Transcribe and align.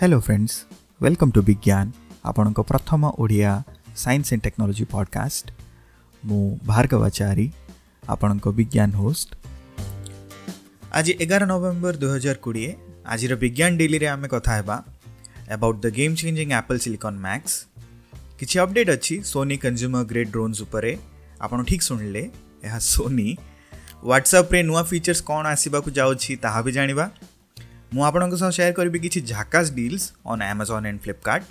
Hello 0.00 0.18
friends 0.26 0.56
welcome 1.04 1.30
to 1.36 1.40
ବିଜ୍ଞାନ 1.46 1.86
ଆପଣଙ୍କ 2.30 2.58
ପ୍ରଥମ 2.70 3.04
Odia 3.22 3.52
science 4.02 4.28
and 4.34 4.42
technology 4.46 4.84
podcast 4.92 5.46
ମୁଁ 6.28 6.42
ଭାର୍ଗବାଚାରୀ 6.68 7.46
ଆପଣଙ୍କ 8.14 8.46
ବିଜ୍ଞାନ 8.60 8.88
ହୋଷ୍ଟ 9.02 9.28
ଆଜି 10.98 11.12
ଏଗାର 11.24 11.42
ନଭେମ୍ବର 11.52 11.94
ଦୁଇହଜାର 12.04 12.36
କୋଡ଼ିଏ 12.44 12.70
ଆଜିର 13.12 13.32
ବିଜ୍ଞାନ 13.44 13.70
ଡେଲିରେ 13.82 14.06
ଆମେ 14.14 14.28
କଥା 14.34 14.52
ହେବା 14.58 14.76
about 15.56 15.80
the 15.86 15.90
game 15.98 16.14
changing 16.20 16.48
Apple 16.60 16.80
silicon 16.84 17.18
Macs 17.26 17.54
କିଛି 18.38 18.56
ଅପଡେଟ୍ 18.64 18.90
ଅଛି 18.96 19.14
ସୋନି 19.32 19.56
କନ୍ଜ୍ୟୁମର 19.64 20.02
ଗ୍ରେଡ୍ 20.12 20.30
ଡ୍ରୋନ୍ସ 20.36 20.56
ଉପରେ 20.66 20.92
ଆପଣ 21.44 21.58
ଠିକ୍ 21.70 21.82
ଶୁଣିଲେ 21.88 22.24
ଏହା 22.66 22.78
ସୋନି 22.94 23.28
ହ୍ୱାଟ୍ସଆପ୍ରେ 24.10 24.58
ନୂଆ 24.70 24.80
ଫିଚର୍ସ 24.92 25.20
କ'ଣ 25.30 25.42
ଆସିବାକୁ 25.54 25.88
ଯାଉଛି 26.00 26.32
ତାହା 26.44 26.60
ବି 26.66 26.70
ଜାଣିବା 26.78 27.06
ମୁଁ 27.96 28.02
ଆପଣଙ୍କ 28.06 28.36
ସହ 28.40 28.48
ସେୟାର 28.54 28.72
କରିବି 28.78 28.98
କିଛି 29.02 29.20
ଝାକାସ୍ 29.28 29.68
deals 29.76 30.02
on 30.32 30.42
Amazon 30.52 30.72
and 30.88 30.98
Flipkart 31.04 31.46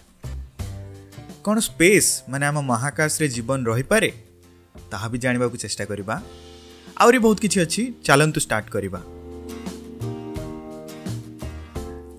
କ'ଣ 1.45 1.55
ସ୍ପେସ୍ 1.67 2.09
ମାନେ 2.33 2.45
ଆମ 2.49 2.61
ମହାକାଶରେ 2.71 3.27
ଜୀବନ 3.35 3.59
ରହିପାରେ 3.69 4.09
ତାହା 4.91 5.07
ବି 5.13 5.17
ଜାଣିବାକୁ 5.23 5.55
ଚେଷ୍ଟା 5.63 5.83
କରିବା 5.91 6.15
ଆହୁରି 7.03 7.19
ବହୁତ 7.25 7.37
କିଛି 7.45 7.57
ଅଛି 7.65 7.81
ଚାଲନ୍ତୁ 8.09 8.39
ଷ୍ଟାର୍ଟ 8.45 8.67
କରିବା 8.75 8.99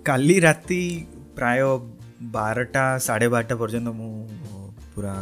କାଲି 0.08 0.36
ରାତି 0.46 0.82
ପ୍ରାୟ 1.38 1.62
ବାରଟା 2.36 2.84
ସାଢ଼େ 3.06 3.26
ବାରଟା 3.36 3.54
ପର୍ଯ୍ୟନ୍ତ 3.62 3.88
ମୁଁ 4.00 4.12
ପୁରା 4.94 5.16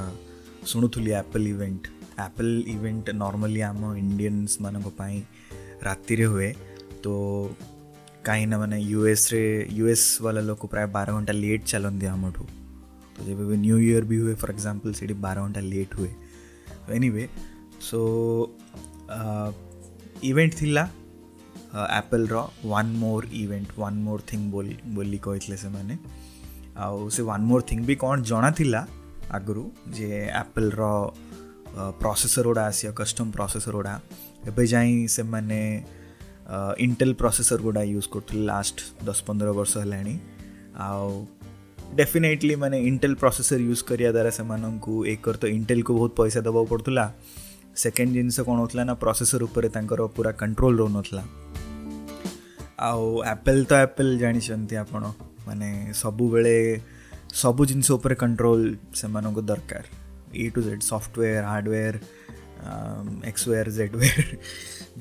ଶୁଣୁଥିଲି 0.72 1.12
Apple 1.22 1.46
event 1.54 1.84
Apple 2.28 2.52
event 2.74 3.06
normally 3.22 3.60
ଆମ 3.70 3.82
ଇଣ୍ଡିଆନ୍ସମାନଙ୍କ 4.02 4.88
ପାଇଁ 5.02 5.16
ରାତିରେ 5.88 6.26
ହୁଏ 6.34 6.48
ତ 7.04 7.06
काहींना 8.26 8.56
म्हणे 8.58 8.80
यू 8.82 9.04
एस 9.06 9.28
रे 9.32 9.40
यू 9.72 9.86
एसवाला 9.88 10.40
लोक 10.42 10.64
प्राय 10.70 10.86
बारा 10.94 11.12
घंटा 11.18 11.32
लेट 11.32 11.64
चलन 11.64 11.98
दिया 11.98 12.12
हम 12.12 12.24
उठू 12.28 12.44
तो 13.16 13.24
जब 13.24 13.40
वे 13.48 13.56
न्यू 13.56 13.76
ईयर 13.78 14.04
भी 14.10 14.16
हुए 14.20 14.34
फॉर 14.40 14.50
एग्जांपल 14.50 14.92
सीढ़ी 14.98 15.14
बारह 15.26 15.44
घंटा 15.46 15.60
लेट 15.60 15.94
हुए 15.98 16.08
एनी 16.96 17.08
वे 17.16 17.26
सो 17.90 18.00
इवेंट 20.30 20.54
थिला 20.60 20.86
एप्पल 21.96 22.26
ର 22.32 22.40
one 22.72 22.90
more 23.02 23.26
event 23.40 23.68
one 23.82 23.98
more 24.06 24.22
thing 24.30 24.44
ବୋଲି 24.54 24.74
ବୋଲି 24.96 25.18
କହିଥିଲେ 25.26 25.56
ସେମାନେ 25.64 25.94
ଆଉ 26.84 26.96
ସେ 27.14 27.20
ୱାନ୍ 27.30 27.42
ମୋର୍ 27.50 27.64
ଥିଙ୍ଗ 27.68 27.80
ବି 27.90 27.94
କ'ଣ 28.04 28.16
ଜଣାଥିଲା 28.30 28.80
ଆଗରୁ 29.36 29.64
ଯେ 29.98 30.08
ଆପଲ୍ର 30.42 30.80
ପ୍ରୋସେସର୍ 32.00 32.44
ଗୁଡ଼ା 32.50 32.64
ଆସିବ 32.70 32.90
କଷ୍ଟମ୍ 33.00 33.30
ପ୍ରୋସେସର୍ 33.36 33.74
ଗୁଡ଼ା 33.78 33.94
ଏବେ 34.48 34.62
ଯାଇ 34.74 34.90
ସେମାନେ 35.16 35.60
ଇଣ୍ଟେଲ୍ 36.84 37.14
ପ୍ରସେସର୍ 37.20 37.62
ଗୁଡ଼ା 37.66 37.82
ୟୁଜ୍ 37.92 38.06
କରୁଥିଲି 38.14 38.42
ଲାଷ୍ଟ 38.50 38.78
ଦଶ 39.06 39.18
ପନ୍ଦର 39.28 39.48
ବର୍ଷ 39.58 39.72
ହେଲାଣି 39.84 40.14
ଆଉ 40.86 41.08
ଡେଫିନେଟଲି 42.00 42.54
ମାନେ 42.62 42.76
ଇଣ୍ଟେଲ୍ 42.90 43.16
ପ୍ରସେସର୍ 43.22 43.62
ୟୁଜ୍ 43.70 43.82
କରିବା 43.88 44.10
ଦ୍ୱାରା 44.16 44.30
ସେମାନଙ୍କୁ 44.38 44.94
ଏକର 45.12 45.34
ତ 45.42 45.44
ଇଣ୍ଟେଲ୍କୁ 45.58 45.90
ବହୁତ 45.98 46.10
ପଇସା 46.20 46.40
ଦେବାକୁ 46.48 46.66
ପଡ଼ୁଥିଲା 46.72 47.04
ସେକେଣ୍ଡ 47.82 48.10
ଜିନିଷ 48.18 48.36
କ'ଣ 48.48 48.56
ହେଉଥିଲା 48.60 48.82
ନା 48.90 48.94
ପ୍ରସେସର୍ 49.04 49.42
ଉପରେ 49.48 49.68
ତାଙ୍କର 49.76 50.00
ପୁରା 50.16 50.32
କଣ୍ଟ୍ରୋଲ୍ 50.42 50.76
ରହୁନଥିଲା 50.82 51.22
ଆଉ 52.90 53.04
ଆପଲ୍ 53.34 53.60
ତ 53.70 53.72
ଆପଲ୍ 53.86 54.12
ଜାଣିଛନ୍ତି 54.22 54.74
ଆପଣ 54.84 55.02
ମାନେ 55.46 55.68
ସବୁବେଳେ 56.02 56.56
ସବୁ 57.42 57.62
ଜିନିଷ 57.70 57.88
ଉପରେ 57.98 58.14
କଣ୍ଟ୍ରୋଲ୍ 58.22 58.64
ସେମାନଙ୍କୁ 59.00 59.42
ଦରକାର 59.50 59.84
A 60.44 60.44
to 60.54 60.60
Z 60.68 60.84
software 60.92 61.38
hardware 61.52 61.96
X 63.28 63.46
ware 63.48 63.70
Z 63.70 63.94
ware 63.96 64.36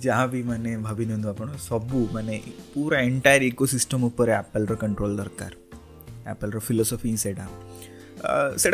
जहाँ 0.02 0.28
भी 0.30 0.42
मैंने 0.44 0.76
भाभी 0.78 1.06
आप 1.14 1.30
तो 1.38 1.58
सबु 1.68 2.08
मैंने 2.16 2.42
पूरा 2.74 3.00
एंटायर 3.00 3.44
इकोसिस्टम 3.44 4.04
उपर 4.04 4.30
आपल 4.38 4.66
कंट्रोल 4.82 5.16
दरकार 5.18 5.56
आपल 6.32 6.58
फिलोसफी 6.60 7.16
से 7.18 7.34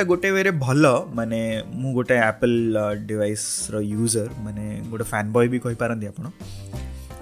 गोटे 0.08 0.32
वे 0.32 0.52
भल 0.52 0.86
मैंने 1.16 1.40
गोटे 1.94 2.18
आपल 2.28 2.78
डिवाइस 3.08 3.46
रो 3.72 3.80
यूजर 3.82 4.30
मैंने 4.46 4.82
गोटे 4.90 5.04
फैन 5.04 5.32
बय 5.34 5.48
भी 5.48 5.60
कहीपारती 5.66 6.06
आप 6.08 6.24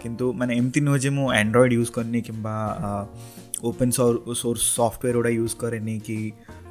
किंतु 0.02 0.32
मैंने 0.40 0.56
एमती 0.58 0.82
नुहजे 0.82 1.10
मुझे 1.10 1.38
एंड्रॉइड 1.40 1.74
यूज 1.74 1.90
करनी 1.96 2.22
कि 2.30 2.34
ओपन 3.68 3.90
सोर्स 3.92 4.62
सॉफ्टवेयर 4.76 5.16
गुड़ा 5.16 5.30
यूज 5.30 5.54
करेनि 5.62 5.98
कि 6.10 6.16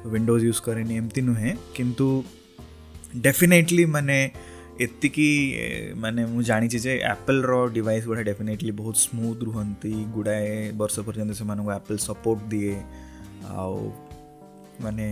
विंडोज 0.05 0.43
यूज 0.43 0.59
कैनि 0.65 0.95
एमती 0.97 1.21
नुहे 1.21 1.53
किंतु 1.75 2.05
डेफिनेटली 3.15 3.85
मैंने 3.95 4.17
ଏତିକି 4.83 5.25
ମାନେ 6.03 6.21
ମୁଁ 6.33 6.41
ଜାଣିଛି 6.49 6.77
ଯେ 6.85 6.91
ଆପଲ୍ର 7.15 7.51
ଡିଭାଇସ୍ 7.77 8.05
ଗୁଡ଼ା 8.09 8.21
ଡେଫିନେଟଲି 8.29 8.73
ବହୁତ 8.81 8.95
ସ୍ମୁଥ୍ 9.07 9.41
ରୁହନ୍ତି 9.47 9.91
ଗୁଡ଼ାଏ 10.17 10.53
ବର୍ଷ 10.81 10.95
ପର୍ଯ୍ୟନ୍ତ 11.07 11.33
ସେମାନଙ୍କୁ 11.39 11.71
ଆପଲ୍ 11.79 11.99
ସପୋର୍ଟ 12.07 12.41
ଦିଏ 12.53 12.75
ଆଉ 13.61 13.75
ମାନେ 14.85 15.05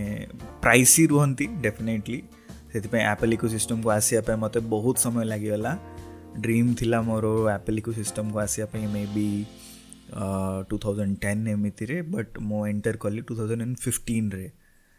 ପ୍ରାଇସି 0.64 1.02
ରୁହନ୍ତି 1.12 1.44
ଡେଫିନେଟଲି 1.66 2.18
ସେଥିପାଇଁ 2.72 3.04
ଆପଲ୍ 3.12 3.32
ଇକୋ 3.36 3.46
ସିଷ୍ଟମ୍କୁ 3.56 3.88
ଆସିବା 3.98 4.22
ପାଇଁ 4.28 4.38
ମୋତେ 4.44 4.58
ବହୁତ 4.74 4.96
ସମୟ 5.04 5.22
ଲାଗିଗଲା 5.32 5.72
ଡ୍ରିମ୍ 6.44 6.68
ଥିଲା 6.80 6.98
ମୋର 7.10 7.26
ଆପଲ୍ 7.58 7.76
ଇକୋ 7.82 7.92
ସିଷ୍ଟମ୍କୁ 8.00 8.36
ଆସିବା 8.46 8.66
ପାଇଁ 8.72 8.84
ମେ 8.94 9.02
ବି 9.16 9.26
ଟୁ 10.68 10.74
ଥାଉଜେଣ୍ଡ 10.86 11.12
ଟେନ୍ 11.26 11.42
ଏମିତିରେ 11.56 11.96
ବଟ୍ 12.14 12.34
ମୁଁ 12.50 12.60
ଏଣ୍ଟର୍ 12.72 12.98
କଲି 13.04 13.20
ଟୁ 13.28 13.32
ଥାଉଜେଣ୍ଡ 13.40 13.62
ଆଣ୍ଡ 13.68 13.78
ଫିଫ୍ଟିନ୍ରେ 13.86 14.46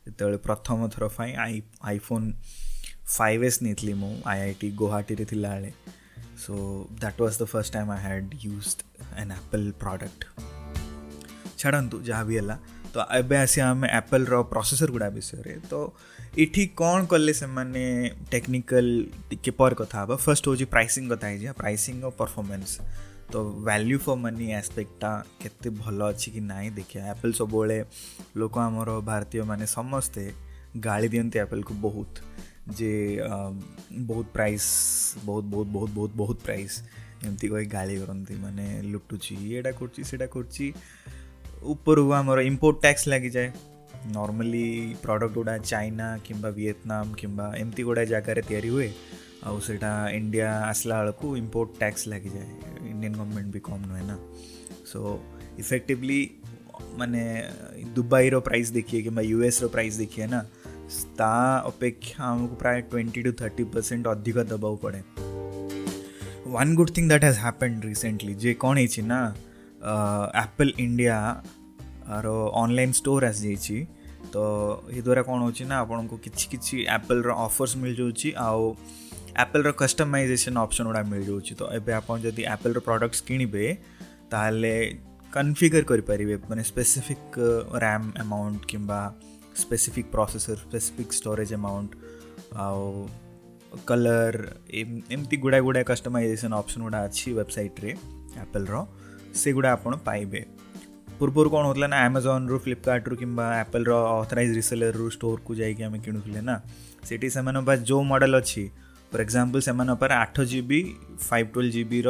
ଯେତେବେଳେ 0.07 0.39
ପ୍ରଥମ 0.49 0.77
ଥର 0.93 1.03
ପାଇଁ 1.19 1.31
ଆଇ 1.45 1.57
ଆଇଫୋନ୍ 1.91 2.27
फाइव 3.17 3.43
एसनी 3.43 3.71
नहीं 3.83 3.93
मूं 3.99 4.13
आय 4.31 4.39
आय 4.41 4.51
टी 4.61 4.69
गुवाहाटीर 4.79 5.19
येतिल्ल्या 5.19 5.51
Hale 5.51 5.69
so 6.39 6.55
that 7.01 7.21
was 7.21 7.37
the 7.39 7.43
first 7.53 7.73
time 7.73 7.91
I 7.91 8.01
had 8.01 8.33
used 8.43 8.81
an 9.19 9.31
Apple 9.31 9.69
product 9.79 10.25
छाडन 11.63 11.89
जहाँ 12.07 12.25
भी 12.25 12.35
है 12.37 12.55
तो 12.95 12.99
ये 13.31 13.37
आसी 13.37 13.61
आम 13.61 13.85
एप्पल 13.85 14.25
रो 14.25 14.41
प्रोसेसर 14.53 14.91
गुड़ा 14.91 15.07
विषय 15.15 15.57
तो 15.71 15.81
ये 16.37 16.65
कौन 16.81 17.05
कले 17.11 17.33
से 17.33 17.45
मैंने 17.57 17.87
टेक्निकल 18.31 19.05
किपर 19.43 19.73
कथा 19.81 20.05
फर्स्ट 20.15 20.47
हूँ 20.47 20.55
प्राइसिंग 20.71 21.09
कथा 21.11 21.27
है 21.27 21.51
प्राइसिंग 21.57 22.03
और 22.03 22.11
परफॉर्मेंस 22.19 22.79
तो 23.33 23.43
वैल्यू 23.65 23.97
फॉर 24.05 24.17
मनी 24.17 24.51
आस्पेक्टा 24.59 25.15
के 25.43 25.69
भल 25.69 26.01
अच्छी 26.11 26.31
कि 26.31 26.39
ना 26.41 26.61
देखिए 26.75 27.09
एप्पल 27.11 27.31
सब 27.41 27.57
लोक 28.37 28.57
आमर 28.67 28.99
भारतीय 29.11 29.43
मैंने 29.53 29.65
समस्ते 29.75 30.31
गाड़ी 30.77 31.07
दिंती 31.09 31.39
एप्पल 31.39 31.61
को 31.63 31.73
बहुत 31.89 32.19
જે 32.77 32.91
ବହୁତ 34.09 34.27
ପ୍ରାଇସ୍ 34.37 34.67
ବହୁତ 35.27 35.45
ବହୁତ 35.55 35.69
ବହୁତ 35.77 35.91
ବହୁତ 35.99 36.13
ବହୁତ 36.21 36.39
ପ୍ରାଇସ୍ 36.47 36.75
ଏମିତି 37.27 37.47
କହି 37.53 37.65
ଗାଳି 37.75 37.95
କରନ୍ତି 38.01 38.33
ମାନେ 38.43 38.65
ଲୁଟୁଛି 38.95 39.33
ଏଇଟା 39.53 39.71
କରୁଛି 39.79 40.01
ସେଇଟା 40.09 40.27
କରୁଛି 40.35 40.67
ଉପରୁ 41.73 42.01
ଆମର 42.19 42.39
ଇମ୍ପୋର୍ଟ 42.51 42.77
ଟ୍ୟାକ୍ସ 42.85 43.03
ଲାଗିଯାଏ 43.13 43.49
ନର୍ମାଲି 44.17 44.65
ପ୍ରଡ଼କ୍ଟ 45.05 45.31
ଗୁଡ଼ା 45.37 45.55
ଚାଇନା 45.71 46.07
କିମ୍ବା 46.27 46.49
ଭିଏତନାମ 46.59 47.07
କିମ୍ବା 47.21 47.47
ଏମିତି 47.63 47.83
ଗୁଡ଼ାଏ 47.89 48.07
ଜାଗାରେ 48.13 48.41
ତିଆରି 48.49 48.69
ହୁଏ 48.75 48.89
ଆଉ 49.49 49.57
ସେଇଟା 49.67 49.91
ଇଣ୍ଡିଆ 50.19 50.51
ଆସିଲା 50.71 50.95
ବେଳକୁ 51.01 51.27
ଇମ୍ପୋର୍ଟ 51.41 51.71
ଟ୍ୟାକ୍ସ 51.81 52.03
ଲାଗିଯାଏ 52.11 52.51
ଇଣ୍ଡିଆନ୍ 52.91 53.13
ଗଭର୍ଣ୍ଣମେଣ୍ଟ 53.19 53.49
ବି 53.57 53.61
କମ୍ 53.69 53.81
ନୁହେଁ 53.89 54.05
ନା 54.11 54.15
ସୋ 54.91 54.99
ଇଫେକ୍ଟିଭଲି 55.63 56.21
ମାନେ 57.01 57.21
ଦୁବାଇର 57.99 58.35
ପ୍ରାଇସ୍ 58.49 58.71
ଦେଖିଏ 58.79 58.99
କିମ୍ବା 59.07 59.23
ୟୁଏସ୍ର 59.33 59.65
ପ୍ରାଇସ୍ 59.75 59.97
ଦେଖିଏ 60.03 60.27
ନା 60.35 60.41
તા 61.19 61.33
અપેક્ષા 61.71 62.23
અમુક 62.35 62.51
પ્રાય 62.61 62.77
ટ્વેન્ટી 62.91 63.21
ટુ 63.25 63.31
થર્ટી 63.41 63.63
પર્સેન્ટ 63.73 64.03
ଅଧିକ 64.13 64.37
ଦେବାକୁ 64.51 64.75
પડେ 64.83 65.01
one 66.55 66.71
good 66.79 66.91
thing 66.95 67.09
that 67.11 67.25
has 67.27 67.37
happened 67.45 67.77
recently 67.91 68.33
ଯେ 68.43 68.51
କ'ଣ 68.63 68.75
ହେଇଛି 68.81 69.01
ନା 69.11 69.19
ଆପଲ୍ 70.45 70.71
ଇଣ୍ଡିଆର 70.85 72.25
ଅନଲାଇନ୍ 72.63 72.93
ଷ୍ଟୋର୍ 72.99 73.23
ଆସିଯାଇଛି 73.31 73.77
ତ 74.33 74.37
ଏଦ୍ୱାରା 74.99 75.21
କ'ଣ 75.29 75.37
ହେଉଛି 75.45 75.63
ନା 75.71 75.75
ଆପଣଙ୍କୁ 75.83 76.15
କିଛି 76.25 76.45
କିଛି 76.53 76.75
ଆପଲ୍ର 76.97 77.27
ଅଫର୍ସ 77.47 77.73
ମିଳିଯାଉଛି 77.85 78.29
ଆଉ 78.47 78.63
ଆପଲ୍ର 79.43 79.69
କଷ୍ଟମାଇଜେସନ୍ 79.81 80.57
ଅପସନ୍ 80.65 80.87
ଗୁଡ଼ା 80.89 81.01
ମିଳିଯାଉଛି 81.13 81.51
ତ 81.59 81.61
ଏବେ 81.79 81.91
ଆପଣ 81.99 82.15
ଯଦି 82.25 82.41
ଆପଲ୍ର 82.55 82.79
ପ୍ରଡ଼କ୍ଟସ୍ 82.87 83.21
କିଣିବେ 83.29 83.65
ତାହେଲେ 84.31 84.75
କନଫିଗର୍ 85.35 85.83
କରିପାରିବେ 85.91 86.35
ମାନେ 86.51 86.63
ସ୍ପେସିଫିକ୍ 86.71 87.31
ରାମ୍ 87.83 88.07
ଆମାଉଣ୍ଟ 88.23 88.61
କିମ୍ବା 88.71 89.01
specific 89.65 90.05
processor 90.15 90.55
specific 90.69 91.09
storage 91.19 91.51
amount 91.59 91.89
colour 93.89 94.37
ଏମିତି 94.81 95.35
ଗୁଡ଼ାଏ 95.43 95.61
ଗୁଡ଼ାଏ 95.67 95.85
କଷ୍ଟମାଇଜେସନ୍ 95.91 96.53
ଅପସନ୍ 96.59 96.83
ଗୁଡ଼ା 96.85 96.99
ଅଛି 97.07 97.27
ୱେବସାଇଟ୍ରେ 97.39 97.91
ଆପଲ୍ର 98.45 98.73
ସେଗୁଡ଼ା 99.41 99.71
ଆପଣ 99.77 99.91
ପାଇବେ 100.07 100.41
ପୂର୍ବରୁ 101.19 101.47
କ'ଣ 101.53 101.61
ହେଉଥିଲା 101.67 101.87
ନା 101.93 101.97
ଆମାଜନ୍ରୁ 102.09 102.57
ଫ୍ଲିପକାର୍ଟରୁ 102.65 103.15
କିମ୍ବା 103.21 103.45
ଆପଲ୍ର 103.63 103.89
ଅଥରାଇଜ୍ 104.23 104.53
ରିସେଲର୍ରୁ 104.59 105.05
ଷ୍ଟୋର୍କୁ 105.17 105.51
ଯାଇକି 105.61 105.81
ଆମେ 105.87 105.99
କିଣୁଥିଲେ 106.05 106.41
ନା 106.49 106.55
ସେଠି 107.09 107.27
ସେମାନଙ୍କ 107.35 107.63
ପାଖରେ 107.69 107.83
ଯେଉଁ 107.89 108.03
ମଡ଼େଲ୍ 108.11 108.35
ଅଛି 108.41 108.63
ଫର୍ 109.11 109.21
ଏକ୍ଜାମ୍ପଲ୍ 109.25 109.63
ସେମାନଙ୍କ 109.69 109.97
ପାଖରେ 110.01 110.15
ଆଠ 110.23 110.35
G 110.51 110.59
B 110.69 110.79
five 111.29 111.49
twelve 111.55 111.71
ଜିବିର 111.77 112.09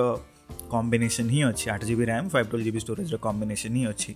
combination 0.73 1.29
ହିଁ 1.35 1.41
ଅଛି 1.49 1.65
ଆଠ 1.73 1.81
G 1.89 1.93
B 1.99 2.05
RAM 2.13 2.27
five 2.33 2.47
twelve 2.51 2.65
G 2.67 2.71
B 2.75 2.79
ଷ୍ଟୋରେଜ୍ର 2.85 3.15
combination 3.27 3.73
ହିଁ 3.79 3.85
ଅଛି 3.93 4.11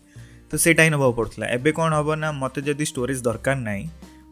तो 0.54 0.58
सेटा 0.60 0.84
ही 0.84 0.90
नवाको 0.90 1.14
पड़ा 1.24 1.46
एवं 1.54 1.72
कौन 1.80 1.94
हम 1.94 2.10
ना 2.20 2.32
मत 2.32 2.56
स्टोरेज 2.88 3.22
दरकार 3.28 3.56
ना 3.60 3.72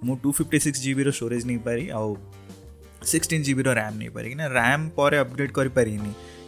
मुझ 0.05 0.17
टू 0.23 0.31
फिफ्टी 0.39 0.59
सिक्स 0.65 0.79
जिबी 0.81 1.03
रोरेज 1.03 1.45
नहीं 1.47 1.57
पारि 1.67 1.87
आिक्सटन 1.99 3.43
जिबी 3.43 3.63
रैम 3.67 3.93
नहीं 3.97 4.09
पारि 4.17 4.33
ना 4.41 4.47
रैम 4.57 4.87
पर 4.99 5.13
अबडेट 5.21 5.51
करें 5.57 5.69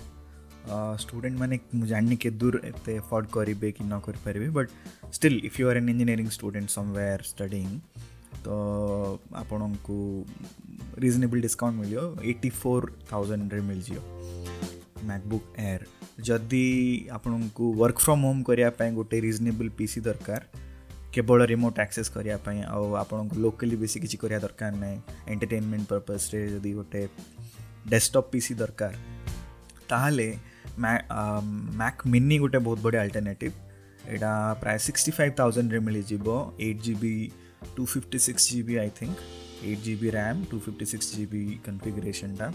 ଷ୍ଟୁଡେଣ୍ଟ 1.03 1.35
ମାନେ 1.43 1.55
ମୁଁ 1.79 1.85
ଜାଣିନି 1.93 2.15
କେତେ 2.23 2.37
ଦୂର 2.43 2.55
ଏତେ 2.71 2.91
ଏଫୋର୍ଡ଼ 3.01 3.27
କରିବେ 3.37 3.69
କି 3.77 3.83
ନ 3.91 3.99
କରିପାରିବେ 4.07 4.47
but 4.57 4.69
still 5.17 5.37
if 5.49 5.57
you 5.59 5.63
are 5.71 5.77
an 5.81 5.89
engineering 5.93 6.27
student 6.37 6.69
somewhere 6.77 7.23
studying 7.31 7.67
ତ 8.45 8.47
ଆପଣଙ୍କୁ 9.41 9.97
ରିଜନେବଲ୍ 11.05 11.41
ଡିସ୍କାଉଣ୍ଟ 11.47 11.75
ମିଳିବ 11.81 12.01
ଏଇଟି 12.29 12.49
ଫୋର୍ 12.63 12.85
ଥାଉଜେଣ୍ଡରେ 13.11 13.61
ମିଳିଯିବ 13.71 13.99
ମ୍ୟାକବୁକ୍ 15.07 15.59
ଏୟାର୍ 15.61 15.83
ଯଦି 16.27 16.65
ଆପଣଙ୍କୁ 17.17 17.65
ୱାର୍କ 17.79 17.97
ଫ୍ରମ୍ 18.05 18.21
ହୋମ୍ 18.27 18.39
କରିବା 18.49 18.69
ପାଇଁ 18.79 18.91
ଗୋଟେ 18.97 19.17
ରିଜନେବଲ୍ 19.27 19.71
ପି 19.77 19.85
ସି 19.93 19.99
ଦରକାର 20.07 20.41
କେବଳ 21.15 21.39
ରିମୋଟ୍ 21.53 21.77
ଆକ୍ସେସ୍ 21.85 22.09
କରିବା 22.15 22.37
ପାଇଁ 22.47 22.57
ଆଉ 22.73 22.85
ଆପଣଙ୍କୁ 23.03 23.35
ଲୋକାଲି 23.45 23.75
ବେଶୀ 23.83 23.97
କିଛି 24.03 24.15
କରିବା 24.23 24.39
ଦରକାର 24.45 24.71
ନାହିଁ 24.83 24.97
ଏଣ୍ଟରଟେନମେଣ୍ଟ 25.31 25.87
ପର୍ପଜ୍ରେ 25.93 26.39
ଯଦି 26.55 26.71
ଗୋଟେ 26.79 27.01
ଡେସ୍କଟପ୍ 27.93 28.27
ପି 28.33 28.39
ସି 28.47 28.53
ଦରକାର 28.63 28.91
ତାହେଲେ 29.91 30.29
ମ୍ୟାକ୍ 31.81 31.97
ମିନି 32.15 32.35
ଗୋଟେ 32.45 32.59
ବହୁତ 32.67 32.79
ବଢ଼ିଆ 32.85 32.99
ଆଲ୍ଟରନେଟିଭ୍ 33.05 33.55
ଏଇଟା 34.11 34.31
ପ୍ରାୟ 34.63 34.77
ସିକ୍ସଟି 34.87 35.11
ଫାଇଭ୍ 35.19 35.33
ଥାଉଜେଣ୍ଡରେ 35.39 35.79
ମିଳିଯିବ 35.87 36.27
eight 36.65 36.79
G 36.87 36.93
B 37.03 37.13
two 37.75 37.81
fifty 37.95 38.17
six 38.27 38.43
G 38.55 38.61
B 38.69 38.75
I 38.83 38.89
think 38.99 39.17
eight 39.67 39.81
G 39.87 39.93
B 40.01 40.07
RAM 40.17 40.39
two 40.51 40.57
fifty 40.65 40.85
six 40.93 41.07
G 41.17 41.23
B 41.33 41.43
କନଫିଗରେସନ୍ଟା 41.65 42.47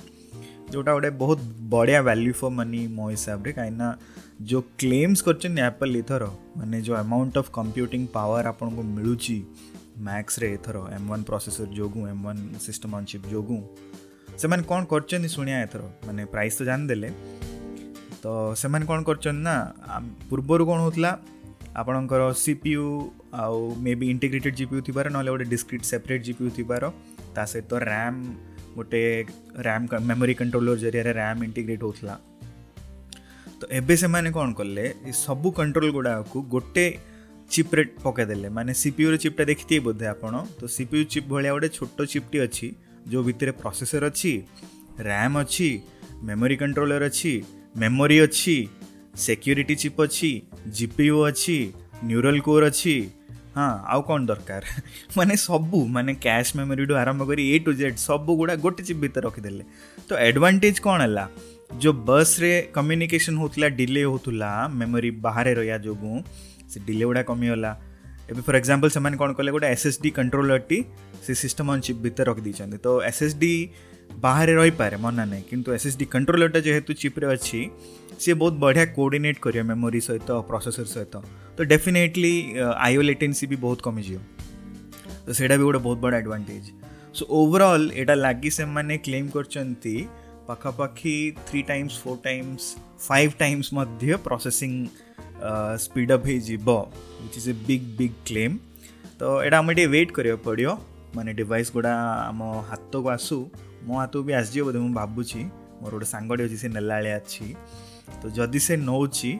ଯେଉଁଟା 0.73 0.93
ଗୋଟେ 0.99 1.11
ବହୁତ 1.23 1.39
ବଢ଼ିଆ 1.75 2.01
ଭ୍ୟାଲ୍ୟୁ 2.09 2.33
ଫର୍ 2.41 2.53
ମନି 2.61 2.81
ମୋ 2.97 3.05
ହିସାବରେ 3.15 3.51
କାହିଁକିନା 3.59 3.89
ଯେଉଁ 4.51 4.63
କ୍ଲେମ୍ସ 4.83 5.19
କରିଛନ୍ତି 5.29 5.63
ଆପଲ୍ 5.71 5.93
ଏଥର 6.03 6.25
ମାନେ 6.61 6.77
ଯେଉଁ 6.89 6.97
ଆମାଉଣ୍ଟ 7.03 7.35
ଅଫ୍ 7.43 7.51
କମ୍ପ୍ୟୁଟିଂ 7.59 8.03
ପାୱାର 8.17 8.45
ଆପଣଙ୍କୁ 8.53 8.83
ମିଳୁଛି 8.99 9.37
ମ୍ୟାକ୍ସରେ 10.09 10.47
ଏଥର 10.57 10.77
ଏମ୍ 10.97 11.07
ୱାନ୍ 11.11 11.23
ପ୍ରୋସେସର 11.31 11.69
ଯୋଗୁଁ 11.81 12.03
M 12.13 12.23
one 12.27 12.41
system 12.67 12.95
on 12.99 13.07
chip 13.13 13.27
ଯୋଗୁଁ 13.35 13.61
ସେମାନେ 14.43 14.63
କ'ଣ 14.73 14.81
କରିଛନ୍ତି 14.93 15.29
ଶୁଣିବା 15.37 15.59
ଏଥର 15.67 15.83
ମାନେ 16.07 16.23
ପ୍ରାଇସ୍ 16.35 16.57
ତ 16.59 16.63
ଜାଣିଦେଲେ 16.71 17.09
ତ 18.23 18.27
ସେମାନେ 18.63 18.85
କ'ଣ 18.91 19.01
କରିଛନ୍ତି 19.09 19.41
ନା 19.49 19.57
ପୂର୍ବରୁ 20.31 20.63
କ'ଣ 20.71 20.79
ହେଉଥିଲା 20.85 21.11
ଆପଣଙ୍କର 21.81 22.23
ସିପିୟୁ 22.45 22.83
ଆଉ 23.43 23.57
ମେ 23.85 23.91
ବି 24.01 24.05
ଇଣ୍ଟିଗ୍ରେଟେଡ଼ 24.15 24.55
ଜିପିୟୁ 24.61 24.81
ଥିବାର 24.89 25.07
ନହେଲେ 25.15 25.31
ଗୋଟେ 25.35 25.47
ଡିସ୍କ୍ରିଟ୍ 25.55 25.85
ସେପାରେଟ୍ 25.93 26.23
ଜିପିୟୁ 26.29 26.51
ଥିବାର 26.59 26.85
ତା 27.35 27.43
ସହିତ 27.53 27.73
ର୍ୟାମ୍ 27.91 28.21
ଗୋଟେ 28.77 29.01
ରାମ୍ 29.67 29.85
ମେମୋରି 30.09 30.35
କଣ୍ଟ୍ରୋଲର୍ 30.41 30.77
ଜରିଆରେ 30.85 31.13
ରାମ୍ 31.23 31.41
ଇଣ୍ଟିଗ୍ରେଟ୍ 31.49 31.83
ହେଉଥିଲା 31.87 32.15
ତ 33.61 33.63
ଏବେ 33.81 33.95
ସେମାନେ 34.03 34.29
କ'ଣ 34.39 34.49
କଲେ 34.61 34.85
ଏ 35.11 35.13
ସବୁ 35.25 35.49
କଣ୍ଟ୍ରୋଲ 35.59 35.89
ଗୁଡ଼ାକୁ 35.99 36.39
ଗୋଟେ 36.55 36.85
ଚିପ୍ରେ 37.55 37.83
ପକାଇଦେଲେ 38.05 38.49
ମାନେ 38.57 38.73
ସିପିୟୁର 38.83 39.15
ଚିପ୍ଟା 39.25 39.43
ଦେଖିଥିବେ 39.51 39.81
ବୋଧେ 39.89 40.07
ଆପଣ 40.15 40.33
ତ 40.61 40.63
ସିପିୟୁ 40.77 41.05
ଚିପ୍ 41.13 41.27
ଭଳିଆ 41.35 41.51
ଗୋଟେ 41.57 41.69
ଛୋଟ 41.79 41.97
ଚିପ୍ଟି 42.13 42.37
ଅଛି 42.47 42.67
ଯେଉଁ 43.11 43.23
ଭିତରେ 43.29 43.53
ପ୍ରସେସର୍ 43.63 44.05
ଅଛି 44.11 44.33
ରାମ୍ 45.11 45.37
ଅଛି 45.43 45.69
ମେମୋରି 46.29 46.57
କଣ୍ଟ୍ରୋଲର୍ 46.63 47.03
ଅଛି 47.11 47.33
ମେମୋରି 47.83 48.17
ଅଛି 48.27 48.57
ସେକ୍ୟୁରିଟି 49.27 49.75
ଚିପ୍ 49.83 50.01
ଅଛି 50.07 50.31
ଜିପିୟୁ 50.77 51.17
ଅଛି 51.31 51.59
ନ୍ୟୁରାଲ୍ 52.11 52.41
କୋର୍ 52.49 52.65
ଅଛି 52.71 52.95
ହଁ 53.59 53.69
ଆଉ 53.93 54.01
କ'ଣ 54.09 54.21
ଦରକାର 54.31 54.65
ମାନେ 55.19 55.35
ସବୁ 55.47 55.79
ମାନେ 55.97 56.13
କ୍ୟାସ୍ 56.27 56.51
ମେମୋରିଠୁ 56.61 56.95
ଆରମ୍ଭ 57.03 57.23
କରି 57.31 57.43
ଏ 57.53 57.55
ଟୁ 57.67 57.71
ଜେଡ଼୍ 57.81 57.99
ସବୁ 58.09 58.33
ଗୁଡ଼ା 58.41 58.55
ଗୋଟେ 58.67 58.83
ଚିପ୍ 58.89 59.01
ଭିତରେ 59.07 59.25
ରଖିଦେଲେ 59.29 59.65
ତ 60.09 60.11
ଆଡ଼ଭାଣ୍ଟେଜ୍ 60.29 60.79
କ'ଣ 60.87 60.99
ହେଲା 61.07 61.25
ଯେଉଁ 61.83 61.95
ବସ୍ରେ 62.11 62.53
କମ୍ୟୁନିକେସନ୍ 62.79 63.37
ହେଉଥିଲା 63.43 63.69
ଡିଲେ 63.81 64.01
ହେଉଥିଲା 64.09 64.51
ମେମୋରି 64.81 65.11
ବାହାରେ 65.27 65.51
ରହିବା 65.61 65.79
ଯୋଗୁଁ 65.89 66.15
ସେ 66.73 66.79
ଡିଲେ 66.89 67.05
ଗୁଡ଼ା 67.11 67.23
କମିଗଲା 67.33 67.73
ଏବେ 68.31 68.41
ଫର୍ 68.47 68.57
ଏକ୍ଜାମ୍ପଲ୍ 68.61 68.93
ସେମାନେ 68.97 69.17
କ'ଣ 69.23 69.31
କଲେ 69.39 69.51
ଗୋଟେ 69.57 69.69
ଏସ୍ 69.77 69.85
ଏସ୍ 69.91 69.99
ଡି 70.07 70.11
କଣ୍ଟ୍ରୋଲର୍ଟି 70.19 70.79
ସେ 71.27 71.33
ସିଷ୍ଟମ୍ 71.43 71.69
ଅନ୍ 71.75 71.81
ଚିପ୍ 71.87 72.01
ଭିତରେ 72.07 72.27
ରଖିଦେଇଛନ୍ତି 72.31 72.79
ତ 72.87 72.89
ଏସ୍ 73.11 73.21
ଏସ୍ 73.27 73.37
ଡି 73.43 73.55
ବାହାରେ 74.25 74.53
ରହିପାରେ 74.61 74.97
ମନା 75.05 75.25
ନାହିଁ 75.33 75.45
କିନ୍ତୁ 75.51 75.69
ଏସ୍ 75.79 75.87
ଏସ୍ 75.89 75.97
ଡି 76.01 76.07
କଣ୍ଟ୍ରୋଲର୍ଟା 76.15 76.59
ଯେହେତୁ 76.67 76.91
ଚିପ୍ରେ 77.03 77.27
ଅଛି 77.35 77.63
सी 78.21 78.35
बहुत 78.35 78.53
बढ़िया 78.61 78.85
कोअर्डनेट 78.95 79.39
करे 79.43 79.63
मेमोरी 79.63 80.01
सहित 80.01 80.23
प्रोसेसर 80.47 80.85
सहित 80.93 81.11
तो 81.59 81.65
डेफिनेटली 81.73 82.31
आईओ 82.87 83.01
लेटेन्सी 83.03 83.47
भी 83.51 83.57
बहुत 83.65 83.83
कमिଯିବ 83.89 84.21
ତ 85.29 85.35
ସେଇଟା 85.39 85.57
ବି 85.61 85.65
ଗୋଟେ 85.69 85.79
ବହୁତ 85.87 85.97
ବଡ଼ 86.05 86.15
ଆଡ଼ଭାଣ୍ଟେଜ୍ 86.21 86.67
ସୋ 87.19 87.23
ଓଭରଅଲ୍ 87.41 87.85
ଏଇଟା 88.01 88.15
ଲାଗି 88.25 88.51
ସେମାନେ 88.59 88.95
କ୍ଲେମ୍ 89.09 89.29
କରିଛନ୍ତି 89.35 89.95
ପାଖାପାଖି 90.49 91.15
three 91.49 91.61
times 91.71 91.93
four 92.05 92.19
times 92.27 92.65
five 93.09 93.33
times 93.43 93.67
ମଧ୍ୟ 93.79 94.09
ପ୍ରୋସେସିଂ 94.29 94.73
ସ୍ପିଡ୍ 95.85 96.11
ଅପ୍ 96.17 96.25
ହେଇଯିବ 96.31 96.69
which 97.23 97.37
is 97.41 97.47
a 97.53 97.55
big 97.69 97.85
big 98.01 98.17
claim 98.29 98.55
ତ 99.19 99.21
ଏଇଟା 99.47 99.57
ଆମେ 99.63 99.73
ଟିକେ 99.79 99.91
ୱେଟ୍ 99.97 100.11
କରିବାକୁ 100.17 100.43
ପଡ଼ିବ 100.49 100.71
ମାନେ 101.17 101.31
ଡିଭାଇସ୍ 101.41 101.71
ଗୁଡ଼ା 101.77 101.95
ଆମ 102.33 102.41
ହାତକୁ 102.73 103.07
ଆସୁ 103.17 103.39
ମୋ 103.89 103.95
ହାତକୁ 104.03 104.25
ବି 104.27 104.33
ଆସିଯିବ 104.41 104.65
ବୋଧେ 104.69 104.81
ମୁଁ 104.87 104.93
ଭାବୁଛି 105.03 105.41
ମୋର 105.81 105.91
ଗୋଟେ 105.97 106.07
ସାଙ୍ଗଟେ 106.15 106.43
ଅଛି 106.49 106.57
ସେ 106.63 106.69
ନେଲାଳିଆ 106.79 107.15
ଅଛି 107.23 107.47
ତ 108.23 108.29
ଯଦି 108.39 108.61
ସେ 108.67 108.75
ନେଉଛି 108.89 109.31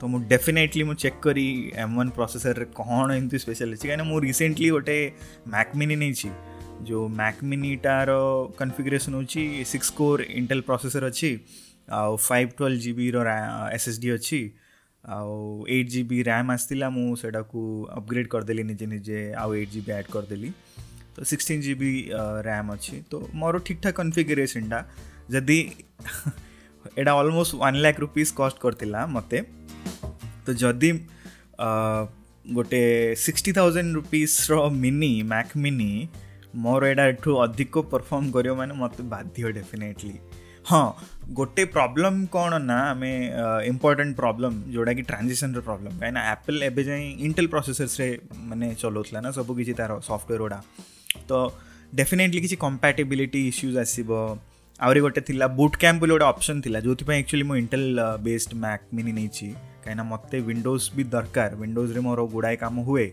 ତ 0.00 0.08
ମୁଁ 0.12 0.20
ଡେଫିନେଟଲି 0.32 0.82
ମୁଁ 0.88 0.94
ଚେକ୍ 1.02 1.16
କରି 1.26 1.46
ଏମ୍ 1.84 1.94
ୱାନ୍ 1.98 2.12
ପ୍ରୋସେସର୍ରେ 2.18 2.66
କ'ଣ 2.80 3.06
ଏମିତି 3.18 3.36
ସ୍ପେଶାଲ୍ 3.44 3.72
ଅଛି 3.76 3.82
କାହିଁକିନା 3.88 4.06
ମୁଁ 4.10 4.18
ରିସେଣ୍ଟଲି 4.28 4.68
ଗୋଟେ 4.76 4.98
ମ୍ୟାକ୍ମିନି 5.54 5.96
ନେଇଛି 6.02 6.28
ଯେଉଁ 6.88 7.04
ମ୍ୟାକ୍ମିନିଟାର 7.22 8.10
କନଫିଗରେସନ୍ 8.60 9.14
ହେଉଛି 9.18 9.42
ସିକ୍ସ 9.72 9.90
କୋର୍ 10.00 10.22
ଇଣ୍ଟେଲ୍ 10.40 10.64
ପ୍ରୋସେସର୍ 10.70 11.06
ଅଛି 11.10 11.30
ଆଉ 11.98 12.10
ଫାଇଭ୍ 12.28 12.50
ଟୁଏଲ୍ଭ 12.60 12.78
ଜିବିର 12.84 13.28
ଏସ୍ 13.76 13.86
ଏସ୍ 13.90 14.00
ଡି 14.04 14.08
ଅଛି 14.18 14.40
ଆଉ 15.16 15.30
ଏଇଟ୍ 15.74 15.88
ଜି 15.94 16.00
ବି 16.12 16.18
ରାମ୍ 16.30 16.48
ଆସିଥିଲା 16.54 16.86
ମୁଁ 16.96 17.08
ସେଇଟାକୁ 17.22 17.60
ଅପଗ୍ରେଡ଼ 17.98 18.26
କରିଦେଲି 18.34 18.62
ନିଜେ 18.70 18.86
ନିଜେ 18.94 19.20
ଆଉ 19.42 19.50
ଏଇଟ୍ 19.60 19.70
ଜି 19.76 19.80
ବି 19.86 19.90
ଆଡ଼୍ 19.98 20.10
କରିଦେଲି 20.16 20.50
ତ 21.16 21.18
ସିକ୍ସଟିନ୍ 21.30 21.60
ଜି 21.66 21.72
ବି 21.82 21.90
ରାମ୍ 22.48 22.68
ଅଛି 22.76 22.96
ତ 23.12 23.22
ମୋର 23.42 23.54
ଠିକ୍ଠାକ୍ 23.68 23.94
କନଫିଗରେସନ୍ଟା 24.00 24.78
ଯଦି 25.34 25.58
ଏଇଟା 26.96 27.12
ଅଲମୋଷ୍ଟ 27.22 27.52
ୱାନ୍ 27.64 27.78
ଲାକ୍ 27.84 27.98
ରୁପିଜ୍ 28.04 28.30
କଷ୍ଟ 28.40 28.56
କରିଥିଲା 28.64 29.00
ମୋତେ 29.14 29.38
ତ 30.46 30.48
ଯଦି 30.62 30.90
ଗୋଟେ 32.56 32.80
ସିକ୍ସଟି 33.24 33.50
ଥାଉଜେଣ୍ଡ 33.58 33.90
ରୁପିଜ୍ର 34.00 34.52
ମିନି 34.84 35.12
ମ୍ୟାକ୍ 35.32 35.54
ମିନି 35.64 35.90
ମୋର 36.64 36.82
ଏଇଟା 36.90 37.04
ଏଠୁ 37.12 37.30
ଅଧିକ 37.46 37.74
ପରଫର୍ମ 37.92 38.24
କରିବ 38.36 38.52
ମାନେ 38.60 38.74
ମୋତେ 38.82 39.02
ବାଧ୍ୟ 39.14 39.52
ଡେଫିନେଟଲି 39.58 40.16
ହଁ 40.70 40.80
ଗୋଟେ 41.38 41.62
ପ୍ରୋବ୍ଲେମ୍ 41.76 42.18
କ'ଣ 42.34 42.52
ନା 42.70 42.78
ଆମେ 42.92 43.12
ଇମ୍ପୋର୍ଟାଣ୍ଟ 43.72 44.12
ପ୍ରୋବ୍ଲେମ୍ 44.20 44.56
ଯେଉଁଟାକି 44.74 45.02
ଟ୍ରାଞ୍ଜେକ୍ସନ୍ର 45.10 45.60
ପ୍ରୋବ୍ଲେମ୍ 45.68 45.94
କାହିଁକିନା 46.02 46.20
ଆପଲ୍ 46.34 46.58
ଏବେ 46.68 46.82
ଯାଏଁ 46.88 47.06
ଇଣ୍ଟେଲ୍ 47.26 47.48
ପ୍ରୋସେସର୍ସରେ 47.54 48.08
ମାନେ 48.50 48.66
ଚଲାଉଥିଲା 48.82 49.20
ନା 49.26 49.30
ସବୁ 49.38 49.52
କିଛି 49.58 49.72
ତା'ର 49.80 49.92
ସଫ୍ଟୱେର୍ 50.08 50.42
ଗୁଡ଼ା 50.44 50.60
ତ 51.30 51.32
ଡେଫିନେଟଲି 51.98 52.40
କିଛି 52.44 52.56
କମ୍ପାଟିବିଲିଟି 52.66 53.40
ଇସ୍ୟୁଜ୍ 53.52 53.76
ଆସିବ 53.84 54.10
ଆହୁରି 54.86 55.00
ଗୋଟେ 55.04 55.20
ଥିଲା 55.28 55.46
ବୁଟ୍ 55.56 55.76
କ୍ୟାମ୍ପ 55.80 56.00
ବୋଲି 56.02 56.12
ଗୋଟେ 56.14 56.24
ଅପସନ୍ 56.34 56.60
ଥିଲା 56.66 56.78
ଯେଉଁଥିପାଇଁ 56.84 57.18
ଆକ୍ଚୁଆଲି 57.22 57.44
ମୁଁ 57.48 57.56
ଇଣ୍ଟେଲ୍ 57.62 57.88
ବେସ୍ଡ 58.26 58.50
ମ୍ୟାକ୍ 58.64 58.82
ମିନି 58.96 59.12
ନେଇଛି 59.18 59.48
କାହିଁକିନା 59.84 60.04
ମୋତେ 60.12 60.36
ୱିଣ୍ଡୋଜ୍ 60.48 60.84
ବି 60.98 61.02
ଦରକାର 61.14 61.50
ୱିଣ୍ଡୋଜ୍ରେ 61.62 62.00
ମୋର 62.06 62.20
ଗୁଡ଼ାଏ 62.34 62.56
କାମ 62.64 62.76
ହୁଏ 62.88 63.06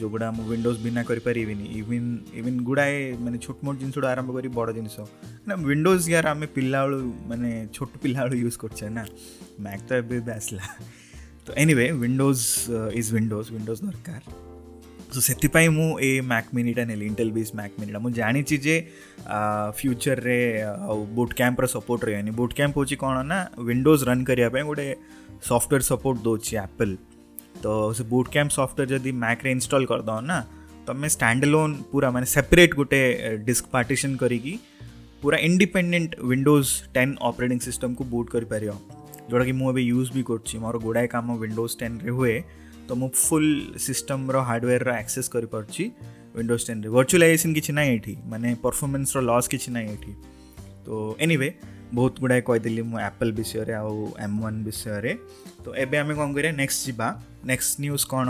ଯେଉଁଗୁଡ଼ା 0.00 0.28
ମୁଁ 0.36 0.44
ୱିଣ୍ଡୋଜ୍ 0.52 0.78
ବିନା 0.86 1.02
କରିପାରିବିନି 1.10 1.64
ଇଭିନ୍ 1.80 2.10
ଇଭିନ୍ 2.40 2.60
ଗୁଡ଼ାଏ 2.68 2.98
ମାନେ 3.24 3.38
ଛୋଟ 3.44 3.56
ମୋଟ 3.68 3.74
ଜିନିଷଠୁ 3.82 4.06
ଆରମ୍ଭ 4.14 4.30
କରି 4.38 4.50
ବଡ଼ 4.58 4.70
ଜିନିଷ 4.78 4.96
ନା 5.48 5.54
ୱିଣ୍ଡୋଜ୍ 5.70 6.06
ୟାର 6.14 6.26
ଆମେ 6.34 6.46
ପିଲାବେଳୁ 6.58 7.00
ମାନେ 7.30 7.50
ଛୋଟ 7.78 7.90
ପିଲାବେଳୁ 8.04 8.36
ୟୁଜ୍ 8.44 8.58
କରୁଛେ 8.64 8.88
ନା 8.98 9.04
ମ୍ୟାକ୍ 9.66 9.82
ତ 9.88 9.98
ଏବେ 10.04 10.16
ଏବେ 10.22 10.32
ଆସିଲା 10.38 10.62
ତ 11.46 11.48
anyway 11.64 11.86
Windows 12.04 12.44
is 13.00 13.10
Windows 13.16 13.48
Windows 13.56 13.80
ଦରକାର 13.88 14.46
ସୋ 15.14 15.20
ସେଥିପାଇଁ 15.26 15.68
ମୁଁ 15.76 15.86
ଏଇ 16.08 16.18
ମ୍ୟାକ୍ 16.32 16.50
ମିନିଟା 16.56 16.82
ନେଲି 16.90 17.04
ଇଣ୍ଟେଲ୍ 17.10 17.30
ବେସ୍ 17.36 17.50
ମ୍ୟାକ୍ 17.60 17.76
ମିନିଟା 17.82 17.98
ମୁଁ 18.02 18.10
ଜାଣିଛି 18.18 18.56
ଯେ 18.66 18.74
ଫ୍ୟୁଚର୍ରେ 19.78 20.36
ଆଉ 20.90 20.98
ବୁଟ୍ 21.18 21.34
କ୍ୟାମ୍ପର 21.40 21.66
ସପୋର୍ଟ 21.76 22.00
ରହିବନି 22.08 22.32
ବୁଟ୍ 22.40 22.54
କ୍ୟାମ୍ପ 22.60 22.74
ହେଉଛି 22.80 22.96
କ'ଣ 23.02 23.16
ନା 23.32 23.38
ୱିଣ୍ଡୋଜ୍ 23.68 24.02
ରନ୍ 24.10 24.22
କରିବା 24.28 24.48
ପାଇଁ 24.56 24.64
ଗୋଟେ 24.70 24.86
ସଫ୍ଟୱେର୍ 25.50 25.84
ସପୋର୍ଟ 25.90 26.18
ଦେଉଛି 26.26 26.52
ଆପଲ୍ 26.66 26.94
ତ 27.64 27.66
ସେ 27.98 28.02
ବୁଟ୍ 28.12 28.28
କ୍ୟାମ୍ପ 28.34 28.50
ସଫ୍ଟୱେର୍ 28.58 28.88
ଯଦି 28.94 29.10
ମ୍ୟାକ୍ରେ 29.24 29.48
ଇନଷ୍ଟଲ୍ 29.56 29.84
କରିଦେବ 29.90 30.12
ନା 30.30 30.38
ତୁମେ 30.86 31.08
ଷ୍ଟାଣ୍ଡ 31.16 31.42
ଲୋନ୍ 31.54 31.72
ପୁରା 31.92 32.08
ମାନେ 32.14 32.26
ସେପରେଟ୍ 32.36 32.72
ଗୋଟେ 32.80 33.00
ଡିସ୍କ 33.48 33.64
ପାର୍ଟିସନ୍ 33.74 34.14
କରିକି 34.22 34.54
ପୁରା 35.22 35.38
ଇଣ୍ଡିପେଣ୍ଡେଣ୍ଟ 35.48 36.10
ୱିଣ୍ଡୋଜ୍ 36.32 36.68
ଟେନ୍ 36.96 37.12
ଅପରେଟିଂ 37.28 37.58
ସିଷ୍ଟମ୍କୁ 37.66 38.02
ବୁଟ୍ 38.14 38.28
କରିପାରିବ 38.34 38.72
ଯେଉଁଟାକି 39.30 39.52
ମୁଁ 39.60 39.66
ଏବେ 39.72 39.82
ୟୁଜ୍ 39.94 40.08
ବି 40.16 40.22
କରୁଛି 40.30 40.54
ମୋର 40.64 40.74
ଗୁଡ଼ାଏ 40.86 41.06
କାମ 41.14 41.26
ୱିଣ୍ଡୋଜ୍ 41.42 41.72
ଟେନ୍ରେ 41.82 42.12
ହୁଏ 42.18 42.36
ତ 42.90 42.96
ମୁଁ 43.00 43.08
ଫୁଲ୍ 43.26 43.50
ସିଷ୍ଟମ୍ର 43.86 44.36
ହାର୍ଡ଼ୱେର୍ର 44.48 44.90
ଆକ୍ସେସ୍ 45.02 45.28
କରିପାରୁଛି 45.34 45.84
ୱିଣ୍ଡୋଜ୍ 46.38 46.64
ଟେନ୍ରେ 46.68 46.88
ଭର୍ଚୁଆଲାଇଜେସନ୍ 46.96 47.52
କିଛି 47.58 47.70
ନାହିଁ 47.78 47.90
ଏଠି 47.98 48.14
ମାନେ 48.32 48.48
ପରଫର୍ମାନ୍ସର 48.64 49.20
ଲସ୍ 49.30 49.48
କିଛି 49.52 49.68
ନାହିଁ 49.76 49.88
ଏଠି 49.94 50.12
ତ 50.84 50.88
ଏନିୱେ 51.24 51.48
ବହୁତ 51.98 52.14
ଗୁଡ଼ାଏ 52.22 52.40
କହିଦେଲି 52.48 52.82
ମୁଁ 52.90 52.98
ଆପଲ୍ 53.10 53.30
ବିଷୟରେ 53.40 53.72
ଆଉ 53.82 53.94
ଏମ୍ 54.26 54.36
ୱାନ୍ 54.42 54.58
ବିଷୟରେ 54.68 55.12
ତ 55.64 55.66
ଏବେ 55.84 55.96
ଆମେ 56.02 56.12
କ'ଣ 56.18 56.26
କରିବା 56.36 56.52
ନେକ୍ସଟ 56.62 56.82
ଯିବା 56.88 57.08
ନେକ୍ସଟ 57.50 57.74
ନ୍ୟୁଜ୍ 57.84 58.04
କ'ଣ 58.12 58.28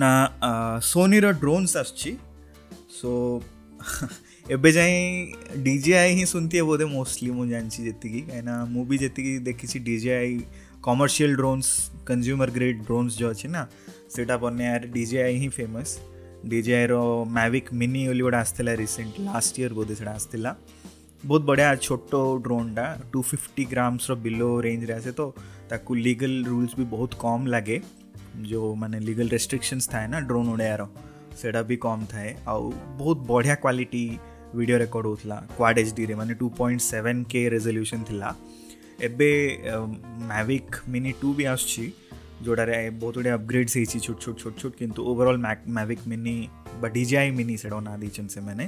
ନା 0.00 0.10
ସୋନିର 0.92 1.26
ଡ୍ରୋନ୍ସ 1.42 1.72
ଆସୁଛି 1.82 2.12
ସୋ 2.98 3.10
ଏବେ 4.54 4.68
ଯାଏଁ 4.78 4.98
ଡି 5.64 5.72
ଜେ 5.86 5.92
ଆଇ 6.02 6.10
ହିଁ 6.18 6.24
ଶୁଣିଥିବେ 6.34 6.64
ବୋଧେ 6.70 6.86
ମୋଷ୍ଟଲି 6.96 7.30
ମୁଁ 7.38 7.46
ଜାଣିଛି 7.54 7.78
ଯେତିକି 7.88 8.20
କାହିଁକିନା 8.28 8.54
ମୁଁ 8.74 8.82
ବି 8.90 8.96
ଯେତିକି 9.04 9.32
ଦେଖିଛି 9.48 9.76
D 9.88 9.96
J 10.04 10.12
I 10.20 10.30
commercial 10.88 11.34
drones 11.38 11.66
consumer 12.10 12.50
grade 12.56 12.78
drones 12.88 13.12
ଯେଉଁ 13.20 13.30
ଅଛି 13.34 13.48
ନା 13.54 13.62
ସେଇଟା 14.14 14.34
ବନେଇବାରେ 14.44 14.86
ଡିଜେଆଇ 14.94 15.34
ହିଁ 15.42 15.48
ଫେମସ୍ 15.56 15.90
ଡିଜେଆଇର 16.52 16.94
ମ୍ୟାଭିକ୍ 17.38 17.68
ମିନି 17.80 18.02
ବୋଲି 18.10 18.22
ଗୋଟେ 18.26 18.38
ଆସିଥିଲା 18.44 18.72
ରିସେଣ୍ଟ 18.82 19.14
ଲାଷ୍ଟ 19.26 19.52
ଇୟର୍ 19.62 19.74
ବୋଧେ 19.80 19.94
ସେଇଟା 19.98 20.12
ଆସିଥିଲା 20.20 20.50
ବହୁତ 21.30 21.42
ବଢ଼ିଆ 21.50 21.68
ଛୋଟ 21.86 22.10
ଡ୍ରୋନ୍ଟା 22.46 22.86
ଟୁ 23.12 23.18
ଫିଫ୍ଟି 23.32 23.62
ଗ୍ରାମ୍ସର 23.74 24.14
ବିଲୋ 24.26 24.48
ରେଞ୍ଜରେ 24.66 24.92
ଆସେ 24.98 25.12
ତ 25.18 25.22
ତାକୁ 25.70 25.90
ଲିଗାଲ 26.06 26.34
ରୁଲ୍ସ 26.52 26.72
ବି 26.80 26.86
ବହୁତ 26.94 27.10
କମ୍ 27.24 27.42
ଲାଗେ 27.54 27.76
ଯେଉଁମାନେ 28.50 28.96
ଲିଗାଲ 29.08 29.26
ରେଷ୍ଟ୍ରିକ୍ସନ୍ସ 29.36 29.84
ଥାଏ 29.92 30.06
ନା 30.12 30.18
ଡ୍ରୋନ୍ 30.30 30.48
ଉଡ଼େଇବାର 30.54 30.82
ସେଇଟା 31.40 31.60
ବି 31.70 31.76
କମ୍ 31.86 32.02
ଥାଏ 32.12 32.30
ଆଉ 32.52 32.62
ବହୁତ 33.00 33.18
ବଢ଼ିଆ 33.32 33.54
କ୍ୱାଲିଟି 33.64 34.04
ଭିଡ଼ିଓ 34.58 34.76
ରେକର୍ଡ଼ 34.84 35.04
ହେଉଥିଲା 35.12 35.38
କ୍ୱାଡ୍ 35.58 35.76
ଏଚ୍ 35.82 35.90
ଡିରେ 35.98 36.14
ମାନେ 36.20 36.32
two 36.40 36.46
point 36.60 36.80
seven 36.92 37.20
K 37.32 37.42
resolution 37.56 38.04
ଥିଲା 38.10 38.28
ଏବେ 39.06 39.30
ମ୍ୟାଭିକ୍ 40.30 40.76
ମିନି 40.94 41.12
ଟୁ 41.20 41.28
ବି 41.38 41.44
ଆସୁଛି 41.52 41.82
ଯେଉଁଟାରେ 42.46 42.74
ବହୁତ 43.02 43.14
ଗୁଡ଼ିଏ 43.18 43.32
ଅପଗ୍ରେଡ଼୍ସ 43.38 43.74
ହେଇଛି 43.78 43.98
ଛୋଟ 44.06 44.18
ଛୋଟ 44.24 44.36
ଛୋଟ 44.42 44.54
ଛୋଟ 44.62 44.72
କିନ୍ତୁ 44.80 45.00
ଓଭରଅଲ୍ 45.10 45.40
ମ୍ୟାଭିକ୍ 45.46 46.02
ମିନି 46.12 46.36
ବା 46.82 46.88
ଡିଜିଆଇ 46.98 47.28
ମିନି 47.38 47.54
ସେଟାକୁ 47.62 47.82
ନାଁ 47.88 47.96
ଦେଇଛନ୍ତି 48.02 48.32
ସେମାନେ 48.36 48.64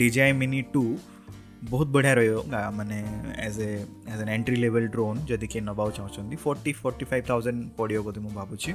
ଡିଜିଆଇ 0.00 0.32
ମିନି 0.40 0.60
ଟୁ 0.74 0.82
ବହୁତ 1.72 1.88
ବଢ଼ିଆ 1.96 2.12
ରହିବ 2.18 2.36
ମାନେ 2.78 2.98
as 3.48 3.58
a 3.68 3.70
as 4.12 4.20
an 4.24 4.32
entry 4.36 4.56
level 4.64 4.88
drone 4.96 5.18
ଯଦି 5.30 5.46
କିଏ 5.52 5.62
ନେବାକୁ 5.70 5.90
ଚାହୁଁଛନ୍ତି 5.98 6.36
ଫର୍ଟି 6.44 6.72
ଫର୍ଟି 6.82 7.02
ଫାଇଭ୍ 7.10 7.24
ଥାଉଜେଣ୍ଡ 7.30 7.60
ପଡ଼ିବ 7.78 7.98
ବୋଧେ 8.06 8.20
ମୁଁ 8.26 8.32
ଭାବୁଛି 8.40 8.70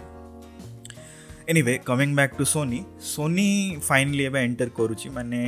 anyway 1.50 1.74
coming 1.89 2.09
back 2.19 2.35
to 2.39 2.45
Sony 2.55 2.79
Sony 3.13 3.50
finally 3.89 4.24
ଏବେ 4.29 4.39
ଏଣ୍ଟର 4.47 4.69
କରୁଛି 4.79 5.07
ମାନେ 5.17 5.39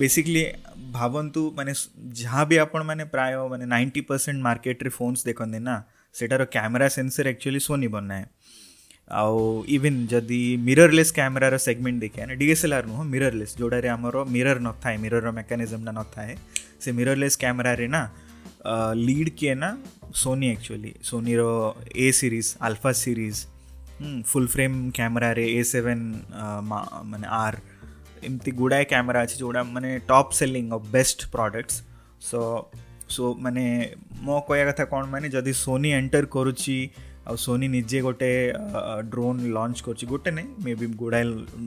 ବେସିକଲି 0.00 0.42
ଭାବନ୍ତୁ 0.96 1.42
ମାନେ 1.58 1.72
ଯାହା 2.20 2.42
ବି 2.50 2.56
ଆପଣମାନେ 2.64 3.04
ପ୍ରାୟ 3.14 3.32
ମାନେ 3.52 3.64
ନାଇଣ୍ଟି 3.74 4.00
ପରସେଣ୍ଟ 4.10 4.40
ମାର୍କେଟରେ 4.46 4.90
ଫୋନ୍ସ 4.98 5.20
ଦେଖନ୍ତି 5.28 5.58
ନା 5.68 5.74
ସେଟାର 6.20 6.42
କ୍ୟାମେରା 6.56 6.88
ସେନ୍ସର 6.96 7.24
ଆକ୍ଚୁଆଲି 7.34 7.60
ସୋନି 7.68 7.88
ବନାଏ 7.96 8.24
ଆଉ 9.22 9.34
ଇଭିନ୍ 9.76 9.98
ଯଦି 10.12 10.40
ମିରରଲେସ୍ 10.68 11.12
କ୍ୟାମେରାର 11.18 11.54
ସେଗମେଣ୍ଟ 11.66 11.98
ଦେଖିବା 12.04 12.24
ନା 12.30 12.34
ଡିଏସ୍ଏଲ୍ଆର୍ 12.42 12.86
ନୁହଁ 12.92 13.02
ମିରରଲେସ୍ 13.14 13.52
ଯେଉଁଟାରେ 13.58 13.88
ଆମର 13.96 14.16
ମିରର 14.36 14.58
ନଥାଏ 14.68 14.96
ମିରରର 15.04 15.30
ମେକାନିଜମ୍ଟା 15.40 15.92
ନଥାଏ 16.00 16.32
ସେ 16.82 16.88
ମିରରଲେସ୍ 16.98 17.36
କ୍ୟାମେରାରେ 17.44 17.86
ନା 17.94 18.02
ଲିଡ୍ 19.06 19.30
କିଏ 19.38 19.54
ନା 19.62 19.70
Sony 20.22 20.46
actually 20.56 20.90
ସୋନିର 21.10 21.40
A 22.04 22.06
series 22.20 22.48
alpha 22.68 22.90
series 23.04 23.40
full 24.30 24.48
frame 24.54 24.76
କ୍ୟାମେରାରେ 24.98 25.44
ଏ 25.58 25.60
ସେଭେନ୍ 25.72 26.04
ମାନେ 27.12 27.26
ଆର୍ 27.44 27.56
ଏମିତି 28.24 28.50
ଗୁଡ଼ାଏ 28.60 28.84
କ୍ୟାମେରା 28.92 29.22
ଅଛି 29.26 29.36
ଯେଉଁଟା 29.40 29.62
ମାନେ 29.76 29.90
top 30.10 30.32
selling 30.40 30.66
of 30.76 30.84
best 30.96 31.18
products 31.34 31.76
so 32.28 32.40
so 33.14 33.22
ମାନେ 33.46 33.64
ମୋ 34.28 34.36
କହିବା 34.48 34.64
କଥା 34.70 34.84
କ'ଣ 34.92 35.04
ମାନେ 35.14 35.26
ଯଦି 35.36 35.52
ସୋନି 35.64 35.88
ଏଣ୍ଟର 35.98 36.26
କରୁଛି 36.36 36.76
ଆଉ 37.28 37.36
ସୋନି 37.46 37.66
ନିଜେ 37.76 37.98
ଗୋଟେ 38.06 38.30
ଡ୍ରୋନ୍ 39.14 39.40
ଲଞ୍ଚ 39.58 39.78
କରୁଛି 39.86 40.04
ଗୋଟେ 40.14 40.30
ନାହିଁ 40.38 40.48
ମେ 40.64 40.72
ବି 40.80 40.86
ଗୁଡ଼ାଏ 41.02 41.24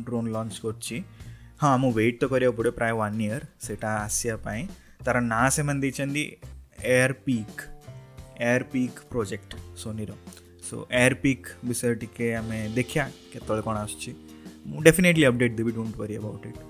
ଡ୍ରୋନ୍ 0.09 0.27
ଲଞ୍ଚ 0.37 0.55
କରୁଛି 0.65 0.97
ହଁ 1.63 1.73
ମୁଁ 1.83 1.89
ୱେଟ୍ 1.99 2.15
ତ 2.21 2.23
କରିବାକୁ 2.33 2.55
ପଡ଼ିବ 2.59 2.73
ପ୍ରାୟ 2.81 2.93
ୱାନ୍ 2.99 3.15
ଇୟର୍ 3.27 3.45
ସେଇଟା 3.65 3.89
ଆସିବା 4.05 4.37
ପାଇଁ 4.47 4.61
ତା'ର 5.05 5.17
ନାଁ 5.33 5.45
ସେମାନେ 5.55 5.79
ଦେଇଛନ୍ତି 5.85 6.23
air 6.95 7.11
pick 7.27 7.57
air 8.49 8.61
pick 8.73 8.97
project 9.13 9.49
ସୋନିର 9.83 10.09
ସୋ 10.67 10.75
ଏୟାର 11.03 11.13
ପିକ୍ 11.25 11.47
ବିଷୟରେ 11.69 11.95
ଟିକେ 12.03 12.27
ଆମେ 12.41 12.59
ଦେଖିବା 12.79 13.05
କେତେବେଳେ 13.33 13.63
କ'ଣ 13.67 13.75
ଆସୁଛି 13.87 14.11
ମୁଁ 14.71 14.81
ଡେଫିନେଟଲି 14.85 15.25
ଅପଡ଼େଟ୍ 15.29 15.53
ଦେବି 15.59 15.71
ଡୋଣ୍ଟ 15.77 15.99
ୱରି 16.01 16.15
ଆବାଉଟ୍ 16.21 16.45
ଇଟ୍ 16.49 16.61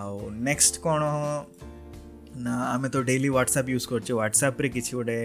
ଆଉ 0.00 0.14
ନେକ୍ସଟ 0.48 0.74
କ'ଣ 0.84 1.00
ନା 2.46 2.54
ଆମେ 2.74 2.88
ତ 2.94 2.96
ଡେଲି 3.08 3.28
ହ୍ୱାଟ୍ସଆପ୍ 3.34 3.70
ୟୁଜ୍ 3.76 3.86
କରୁଛେ 3.90 4.12
ହ୍ୱାଟ୍ସଆପ୍ରେ 4.20 4.68
କିଛି 4.76 4.92
ଗୋଟେ 4.98 5.18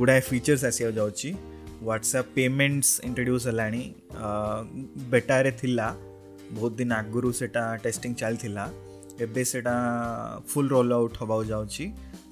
ଗୁଡ଼ାଏ 0.00 0.20
ଫିଚର୍ସ 0.30 0.62
ଆସିବାକୁ 0.70 0.94
ଯାଉଛି 1.00 1.30
ହ୍ୱାଟ୍ସଆପ୍ 1.88 2.30
ପେମେଣ୍ଟସ୍ 2.38 2.92
ଇଣ୍ଟ୍ରୋଡ୍ୟୁସ୍ 3.08 3.44
ହେଲାଣି 3.50 3.84
ବେଟାରେ 5.14 5.50
ଥିଲା 5.60 5.86
ବହୁତ 6.58 6.72
ଦିନ 6.80 6.90
ଆଗରୁ 7.02 7.30
ସେଟା 7.40 7.62
ଟେଷ୍ଟିଂ 7.84 8.10
ଚାଲିଥିଲା 8.22 8.64
ଏବେ 9.26 9.42
ସେଟା 9.52 9.74
ଫୁଲ୍ 10.52 10.68
ରୋଲ୍ 10.74 10.90
ଆଉଟ୍ 10.98 11.14
ହେବାକୁ 11.22 11.44
ଯାଉଛି 11.54 11.84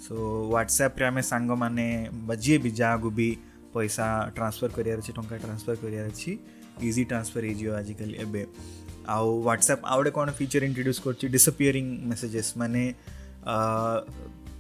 ସୋ 0.07 0.15
ହ୍ୱାଟ୍ସଆପ୍ରେ 0.55 1.05
ଆମେ 1.11 1.23
ସାଙ୍ଗମାନେ 1.33 1.87
ବା 2.29 2.35
ଯିଏ 2.45 2.59
ବି 2.65 2.71
ଯାହାକୁ 2.83 3.09
ବି 3.19 3.29
ପଇସା 3.75 4.07
ଟ୍ରାନ୍ସଫର୍ 4.37 4.71
କରିବାର 4.77 4.99
ଅଛି 5.05 5.13
ଟଙ୍କା 5.19 5.35
ଟ୍ରାନ୍ସଫର୍ 5.45 5.77
କରିବାର 5.83 6.07
ଅଛି 6.15 6.31
ଇଜି 6.89 7.03
ଟ୍ରାନ୍ସଫର୍ 7.11 7.45
ହେଇଯିବ 7.49 7.69
ଆଜିକାଲି 7.83 8.15
ଏବେ 8.25 8.43
ଆଉ 9.11 9.29
ହ୍ୱାଟ୍ସଆପ୍ 9.47 9.85
ଆଉ 9.93 9.99
ଗୋଟେ 10.01 10.11
କ'ଣ 10.19 10.29
ଫିଚର୍ 10.41 10.65
ଇଣ୍ଟ୍ରୋଡ୍ୟୁସ୍ 10.69 11.01
କରୁଛି 11.05 11.27
ଡିସପିୟରିଂ 11.37 11.87
ମେସେଜେସ୍ 12.13 12.51
ମାନେ 12.63 12.83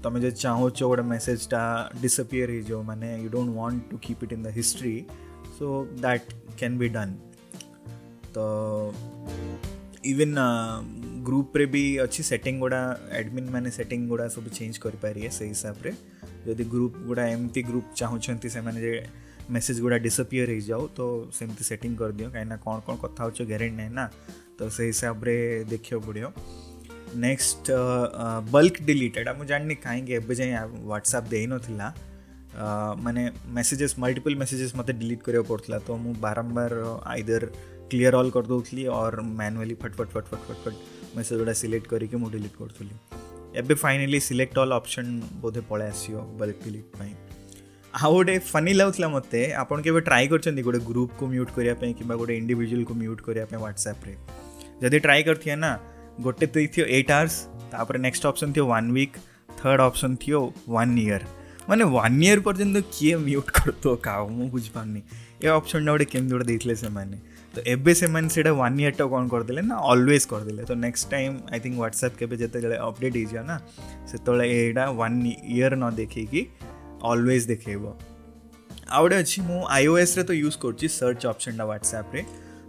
ତୁମେ 0.04 0.18
ଯଦି 0.24 0.38
ଚାହୁଁଛ 0.44 0.78
ଗୋଟେ 0.90 1.04
ମେସେଜଟା 1.14 1.60
ଡିସପିୟର 2.04 2.48
ହେଇଯିବ 2.56 2.78
ମାନେ 2.90 3.08
you 3.24 3.28
don't 3.36 3.50
want 3.58 3.80
to 3.90 3.96
keep 4.06 4.20
it 4.26 4.32
in 4.36 4.44
the 4.46 4.48
history 4.58 4.94
so 5.58 5.66
that 6.04 6.26
can 6.60 6.74
be 6.82 6.86
done 6.98 7.12
ତ 8.34 8.36
ଇଭିନ୍ 10.12 10.34
ଗ୍ରୁପ୍ରେ 11.28 11.64
ବି 11.76 11.82
ଅଛି 12.06 12.20
ସେଟିଂ 12.32 12.54
ଗୁଡ଼ା 12.64 12.82
ଆଡ଼ମିନ୍ 13.18 13.48
ମାନେ 13.56 13.70
ସେଟିଂ 13.80 13.98
ଗୁଡ଼ା 14.12 14.26
ସବୁ 14.36 14.48
ଚେଞ୍ଜ 14.58 14.74
କରିପାରିବେ 14.86 15.28
ସେଇ 15.38 15.48
ହିସାବରେ 15.54 15.90
ଯଦି 16.48 16.64
ଗ୍ରୁପ୍ 16.74 16.94
ଗୁଡ଼ା 17.08 17.24
ଏମିତି 17.34 17.60
ଗ୍ରୁପ୍ 17.70 17.88
ଚାହୁଁଛନ୍ତି 18.00 18.48
ସେମାନେ 18.56 18.78
ଯେ 18.86 18.94
ମେସେଜ୍ 19.54 19.80
ଗୁଡ଼ା 19.84 19.98
ଡିସପିୟର୍ 20.06 20.50
ହେଇଯାଉ 20.54 20.84
ତ 20.98 21.06
ସେମିତି 21.38 21.64
ସେଟିଂ 21.70 21.96
କରିଦିଅ 22.00 22.28
କାହିଁକିନା 22.34 22.58
କ'ଣ 22.66 22.76
କ'ଣ 22.86 22.96
କଥା 23.04 23.24
ହେଉଛ 23.26 23.44
ଗ୍ୟାରେଣ୍ଟି 23.50 23.76
ନାହିଁ 23.82 23.92
ନା 23.98 24.04
ତ 24.58 24.60
ସେଇ 24.76 24.90
ହିସାବରେ 24.92 25.34
ଦେଖିବାକୁ 25.72 26.02
ପଡ଼ିବ 26.08 26.26
ନେକ୍ସଟ 27.24 27.64
ବଲ୍କ 28.54 28.74
ଡିଲିଟ୍ 28.90 29.14
ଏଇଟା 29.20 29.32
ମୁଁ 29.38 29.46
ଜାଣିନି 29.52 29.74
କାହିଁକି 29.86 30.10
ଏବେ 30.20 30.34
ଯାଏଁ 30.42 30.54
ହ୍ୱାଟ୍ସଆପ୍ 30.90 31.28
ଦେଇନଥିଲା 31.34 31.88
ମାନେ 33.04 33.22
ମେସେଜେସ୍ 33.58 33.94
ମଲ୍ଟିପୁଲ୍ 34.04 34.36
ମେସେଜେସ୍ 34.44 34.74
ମୋତେ 34.80 34.92
ଡିଲିଟ୍ 35.02 35.22
କରିବାକୁ 35.26 35.48
ପଡ଼ୁଥିଲା 35.52 35.78
ତ 35.88 35.90
ମୁଁ 36.04 36.14
ବାରମ୍ବାର 36.26 36.74
ଆଇଦର 37.14 37.44
କ୍ଲିୟର୍ 37.92 38.16
ଅଲ୍ 38.20 38.30
କରିଦେଉଥିଲି 38.36 38.84
ଅର୍ 39.00 39.16
ମ୍ୟାନୁଆଲି 39.40 39.74
ଫଟ୍ 39.82 39.94
ଫଟ୍ 40.00 40.10
ଫଟ୍ 40.14 40.28
ଫଟ୍ 40.32 40.42
ଫଟ୍ 40.48 40.60
ଫଟ୍ 40.64 40.76
ମେସେଜ୍ 41.16 41.38
ଗୁଡ଼ା 41.42 41.54
ସିଲେକ୍ଟ 41.62 41.86
କରିକି 41.94 42.14
ମୁଁ 42.22 42.30
ଡିଲିଟ୍ 42.36 42.56
କରୁଥିଲି 42.60 42.94
ଏବେ 43.60 43.74
ଫାଇନାଲି 43.84 44.18
ସିଲେକ୍ଟ 44.28 44.56
ଅଲ୍ 44.64 44.72
ଅପସନ୍ 44.80 45.10
ବୋଧେ 45.44 45.60
ପଳେଇ 45.72 45.90
ଆସିବ 45.94 46.14
ବଲ୍କ 46.40 46.58
ଡିଲିଟ୍ 46.68 46.88
ପାଇଁ 47.00 47.12
ଆଉ 48.00 48.12
ଗୋଟେ 48.16 48.34
ଫନି 48.50 48.72
ଲାଗୁଥିଲା 48.80 49.08
ମୋତେ 49.14 49.40
ଆପଣ 49.62 49.76
କେବେ 49.86 50.00
ଟ୍ରାଏ 50.08 50.26
କରିଛନ୍ତି 50.32 50.62
ଗୋଟେ 50.66 50.78
ଗ୍ରୁପ୍କୁ 50.90 51.24
ମ୍ୟୁଟ୍ 51.32 51.50
କରିବା 51.56 51.74
ପାଇଁ 51.80 51.90
କିମ୍ବା 51.98 52.14
ଗୋଟେ 52.20 52.34
ଇଣ୍ଡିଭିଜୁଆଲକୁ 52.40 52.94
ମ୍ୟୁଟ୍ 53.00 53.20
କରିବା 53.26 53.44
ପାଇଁ 53.50 53.60
ହ୍ୱାଟ୍ସଆପ୍ରେ 53.64 54.12
ଯଦି 54.84 54.98
ଟ୍ରାଏ 55.06 55.20
କରିଥିବେ 55.28 55.56
ନା 55.64 55.70
ଗୋଟେ 56.26 56.44
ଦେଇଥିବ 56.54 56.84
ଏଇଟ୍ 56.96 57.10
ଆୱାର୍ସ 57.18 57.34
ତାପରେ 57.74 57.98
ନେକ୍ସଟ 58.06 58.24
ଅପସନ୍ 58.32 58.52
ଥିବ 58.56 58.64
ୱାନ୍ 58.72 58.88
ୱିକ୍ 58.96 59.14
ଥାର୍ଡ଼ 59.60 59.80
ଅପସନ୍ 59.90 60.14
ଥିବ 60.22 60.36
ୱାନ୍ 60.74 60.96
ଇୟର୍ 61.04 61.24
ମାନେ 61.70 61.82
ୱାନ୍ 61.96 62.14
ଇୟର୍ 62.26 62.42
ପର୍ଯ୍ୟନ୍ତ 62.48 62.76
କିଏ 62.94 63.12
ମ୍ୟୁଟ୍ 63.28 63.50
କରୁଥିବ 63.58 63.92
କାହା 64.06 64.22
ମୁଁ 64.36 64.46
ବୁଝିପାରୁନି 64.56 65.00
ଏ 65.44 65.46
ଅପସନ୍ଟା 65.58 65.84
ଗୋଟେ 65.94 66.06
କେମିତି 66.12 66.32
ଗୋଟେ 66.36 66.46
ଦେଇଥିଲେ 66.52 66.76
ସେମାନେ 66.84 67.16
ତ 67.54 67.56
ଏବେ 67.74 67.92
ସେମାନେ 68.00 68.28
ସେଇଟା 68.34 68.52
ୱାନ୍ 68.60 68.74
ଇୟର୍ଟା 68.82 69.04
କ'ଣ 69.12 69.22
କରିଦେଲେ 69.32 69.62
ନା 69.70 69.76
ଅଲୱେଜ୍ 69.92 70.24
କରିଦେଲେ 70.32 70.62
ତ 70.70 70.72
next 70.84 71.06
time 71.14 71.34
I 71.52 71.58
think 71.64 71.76
WhatsApp 71.84 72.14
କେବେ 72.20 72.34
ଯେତେବେଳେ 72.42 72.76
ଅପଡ଼େଟ୍ 72.88 73.16
ହେଇଯିବ 73.18 73.40
ନା 73.50 73.56
ସେତେବେଳେ 74.10 74.44
ଏଇଟା 74.58 74.84
ୱାନ୍ 75.00 75.18
ଇୟର୍ 75.56 75.76
ନ 75.82 75.84
ଦେଖେଇକି 76.02 76.42
ଅଲୱେଜ୍ 77.10 77.46
ଦେଖେଇବ 77.52 77.84
ଆଉ 78.96 79.02
ଗୋଟେ 79.04 79.16
ଅଛି 79.24 79.38
ମୁଁ 79.48 79.58
ଆଇଓଏସ୍ରେ 79.76 80.22
ତ 80.30 80.32
ୟୁଜ୍ 80.42 80.58
କରୁଛି 80.64 80.86
ସର୍ଚ୍ଚ 80.98 81.22
ଅପସନ୍ଟା 81.34 81.64
ହ୍ୱାଟ୍ସଆପ୍ରେ 81.70 82.20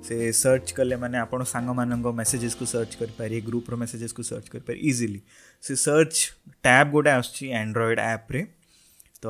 ସେ 0.07 0.15
ସର୍ଚ୍ଚ 0.43 0.69
କଲେ 0.77 0.95
ମାନେ 1.03 1.17
ଆପଣ 1.25 1.39
ସାଙ୍ଗମାନଙ୍କ 1.53 2.07
ମେସେଜେସ୍କୁ 2.21 2.65
ସର୍ଚ୍ଚ 2.73 2.93
କରିପାରିବେ 3.01 3.41
ଗ୍ରୁପ୍ର 3.49 3.73
ମେସେଜେସ୍କୁ 3.83 4.21
ସର୍ଚ୍ଚ 4.31 4.47
କରିପାରିବେ 4.53 4.81
ଇଜିଲି 4.89 5.21
ସେ 5.67 5.71
ସର୍ଚ୍ଚ 5.87 6.17
ଟ୍ୟାବ୍ 6.67 6.87
ଗୋଟେ 6.95 7.11
ଆସୁଛି 7.19 7.45
ଆଣ୍ଡ୍ରଏଡ଼୍ 7.59 8.05
ଆପ୍ରେ 8.15 8.39
ତ 9.23 9.25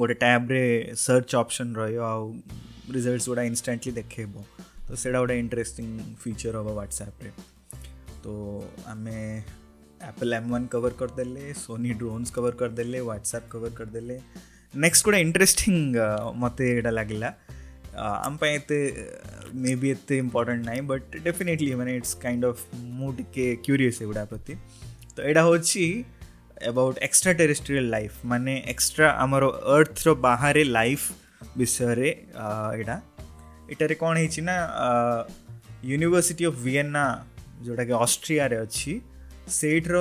ଗୋଟେ 0.00 0.14
ଟ୍ୟାବ୍ରେ 0.24 0.62
ସର୍ଚ୍ଚ 1.06 1.32
ଅପସନ୍ 1.44 1.72
ରହିବ 1.82 2.00
ଆଉ 2.12 2.22
ରିଜଲ୍ଟସ୍ 2.96 3.26
ଗୁଡ଼ା 3.30 3.42
ଇନଷ୍ଟାଣ୍ଟଲି 3.50 3.92
ଦେଖେଇବ 4.00 4.32
ତ 4.86 4.88
ସେଇଟା 5.02 5.18
ଗୋଟେ 5.24 5.36
ଇଣ୍ଟରେଷ୍ଟିଂ 5.44 5.88
ଫିଚର୍ 6.24 6.54
ହେବ 6.60 6.68
ହ୍ୱାଟ୍ସଆପ୍ରେ 6.80 7.30
ତ 8.24 8.30
ଆମେ 8.92 9.18
एप्पल 10.08 10.32
एम 10.34 10.50
वन 10.52 10.66
कवर 10.72 10.92
कर 11.00 11.10
देले 11.20 11.52
सोनी 11.64 11.90
ड्रोन्स 12.00 12.30
कवर 12.36 12.54
कर 12.60 12.68
देले 12.78 13.00
व्हाट्सएप 13.12 13.48
कवर 13.54 13.74
कर 13.82 13.94
देले 13.98 14.16
ನೆಕ್ಸ್ಟ್ 14.84 15.04
ಕೂಡ 15.06 15.16
ಇಂಟ್ರೆಸ್ಟಿಂಗ್ 15.24 15.96
ಮತ್ತೆ 16.42 16.64
ಇಡಲಾಗಿಲ್ಲ 16.78 17.26
ಅಂಪ 18.28 18.40
ಎತ್ತೆ 18.54 18.78
ಮೇ 19.64 19.72
ಬಿ 19.82 19.88
ಎತ್ತೆ 19.94 20.14
ಇಂಪಾರ್ಟೆಂಟ್ 20.22 20.62
ನಾಯಿ 20.68 20.80
ಬಟ್ 20.92 21.12
ಡೆಫಿನೆಟ್ಲಿ 21.26 21.68
ಮನೆ 21.80 21.92
ಇಟ್ಸ್ 21.98 22.16
ಕೈಂಡ್ 22.24 22.44
ಆಫ್ 22.48 22.62
ಮೂಟಿಕೆ 23.00 23.46
ಕ್ಯೂರಿಯಸ್ 23.66 23.98
ಎಗುಡಾ 24.04 24.24
ಪ್ರತಿ 24.32 24.54
ତ 25.12 25.18
ଏଇଟା 25.28 25.42
ହେଉଛି 25.48 25.84
ଏବାଉଟ୍ 26.70 26.96
ଏକ୍ସଟ୍ରା 27.08 27.32
ଟେରିଷ୍ଟ୍ରିଆଲ 27.40 27.86
ଲାଇଫ୍ 27.96 28.16
ମାନେ 28.32 28.52
ଏକ୍ସଟ୍ରା 28.72 29.08
ଆମର 29.24 29.44
ଅର୍ଥର 29.76 30.08
ବାହାରେ 30.26 30.62
ଲାଇଫ୍ 30.78 31.06
ବିଷୟରେ 31.60 32.10
ଏଇଟା 32.78 32.96
ଏଠାରେ 33.72 33.94
କ'ଣ 34.02 34.14
ହେଇଛି 34.22 34.40
ନା 34.50 34.56
ୟୁନିଭର୍ସିଟି 35.94 36.42
ଅଫ୍ 36.50 36.58
ଭିଏନା 36.66 37.04
ଯେଉଁଟାକି 37.66 37.94
ଅଷ୍ଟ୍ରିଆରେ 38.04 38.56
ଅଛି 38.66 38.92
ସେଇଠିର 39.56 39.96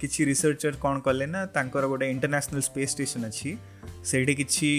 କିଛି 0.00 0.24
ରିସର୍ଚର 0.30 0.76
କ'ଣ 0.84 1.00
କଲେ 1.06 1.26
ନା 1.32 1.40
ତାଙ୍କର 1.56 1.84
ଗୋଟେ 1.92 2.06
ଇଣ୍ଟରନ୍ୟାସନାଲ୍ 2.12 2.64
ସ୍ପେସ୍ 2.68 2.92
ଷ୍ଟେସନ୍ 2.96 3.24
ଅଛି 3.30 3.50
ସେଇଠି 4.10 4.32
କିଛି 4.40 4.70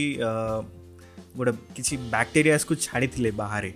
ଗୋଟେ 1.40 1.52
କିଛି 1.78 1.94
ବ୍ୟାକ୍ଟେରିଆସ୍କୁ 2.14 2.74
ଛାଡ଼ିଥିଲେ 2.86 3.30
ବାହାରେ 3.42 3.72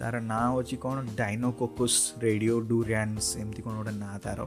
ତାର 0.00 0.14
ନାଁ 0.32 0.44
ହେଉଛି 0.54 0.76
କ'ଣ 0.84 0.96
ଡାଇନୋକୋକସ୍ 1.20 1.98
ରେଡ଼ିଓ 2.24 2.56
ଡୁରାନ୍ସ 2.72 3.26
ଏମିତି 3.42 3.60
କ'ଣ 3.66 3.74
ଗୋଟେ 3.80 3.94
ନାଁ 4.04 4.14
ତାର 4.26 4.38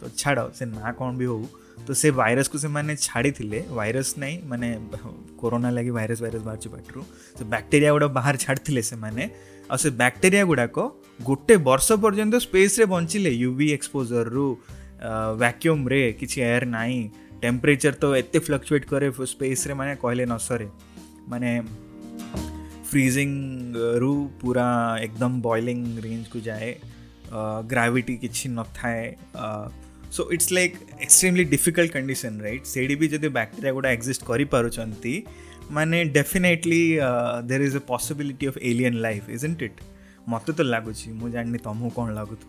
ତ 0.00 0.02
ଛାଡ଼ 0.20 0.38
ସେ 0.58 0.64
ନାଁ 0.78 0.90
କ'ଣ 1.00 1.10
ବି 1.20 1.26
ହଉ 1.32 1.44
ତ 1.86 1.88
ସେ 2.02 2.08
ଭାଇରସ୍କୁ 2.20 2.56
ସେମାନେ 2.64 2.92
ଛାଡ଼ିଥିଲେ 3.06 3.58
ଭାଇରସ୍ 3.78 4.12
ନାହିଁ 4.22 4.36
ମାନେ 4.50 4.68
କରୋନା 5.40 5.68
ଲାଗି 5.76 5.92
ଭାଇରସ୍ 5.98 6.20
ଭାଇରସ୍ 6.24 6.44
ବାହାରୁଛି 6.48 6.68
ପାଟିରୁ 6.76 7.00
ତ 7.38 7.40
ବ୍ୟାକ୍ଟେରିଆ 7.52 7.90
ଗୋଟେ 7.94 8.08
ବାହାର 8.18 8.34
ଛାଡ଼ିଥିଲେ 8.44 8.82
ସେମାନେ 8.90 9.24
ଆଉ 9.70 9.76
ସେ 9.82 9.88
ବ୍ୟାକ୍ଟେରିଆ 10.00 10.44
ଗୁଡ଼ାକ 10.50 10.76
ଗୋଟେ 11.28 11.54
ବର୍ଷ 11.68 11.88
ପର୍ଯ୍ୟନ୍ତ 12.04 12.34
ସ୍ପେସ୍ରେ 12.46 12.84
ବଞ୍ଚିଲେ 12.94 13.30
ୟୁ 13.42 13.48
ଭି 13.60 13.66
ଏକ୍ସପୋଜର୍ରୁ 13.78 14.44
ଭ୍ୟାକ୍ୟୁମ୍ରେ 15.42 16.00
କିଛି 16.20 16.36
ଏୟାର୍ 16.50 16.66
ନାହିଁ 16.76 16.98
ଟେମ୍ପରେଚର୍ 17.44 17.96
ତ 18.02 18.04
ଏତେ 18.20 18.38
ଫ୍ଲକ୍ଚୁଏଟ୍ 18.48 18.84
କରେ 18.92 19.08
ସ୍ପେସ୍ରେ 19.34 19.72
ମାନେ 19.80 19.92
କହିଲେ 20.04 20.24
ନ 20.32 20.34
ସରେ 20.48 20.66
ମାନେ 21.32 21.50
ଫ୍ରିଜିଂରୁ 22.90 24.12
ପୁରା 24.42 24.68
ଏକଦମ 25.06 25.34
ବଏଲିଂ 25.48 25.78
ରେଞ୍ଜକୁ 26.06 26.38
ଯାଏ 26.50 26.68
ଗ୍ରାଭିଟି 27.72 28.14
କିଛି 28.24 28.44
ନଥାଏ 28.58 29.02
so 30.16 30.22
it's 30.34 30.48
like 30.56 30.74
extremely 31.04 31.44
difficult 31.54 31.90
condition 31.96 32.36
right 32.46 32.64
ସେଇଠି 32.74 32.94
ବି 33.00 33.06
ଯଦି 33.14 33.28
ବ୍ୟାକ୍ଟେରିଆ 33.38 33.72
ଗୁଡ଼ା 33.78 33.90
ଏକ୍ଜିଷ୍ଟ 33.96 34.22
କରିପାରୁଛନ୍ତି 34.30 35.14
मैंने 35.72 36.04
definitely 36.14 36.98
there 37.50 37.62
is 37.62 37.76
a 37.76 37.78
possibility 37.86 38.46
of 38.46 38.56
alien 38.58 38.94
life 39.00 39.28
is 39.30 39.44
in 39.44 39.56
it 39.62 39.80
मत 40.28 40.50
तो 40.56 40.62
लगुच 40.62 41.06
मु 41.08 41.30
जानी 41.30 41.58
तुमको 41.58 41.88
तो 41.88 41.94
कौन 41.94 42.12
लगुथ 42.14 42.46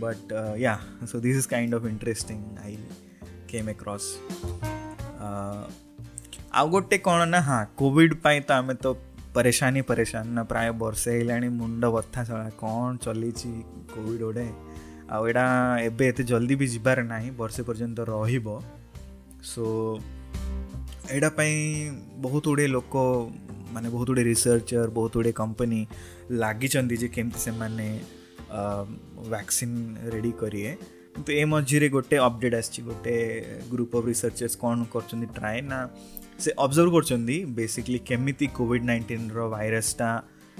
बट 0.00 0.32
या 0.60 0.78
so 1.12 1.20
this 1.20 1.36
is 1.38 1.46
kind 1.46 1.74
of 1.74 1.86
interesting 1.86 2.44
I 2.64 2.78
came 3.50 3.68
across 3.70 4.04
आउ 6.60 6.68
गोटे 6.70 6.98
कौन 7.08 7.28
ना 7.28 7.40
हाँ 7.40 7.64
कोविड 7.78 8.20
पाई 8.22 8.40
तो 8.40 8.54
आम 8.54 8.72
तो 8.86 8.92
परेशान 9.34 9.80
परेशान 9.88 10.28
ना 10.32 10.42
प्राय 10.52 10.70
बर्षे 10.82 11.10
है 11.32 11.48
मुंड 11.48 11.84
बथा 11.94 12.24
छड़ा 12.24 12.48
कौन 12.60 12.96
चली 13.04 13.30
कोविड 13.46 14.20
गोटे 14.22 14.48
आउ 15.16 15.26
एटा 15.26 15.46
एबे 15.80 16.08
एते 16.08 16.22
जल्दी 16.32 16.56
भी 16.62 16.66
जबार 16.78 17.02
ना 17.02 17.20
बर्षे 17.38 17.62
पर्यंत 17.68 18.00
रहिबो 18.08 18.62
सो 19.54 19.66
ଏଇଟା 21.16 21.28
ପାଇଁ 21.36 21.52
ବହୁତ 22.24 22.44
ଗୁଡ଼ିଏ 22.52 22.66
ଲୋକ 22.76 22.94
ମାନେ 23.74 23.88
ବହୁତ 23.94 24.06
ଗୁଡ଼ିଏ 24.10 24.24
ରିସର୍ଚର 24.32 24.88
ବହୁତ 24.98 25.12
ଗୁଡ଼ିଏ 25.18 25.32
କମ୍ପାନୀ 25.42 25.78
ଲାଗିଛନ୍ତି 26.42 26.94
ଯେ 27.02 27.08
କେମିତି 27.16 27.40
ସେମାନେ 27.46 27.86
ଭ୍ୟାକ୍ସିନ୍ 29.32 29.76
ରେଡ଼ି 30.14 30.32
କରିବେ 30.42 30.72
କିନ୍ତୁ 31.14 31.30
ଏ 31.40 31.42
ମଝିରେ 31.52 31.88
ଗୋଟେ 31.96 32.16
ଅପଡ଼େଟ୍ 32.28 32.56
ଆସିଛି 32.60 32.80
ଗୋଟେ 32.90 33.14
ଗ୍ରୁପ୍ 33.72 33.94
ଅଫ୍ 34.00 34.06
ରିସର୍ଚର୍ସ 34.12 34.54
କ'ଣ 34.64 34.76
କରୁଛନ୍ତି 34.94 35.28
ଟ୍ରାଏ 35.38 35.58
ନା 35.70 35.78
ସେ 36.44 36.50
ଅବଜର୍ଭ 36.64 36.90
କରୁଛନ୍ତି 36.96 37.36
ବେସିକଲି 37.60 37.98
କେମିତି 38.10 38.46
କୋଭିଡ଼ 38.58 38.82
ନାଇଣ୍ଟିନ୍ର 38.90 39.38
ଭାଇରସ୍ଟା 39.56 40.08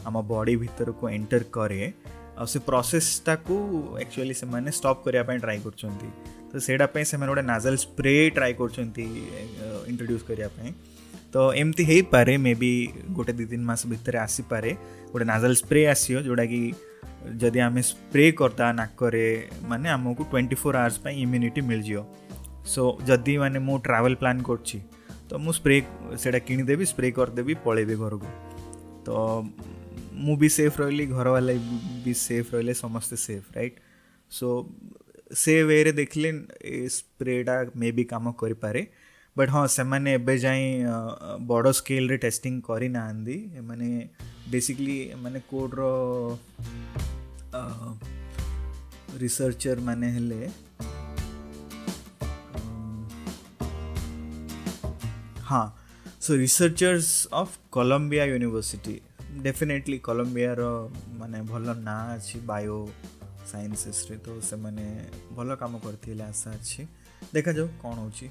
ଆମ 0.09 0.17
ବଡ଼ି 0.33 0.55
ଭିତରକୁ 0.65 1.05
ଏଣ୍ଟର 1.17 1.43
କରେ 1.59 1.83
ଆଉ 2.41 2.47
ସେ 2.55 2.59
ପ୍ରୋସେସ୍ଟାକୁ 2.71 3.57
ଆକ୍ଚୁଆଲି 4.03 4.35
ସେମାନେ 4.43 4.69
ଷ୍ଟପ୍ 4.81 4.99
କରିବା 5.07 5.23
ପାଇଁ 5.29 5.39
ଟ୍ରାଏ 5.45 5.59
କରୁଛନ୍ତି 5.67 6.09
ତ 6.51 6.59
ସେଇଟା 6.67 6.87
ପାଇଁ 6.93 7.05
ସେମାନେ 7.11 7.31
ଗୋଟେ 7.31 7.43
ନାଜାଲ୍ 7.53 7.77
ସ୍ପ୍ରେ 7.85 8.13
ଟ୍ରାଏ 8.37 8.53
କରୁଛନ୍ତି 8.61 9.05
ଇଣ୍ଟ୍ରୋଡ୍ୟୁସ୍ 9.91 10.25
କରିବା 10.29 10.49
ପାଇଁ 10.59 10.69
ତ 11.33 11.37
ଏମିତି 11.61 11.83
ହେଇପାରେ 11.91 12.35
ମେ 12.45 12.53
ବି 12.63 12.71
ଗୋଟେ 13.17 13.33
ଦୁଇ 13.39 13.47
ତିନି 13.51 13.65
ମାସ 13.71 13.81
ଭିତରେ 13.93 14.19
ଆସିପାରେ 14.27 14.71
ଗୋଟେ 15.13 15.25
ନାଜାଲ୍ 15.33 15.57
ସ୍ପ୍ରେ 15.63 15.81
ଆସିବ 15.95 16.17
ଯେଉଁଟାକି 16.27 16.63
ଯଦି 17.43 17.59
ଆମେ 17.67 17.83
ସ୍ପ୍ରେ 17.91 18.25
କରିଦେବା 18.41 18.69
ନାକରେ 18.81 19.27
ମାନେ 19.71 19.89
ଆମକୁ 19.97 20.23
ଟ୍ୱେଣ୍ଟି 20.33 20.57
ଫୋର୍ 20.63 20.77
ଆୱାର୍ସ 20.83 20.97
ପାଇଁ 21.05 21.17
ଇମ୍ୟୁନିଟି 21.27 21.61
ମିଳିଯିବ 21.71 22.01
ସୋ 22.73 22.83
ଯଦି 23.09 23.35
ମାନେ 23.45 23.59
ମୁଁ 23.69 23.77
ଟ୍ରାଭେଲ୍ 23.89 24.17
ପ୍ଲାନ୍ 24.23 24.41
କରୁଛି 24.49 24.79
ତ 25.29 25.33
ମୁଁ 25.45 25.53
ସ୍ପ୍ରେ 25.59 25.75
ସେଇଟା 26.23 26.41
କିଣିଦେବି 26.49 26.85
ସ୍ପ୍ରେ 26.93 27.09
କରିଦେବି 27.19 27.55
ପଳେଇବି 27.67 27.97
ଘରକୁ 28.03 28.29
ତ 29.07 29.11
ମୁଁ 30.25 30.35
ବି 30.43 30.49
ସେଫ୍ 30.59 30.75
ରହିଲି 30.83 31.05
ଘରବାଲା 31.17 31.53
ବି 32.05 32.13
ସେଫ୍ 32.27 32.47
ରହିଲେ 32.55 32.75
ସମସ୍ତେ 32.85 33.17
ସେଫ୍ 33.29 33.47
ରାଇଟ୍ 33.57 33.77
ସୋ 34.39 34.49
ସେ 35.37 35.55
ୱେରେ 35.63 35.91
ଦେଖିଲେ 35.97 36.29
ଏ 36.65 36.79
ସ୍ପ୍ରେଟା 36.93 37.57
ମେ 37.81 37.91
ବି 37.97 38.05
କାମ 38.13 38.31
କରିପାରେ 38.43 38.83
ବଟ୍ 39.41 39.51
ହଁ 39.55 39.63
ସେମାନେ 39.77 40.13
ଏବେ 40.19 40.35
ଯାଏଁ 40.45 41.41
ବଡ଼ 41.51 41.73
ସ୍କେଲ୍ରେ 41.81 42.17
ଟେଷ୍ଟିଂ 42.25 42.55
କରିନାହାନ୍ତି 42.69 43.35
ଏମାନେ 43.63 43.89
ବେସିକଲି 44.55 44.97
ଏମାନେ 45.17 45.41
କୋଡ଼୍ର 45.51 45.83
ରିସର୍ଚର୍ 49.25 49.85
ମାନେ 49.91 50.09
ହେଲେ 50.17 50.41
ହଁ 55.51 55.63
so 56.25 56.33
researchers 56.45 57.07
of 57.43 57.53
Columbia 57.79 58.25
University 58.35 58.97
definitely 59.49 59.99
କଲମ୍ବିଆର 60.11 60.67
ମାନେ 61.23 61.39
ଭଲ 61.53 61.79
ନାଁ 61.91 62.01
ଅଛି 62.17 62.41
ବାୟୋ 62.53 62.83
ସାଇନ୍ସରେ 63.51 64.17
ତ 64.25 64.33
ସେମାନେ 64.49 64.87
ଭଲ 65.37 65.57
କାମ 65.61 65.81
କରିଥିଲେ 65.85 66.25
ଆଶା 66.31 66.51
ଅଛି 66.59 66.83
ଦେଖାଯାଉ 67.37 67.69
କ'ଣ 67.83 67.95
ହେଉଛି 68.01 68.27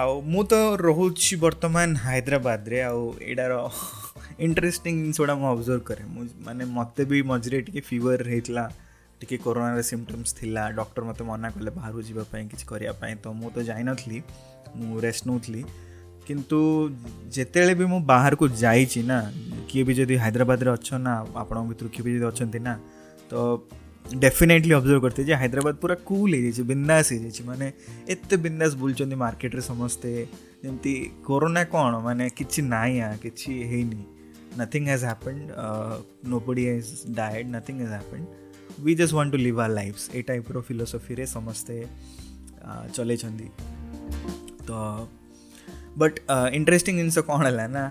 ଆଉ 0.00 0.12
ମୁଁ 0.32 0.42
ତ 0.50 0.60
ରହୁଛି 0.86 1.34
ବର୍ତ୍ତମାନ 1.44 1.88
ହାଇଦ୍ରାବାଦରେ 2.06 2.78
ଆଉ 2.90 3.00
ଏଇଟାର 3.28 3.56
ଇଣ୍ଟରେଷ୍ଟିଂ 4.46 4.92
ଜିନିଷଗୁଡ଼ା 5.02 5.34
ମୁଁ 5.40 5.48
ଅବଜର୍ଭ 5.54 5.82
କରେ 5.90 6.04
ମୁଁ 6.14 6.24
ମାନେ 6.46 6.62
ମୋତେ 6.76 7.02
ବି 7.12 7.22
ମଝିରେ 7.32 7.58
ଟିକେ 7.66 7.82
ଫିଭର 7.88 8.28
ହେଇଥିଲା 8.34 8.64
ଟିକେ 9.20 9.36
କରୋନାର 9.46 9.80
ସିମ୍ପଟମ୍ସ 9.90 10.28
ଥିଲା 10.40 10.62
ଡକ୍ଟର 10.78 11.02
ମୋତେ 11.10 11.22
ମନା 11.30 11.48
କଲେ 11.56 11.70
ବାହାରକୁ 11.78 12.00
ଯିବା 12.10 12.24
ପାଇଁ 12.32 12.44
କିଛି 12.52 12.64
କରିବା 12.72 12.94
ପାଇଁ 13.02 13.14
ତ 13.24 13.34
ମୁଁ 13.40 13.50
ତ 13.56 13.66
ଯାଇନଥିଲି 13.70 14.18
ମୁଁ 14.80 14.92
ରେଷ୍ଟ 15.06 15.22
ନେଉଥିଲି 15.30 15.62
କିନ୍ତୁ 16.28 16.58
ଯେତେବେଳେ 17.36 17.74
ବି 17.80 17.84
ମୁଁ 17.92 18.00
ବାହାରକୁ 18.12 18.44
ଯାଇଛି 18.64 19.00
ନା 19.10 19.18
କିଏ 19.68 19.82
ବି 19.88 19.92
ଯଦି 20.00 20.14
ହାଇଦ୍ରାବାଦରେ 20.24 20.70
ଅଛ 20.76 20.88
ନା 21.06 21.12
ଆପଣଙ୍କ 21.42 21.66
ଭିତରୁ 21.72 21.88
କିଏ 21.94 22.04
ବି 22.06 22.12
ଯଦି 22.16 22.26
ଅଛନ୍ତି 22.34 22.58
ନା 22.68 22.72
તો 23.30 23.40
ડેફિનેટલી 24.22 24.72
ઓબ્ઝર્વ 24.78 24.98
કરતી 25.04 25.22
જે 25.30 25.34
હૈદરાબાદ 25.40 25.74
પૂરા 25.82 25.96
કૂલ 26.08 26.30
એરિયા 26.38 26.52
છે 26.56 26.62
બિન્દાસ 26.70 27.08
એરિયા 27.16 27.32
છે 27.36 27.42
ମାନେ 27.50 27.66
ଏତେ 28.12 28.36
ବିନ୍ଦାସ 28.44 28.72
ବୁଲୁଛନ୍ତି 28.82 29.16
ମାର୍କେଟରେ 29.24 29.62
ସମସ୍ତେ 29.72 30.10
ଯେମିତି 30.64 30.94
କୋରୋନା 31.28 31.62
କ'ଣ 31.74 31.92
ମାନେ 32.06 32.24
କିଛି 32.38 32.60
ନାହିଁ 32.74 32.96
ଆ 33.06 33.08
କିଛି 33.24 33.50
ହେଇନି 33.72 34.02
nothing 34.60 34.86
has 34.92 35.04
happened 35.10 35.40
nobody 36.48 36.62
has 36.70 36.88
died 37.20 37.46
nothing 37.56 37.80
has 37.92 37.94
happened 37.98 38.26
we 38.84 38.92
just 39.00 39.14
want 39.18 39.28
to 39.34 39.38
live 39.46 39.56
our 39.64 39.70
lifes 39.80 40.02
a 40.18 40.20
टाइप्र 40.30 40.60
philosophy 40.68 41.14
समस्ते 41.36 41.74
चले 42.96 43.16
तो 44.68 44.76
बट 46.02 46.12
इंटरेस्टिंग 46.58 46.96
जिनस 47.00 47.18
कौन 47.30 47.40
है 47.60 47.66
ना 47.78 47.82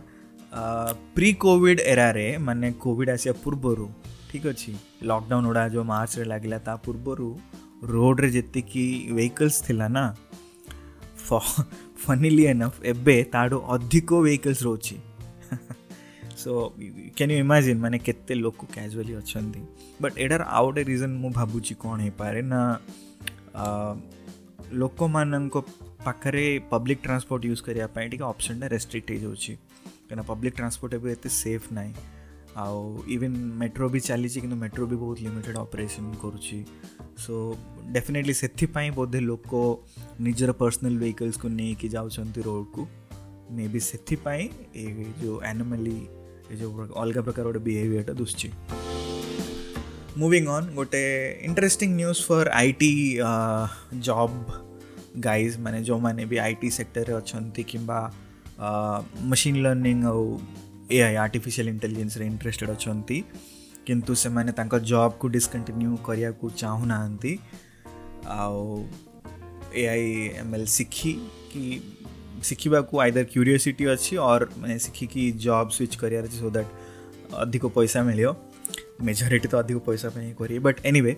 प्री 1.18 1.30
कोविड 1.46 1.78
एरारे 1.94 2.28
मैंने 2.48 2.70
कोविड 2.86 3.10
आसा 3.16 3.34
पूर्वर 3.44 3.84
ଠିକ୍ 4.32 4.46
ଅଛି 4.52 4.72
ଲକଡାଉନ୍ 5.10 5.46
ଗୁଡ଼ା 5.50 5.64
ଯେଉଁ 5.74 5.84
ମାର୍ଚ୍ଚରେ 5.92 6.26
ଲାଗିଲା 6.32 6.58
ତା 6.68 6.74
ପୂର୍ବରୁ 6.86 7.28
ରୋଡ଼ରେ 7.94 8.30
ଯେତିକି 8.38 8.86
ଭେହିକଲ୍ସ 9.18 9.56
ଥିଲା 9.68 9.88
ନା 9.96 10.06
ଫନିଲି 12.04 12.44
ଏନଫ୍ 12.54 12.76
ଏବେ 12.94 13.16
ତାଠୁ 13.36 13.58
ଅଧିକ 13.76 14.10
ଭେହିକଲ୍ସ 14.26 14.60
ରହୁଛି 14.68 14.96
ସୋ 16.44 16.52
କ୍ୟାନ୍ 17.18 17.32
ୟୁ 17.34 17.38
ଇମାଜିନ୍ 17.46 17.80
ମାନେ 17.86 17.98
କେତେ 18.08 18.34
ଲୋକ 18.46 18.60
କ୍ୟାଜୁଆଲି 18.76 19.14
ଅଛନ୍ତି 19.22 19.62
ବଟ୍ 20.04 20.16
ଏଟାର 20.26 20.42
ଆଉ 20.58 20.64
ଗୋଟେ 20.68 20.82
ରିଜନ୍ 20.92 21.14
ମୁଁ 21.24 21.32
ଭାବୁଛି 21.40 21.74
କ'ଣ 21.84 21.98
ହେଇପାରେ 22.06 22.40
ନା 22.52 22.62
ଲୋକମାନଙ୍କ 24.82 25.56
ପାଖରେ 26.06 26.46
ପବ୍ଲିକ୍ 26.72 27.02
ଟ୍ରାନ୍ସପୋର୍ଟ 27.08 27.42
ୟୁଜ୍ 27.52 27.62
କରିବା 27.68 27.88
ପାଇଁ 27.96 28.06
ଟିକେ 28.12 28.26
ଅପସନ୍ଟା 28.34 28.66
ରେଷ୍ଟ୍ରିକ୍ଟ 28.76 29.08
ହେଇଯାଉଛି 29.14 29.54
କାହିଁକିନା 29.62 30.24
ପବ୍ଲିକ୍ 30.32 30.56
ଟ୍ରାନ୍ସପୋର୍ଟ 30.60 30.92
ଏବେ 31.00 31.08
ଏତେ 31.18 31.30
ସେଫ୍ 31.44 31.66
ନାହିଁ 31.78 31.92
ଆଉ 32.64 32.82
ଇଭିନ୍ 33.16 33.36
ମେଟ୍ରୋ 33.62 33.88
ବି 33.94 34.00
ଚାଲିଛି 34.08 34.42
କିନ୍ତୁ 34.44 34.56
ମେଟ୍ରୋ 34.64 34.86
ବି 34.92 34.96
ବହୁତ 35.04 35.18
ଲିମିଟେଡ଼୍ 35.26 35.60
ଅପରେସନ୍ 35.66 36.10
କରୁଛି 36.24 36.60
ସୋ 37.26 37.34
ଡେଫିନେଟଲି 37.98 38.34
ସେଥିପାଇଁ 38.42 38.90
ବୋଧେ 39.00 39.20
ଲୋକ 39.30 39.52
ନିଜର 40.28 40.52
ପର୍ସନାଲ୍ 40.62 40.98
ଭେହିକଲ୍ସକୁ 41.04 41.48
ନେଇକି 41.60 41.88
ଯାଉଛନ୍ତି 41.96 42.40
ରୋଡ଼କୁ 42.50 42.82
ମେ 43.58 43.64
ବି 43.74 43.82
ସେଥିପାଇଁ 43.90 44.44
ଏ 44.84 44.86
ଯେଉଁ 45.22 45.38
ଆନିମାଲି 45.52 45.98
ଏ 46.54 46.56
ଯେଉଁ 46.62 46.74
ଅଲଗା 47.02 47.22
ପ୍ରକାର 47.28 47.44
ଗୋଟେ 47.50 47.62
ବିହେଭିଅର୍ଟା 47.70 48.14
ଦୁଶୁଛି 48.24 48.48
ମୁଭିଂ 50.24 50.44
ଅନ୍ 50.56 50.70
ଗୋଟେ 50.80 51.04
interesting 51.50 51.90
news 52.02 52.24
for 52.30 52.48
I 52.62 52.72
T 52.82 52.92
job 54.08 54.34
guys 55.28 55.56
ମାନେ 55.66 55.78
ଯେଉଁମାନେ 55.90 56.22
ବି 56.32 56.38
ଆଇ 56.46 56.54
ଟି 56.62 56.68
ସେକ୍ଟରରେ 56.80 57.14
ଅଛନ୍ତି 57.22 57.62
କିମ୍ବା 57.72 58.00
ମେସିନ୍ 59.32 59.58
ଲର୍ଣ୍ଣିଂ 59.66 59.98
ଆଉ 60.12 60.24
ଏଆଇ 60.98 61.16
ଆର୍ଟିଫିସିଆଲ୍ 61.26 61.70
ଇଣ୍ଟେଲିଜେନ୍ସରେ 61.72 62.26
ଇଣ୍ଟରେଷ୍ଟେଡ଼୍ 62.32 62.74
ଅଛନ୍ତି 62.78 63.18
କିନ୍ତୁ 63.88 64.12
ସେମାନେ 64.24 64.52
ତାଙ୍କ 64.60 64.74
ଜବ୍କୁ 64.92 65.26
ଡିସକଣ୍ଟିନ୍ୟୁ 65.36 65.90
କରିବାକୁ 66.08 66.46
ଚାହୁଁନାହାନ୍ତି 66.62 67.34
ଆଉ 68.42 68.64
ଏଆଇ 69.82 70.08
ଏମ୍ଏଲ୍ 70.44 70.68
ଶିଖି 70.78 71.12
କି 71.52 71.64
ଶିଖିବାକୁ 72.50 72.94
ଆଇଦର 73.04 73.24
କ୍ୟୁରିଓସିଟି 73.34 73.84
ଅଛି 73.94 74.14
ଅର୍ 74.32 74.46
ମାନେ 74.62 74.76
ଶିଖିକି 74.86 75.24
ଜବ୍ 75.46 75.68
ସ୍ୱିଚ୍ 75.78 75.96
କରିବାର 76.02 76.26
ଅଛି 76.30 76.38
ସୋ 76.44 76.50
ଦ୍ୟାଟ୍ 76.56 76.72
ଅଧିକ 77.44 77.64
ପଇସା 77.78 78.00
ମିଳିବ 78.10 78.30
ମେଜରିଟି 79.08 79.48
ତ 79.52 79.54
ଅଧିକ 79.64 79.78
ପଇସା 79.88 80.08
ପାଇଁ 80.16 80.30
କରିବେ 80.40 80.60
ବଟ୍ 80.68 80.80
ଏନିୱେ 80.90 81.14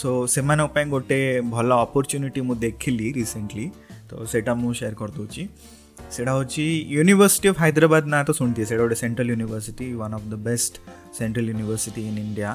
ସୋ 0.00 0.08
ସେମାନଙ୍କ 0.36 0.70
ପାଇଁ 0.76 0.86
ଗୋଟେ 0.94 1.18
ଭଲ 1.54 1.68
ଅପରଚ୍ୟୁନିଟି 1.84 2.40
ମୁଁ 2.48 2.54
ଦେଖିଲି 2.66 3.06
ରିସେଣ୍ଟଲି 3.20 3.66
ତ 4.08 4.10
ସେଇଟା 4.32 4.52
ମୁଁ 4.62 4.70
ସେୟାର 4.80 4.94
କରିଦେଉଛି 5.00 5.42
সেটা 6.14 6.32
হচ্ছে 6.38 6.62
ইউনিভার্সিটি 6.96 7.46
অফ 7.52 7.56
হায়দ্রাবাদ 7.62 8.04
না 8.14 8.18
তো 8.28 8.32
শুনছি 8.40 8.60
সেটা 8.68 8.80
গোটে 8.84 8.96
central 9.04 9.28
university 9.34 9.86
one 9.98 10.10
of 10.18 10.22
the 10.32 10.34
best 10.48 10.72
central 11.18 11.46
university 11.52 12.00
in 12.10 12.16
India 12.28 12.52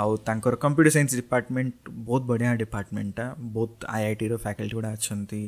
ଆଉ 0.00 0.10
ତାଙ୍କର 0.26 0.52
କମ୍ପ୍ୟୁଟର 0.64 0.90
ସାଇନ୍ସ 0.96 1.10
ଡିପାର୍ଟମେଣ୍ଟ 1.20 1.74
ବହୁତ 2.08 2.22
ବଢ଼ିଆ 2.30 2.50
ଡିପାର୍ଟମେଣ୍ଟଟା 2.62 3.24
ବହୁତ 3.54 3.72
ଆଇଆଇଟିର 3.96 4.32
ଫ୍ୟାକଲ୍ଟି 4.44 4.74
ଗୁଡ଼ା 4.78 4.90
ଅଛନ୍ତି 4.98 5.42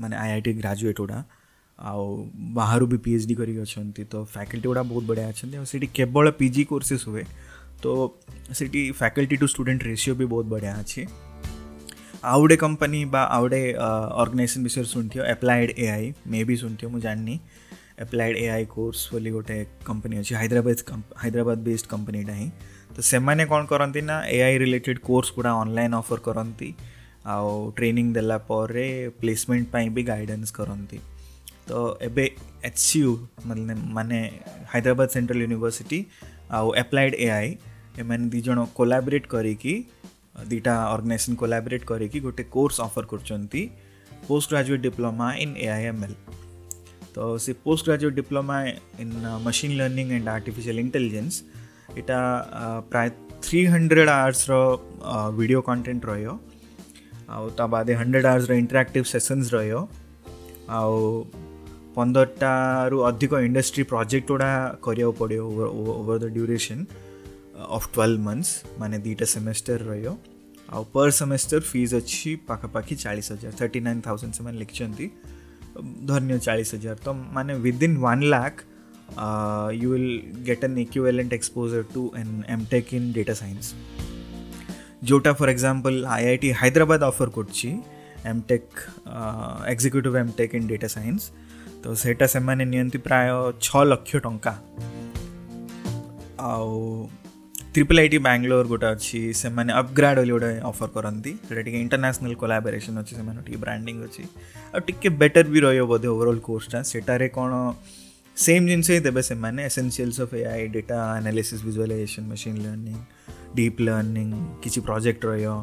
ମାନେ 0.00 0.14
ଆଇଆଇଟି 0.24 0.50
ଗ୍ରାଜୁଏଟ୍ 0.60 0.98
ଗୁଡ଼ା 1.02 1.18
ଆଉ 1.90 2.02
ବାହାରୁ 2.58 2.84
ବି 2.92 2.98
ପି 3.04 3.10
ଏଚ୍ 3.16 3.24
ଡି 3.30 3.34
କରିକି 3.40 3.60
ଅଛନ୍ତି 3.68 4.02
ତ 4.12 4.14
ଫ୍ୟାକଲ୍ଟି 4.34 4.66
ଗୁଡ଼ା 4.70 4.82
ବହୁତ 4.92 5.04
ବଢ଼ିଆ 5.10 5.26
ଅଛନ୍ତି 5.32 5.54
ଆଉ 5.60 5.66
ସେଠି 5.72 5.86
କେବଳ 5.98 6.24
ପି 6.38 6.46
ଜି 6.56 6.62
କୋର୍ସେସ୍ 6.72 7.04
ହୁଏ 7.10 7.24
ତ 7.82 7.84
ସେଠି 8.58 8.80
ଫ୍ୟାକଲ୍ଟି 9.00 9.34
ଟୁ 9.42 9.46
ଷ୍ଟୁଡେଣ୍ଟ 9.54 9.80
ରେସିଓ 9.90 10.12
ବି 10.20 10.24
ବହୁତ 10.32 10.46
ବଢ଼ିଆ 10.54 10.72
ଅଛି 10.82 11.00
आउडे 12.28 12.56
कम्पनी 12.60 13.04
बा 13.12 13.20
आउडे 13.34 13.60
विषय 13.76 14.60
विषयरे 14.62 14.86
सुन्थ्यो 14.86 15.24
एप्लाइड 15.24 15.70
एआई 15.84 16.10
मे 16.30 16.42
बी 16.44 16.56
सुन्थ्यो 16.62 16.88
मुझे 16.88 17.02
जान्ने 17.02 17.36
एप्लाइड 18.02 18.36
एआई 18.36 18.64
कोर्स 18.74 19.08
बोली 19.12 19.30
गोटे 19.30 19.56
कंपनी 19.86 20.16
अच्छे 20.18 20.34
हाइद्राबाद 20.34 20.80
हाइद्राबाद 21.22 21.58
बेस्ड 21.68 21.86
कंपनीटा 21.94 22.32
ही 22.40 22.48
तो 22.96 23.02
से 23.10 23.18
कौन 23.52 23.66
करती 23.72 24.00
ना 24.10 24.20
एआई 24.34 24.58
रिलेटेड 24.64 24.98
कोर्स 25.08 25.32
गुड़ा 25.36 25.54
ऑनलाइन 25.62 25.94
ऑफर 26.00 26.18
करती 26.28 26.74
आउ 27.36 27.70
ट्रेनिंग 27.76 28.12
देलापर 28.14 28.72
प्लेसमेंट 29.20 29.76
भी 29.96 30.02
गाइडेंस 30.12 30.50
करती 30.60 31.00
तो 31.68 31.88
एबे 32.10 32.30
एच 32.64 32.80
यू 32.96 33.18
मतलब 33.46 33.90
माने 34.00 34.20
हाइद्राबाद 34.74 35.08
सेंट्रल 35.16 35.40
यूनिवर्सिटी 35.48 36.06
आउ 36.60 36.72
applied 36.84 37.14
AI 37.14 37.56
M 38.00 38.28
these 38.30 38.54
collaborate 38.76 39.26
करी 39.34 39.54
ଦୁଇଟା 40.46 40.74
ଅର୍ଗାନାଇଜେସନ୍ 40.94 41.36
କୋଲାବରେଟ୍ 41.40 41.84
କରିକି 41.90 42.18
ଗୋଟେ 42.26 42.44
କୋର୍ସ 42.56 42.76
ଅଫର୍ 42.88 43.06
କରୁଛନ୍ତି 43.12 43.62
post 44.28 44.48
graduate 44.52 44.82
diploma 44.88 45.28
in 45.44 45.54
A 45.64 45.66
I 45.76 45.86
M 45.92 46.02
L 46.06 46.16
ତ 47.14 47.16
ସେ 47.44 47.52
post 47.64 47.84
graduate 47.88 48.14
diploma 48.20 48.56
in 49.04 49.12
machine 49.46 49.74
learning 49.80 50.06
and 50.18 50.28
artificial 50.38 50.80
intelligence 50.84 51.34
ଏଇଟା 51.96 52.18
ପ୍ରାୟ 52.92 53.10
three 53.46 53.60
hundred 53.74 54.08
hours 54.12 54.44
video 55.40 55.60
content 55.70 56.04
रो 56.04 57.76
आदे 57.80 57.94
हंड्रेड 58.02 58.26
आवर्स 58.30 58.50
इंटराक्टिव 58.62 59.02
सेसन्स 59.14 59.52
रो 59.56 59.60
आ 60.78 60.80
पंदरटा 61.98 62.54
रु 62.94 62.98
अधिक 63.10 63.32
इंडस्ट्री 63.50 63.82
प्रोजेक्ट 63.92 64.28
गुड़ा 64.32 64.50
करा 64.86 65.10
पड़ो 65.20 65.44
over 65.44 66.18
the 66.24 66.32
duration 66.38 66.86
of 67.66 67.88
12 67.96 68.18
months 68.26 68.50
माने 68.82 68.98
दुईटा 69.06 69.30
सेमेस्टर 69.36 69.86
रह्यो 69.92 70.16
ଆଉ 70.76 70.82
ପର୍ 70.94 71.10
ସେମେଷ୍ଟର 71.18 71.58
ଫିସ୍ 71.68 71.92
ଅଛି 71.98 72.30
ପାଖାପାଖି 72.48 72.94
ଚାଳିଶ 73.02 73.26
ହଜାର 73.34 73.52
ଥାର୍ଟି 73.60 73.78
ନାଇନ୍ 73.86 74.00
ଥାଉଜେଣ୍ଡ 74.06 74.32
ସେମାନେ 74.38 74.56
ଲେଖିଛନ୍ତି 74.62 75.04
ଧରିନିଅ 76.08 76.38
ଚାଳିଶ 76.46 76.70
ହଜାର 76.76 76.96
ତ 77.04 77.08
ମାନେ 77.36 77.52
within 77.66 77.94
one 78.04 78.22
lakh 78.34 78.58
you 79.82 79.88
will 79.92 80.10
get 80.48 80.62
an 80.66 80.74
equivalent 80.84 81.30
exposure 81.38 81.84
to 81.94 82.02
an 82.22 82.32
M 82.54 82.64
tech 82.72 82.88
in 82.98 83.06
data 83.18 83.34
science 83.42 83.64
ଯେଉଁଟା 85.10 85.32
for 85.38 85.48
example 85.54 85.96
I 86.16 86.22
I 86.32 86.36
T 86.42 86.48
Hyderabad 86.60 87.02
offer 87.12 87.30
କରୁଛି 87.36 87.70
M 88.32 88.40
tech 88.50 88.70
executive 89.74 90.16
M 90.22 90.32
tech 90.40 90.52
in 90.58 90.66
data 90.72 90.88
science 90.96 91.22
ତ 91.82 91.94
ସେଇଟା 92.02 92.24
ସେମାନେ 92.34 92.64
ନିଅନ୍ତି 92.74 92.98
ପ୍ରାୟ 93.08 93.30
ଛଅ 93.66 93.80
ଲକ୍ଷ 93.92 94.10
ଟଙ୍କା 94.26 94.52
ଆଉ 96.52 96.72
ट्रिपल 97.78 97.98
आई 97.98 98.08
टी 98.08 98.18
बांग्लोर 98.18 98.66
गोटे 98.66 98.86
अच्छी 98.86 99.32
से 99.38 99.48
मैंने 99.56 99.72
अपग्राड 99.78 100.16
वाली 100.18 100.30
गोटे 100.30 100.46
अफर 100.68 100.86
करती 100.96 101.70
इंटरनेशनल 101.80 102.34
कोलाबरेसन 102.40 102.96
अच्छे 102.98 103.16
से 103.16 103.56
ब्रांडिंग 103.58 104.00
अच्छी 104.02 104.22
टिके 104.86 105.08
बेटर 105.18 105.42
भी 105.48 105.60
रही 105.60 105.76
है 105.76 105.82
बोधे 105.92 106.08
ओवरअल 106.08 106.38
कोर्सटा 106.46 106.80
सेटारे 106.88 107.28
कौन 107.36 107.52
सेम 108.46 108.66
जिन 108.66 108.80
देते 108.80 109.08
हाँ, 109.08 109.10
uh, 109.10 109.14
तो 109.16 109.22
से 109.22 109.34
मैंने 109.34 109.64
essentials 109.66 110.20
of 110.20 110.34
A 110.34 110.42
I 110.52 110.66
data 110.76 110.98
analysis 111.12 111.62
visualization 111.64 112.22
machine 112.30 112.56
learning 112.62 112.96
deep 113.56 113.80
learning 113.80 114.32
किसी 114.64 114.80
प्रोजेक्ट 114.90 115.24
रो 115.24 115.54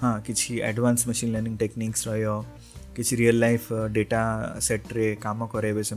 हाँ 0.00 0.20
किसी 0.26 0.58
एडवांस 0.70 1.08
मशीन 1.08 1.32
लर्निंग 1.32 1.58
टेक्निक्स 1.58 2.06
रो 2.08 2.40
किसी 2.96 3.16
रियल 3.22 3.40
लाइफ 3.40 3.68
डेटा 3.98 4.22
सेट्रे 4.68 5.14
काम 5.22 5.44
करेंगे 5.56 5.82
से 5.90 5.96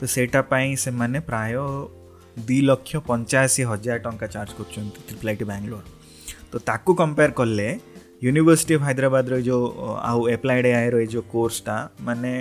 तो 0.00 0.06
सेटापी 0.16 0.76
से 0.84 1.20
प्राय 1.30 1.56
ଦୁଇ 2.46 2.60
ଲକ୍ଷ 2.70 2.96
ପଞ୍ଚାଅଶୀ 3.10 3.62
ହଜାର 3.70 3.98
ଟଙ୍କା 4.06 4.26
ଚାର୍ଜ 4.34 4.50
କରୁଛନ୍ତି 4.58 5.00
ଟ୍ରିପଲ୍ 5.08 5.30
ଆଇ 5.32 5.36
ଟି 5.42 5.46
ବାଙ୍ଗଲୋର 5.50 5.84
ତ 6.52 6.54
ତାକୁ 6.70 6.92
କମ୍ପେୟାର 7.02 7.30
କଲେ 7.40 7.68
ୟୁନିଭର୍ସିଟି 8.26 8.72
ଅଫ୍ 8.78 8.84
ହାଇଦ୍ରାବାଦର 8.88 9.34
ଯେଉଁ 9.48 9.64
ଆଉ 10.10 10.20
ଏପ୍ଲାଏଡ୍ 10.36 10.66
ଏଆଇର 10.72 10.94
ଏ 11.04 11.06
ଯେଉଁ 11.14 11.24
କୋର୍ସଟା 11.34 11.76
ମାନେ 12.06 12.32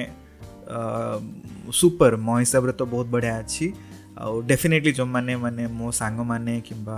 ସୁପର 1.79 2.13
ମୋ 2.27 2.35
ହିସାବରେ 2.43 2.73
ତ 2.81 2.83
ବହୁତ 2.93 3.07
ବଢ଼ିଆ 3.15 3.35
ଅଛି 3.43 3.65
ଆଉ 4.23 4.33
ଡେଫିନେଟଲି 4.51 4.91
ଯେଉଁମାନେ 4.99 5.33
ମାନେ 5.45 5.63
ମୋ 5.79 5.87
ସାଙ୍ଗମାନେ 6.01 6.53
କିମ୍ବା 6.69 6.97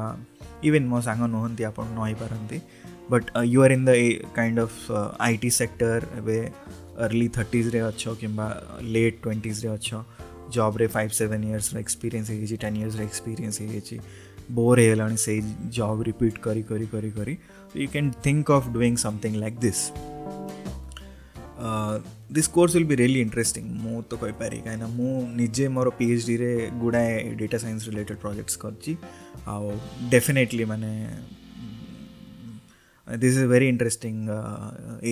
ଇଭେନ୍ 0.67 0.85
ମୋ 0.91 0.99
ସାଙ୍ଗ 1.07 1.21
ନୁହନ୍ତି 1.35 1.63
ଆପଣ 1.71 1.85
ନ 1.97 1.99
ହେଇପାରନ୍ତି 2.09 2.57
but 3.11 3.27
you 3.53 3.59
are 3.65 3.73
in 3.75 3.85
the 3.89 3.91
a 4.05 4.07
kind 4.37 4.57
of 4.67 4.79
I 5.25 5.33
T 5.43 5.49
sector 5.59 6.01
ଏବେ 6.19 6.37
ଅର୍ଲି 7.05 7.27
ଥର୍ଟିଜ୍ରେ 7.37 7.79
ଅଛ 7.89 8.01
କିମ୍ବା 8.21 8.47
ଲେଟ୍ 8.95 9.17
ଟ୍ୱେଣ୍ଟିଜ୍ରେ 9.25 9.69
ଅଛ 9.77 9.87
జాబ్ 10.57 10.75
రే 10.81 10.85
ఫైవ్ 10.97 11.11
సెవెన్ 11.21 11.43
ఇయర్స్ର 11.49 11.73
ଏକ୍ସପିରିଏନ୍ସ 11.83 12.27
ହେଇଯାଇଛି 12.33 12.57
ଟେନ୍ 12.63 12.75
ଇୟର୍ସର 12.81 13.01
ଏକ୍ସପିରିଏନ୍ସ 13.09 13.55
ହେଇଯାଇଛି 13.63 13.97
ବୋର୍ 14.57 14.77
ହେଇଗଲାଣି 14.83 15.17
ସେଇ 15.25 15.39
ଜବ୍ 15.77 15.99
ରିପିଟ୍ 16.09 16.37
କରି 16.47 16.63
କରି 16.71 16.85
କରି 16.95 17.09
କରି 17.19 17.35
you 17.83 17.85
can 17.93 18.09
think 18.25 18.47
of 18.59 18.67
doing 18.77 18.95
something 19.05 19.35
like 19.43 19.59
this 19.67 19.81
this 22.35 22.49
course 22.55 22.71
will 22.75 22.87
be 22.91 22.95
really 23.01 23.19
interesting 23.25 23.63
ମୁଁ 23.83 23.95
ତ 24.11 24.13
କହିପାରେ 24.23 24.57
କାହିଁକିନା 24.65 24.87
ମୁଁ 24.99 25.11
ନିଜେ 25.41 25.65
ମୋର 25.75 25.87
ପି 25.99 26.05
ଏଚ୍ 26.15 26.25
ଡିରେ 26.31 26.51
ଗୁଡ଼ାଏ 26.83 27.13
ଡେଟା 27.41 27.57
ସାଇନ୍ସ 27.63 27.81
ରିଲେଟେଡ଼ 27.91 28.17
ପ୍ରୋଜେକ୍ଟସ୍ 28.25 28.57
କରିଛି 28.63 28.93
ଆଉ 29.53 29.65
ଡେଫିନେଟଲି 30.13 30.65
ମାନେ 30.73 30.91
this 33.21 33.35
is 33.41 33.49
very 33.55 33.67
interesting 33.75 34.15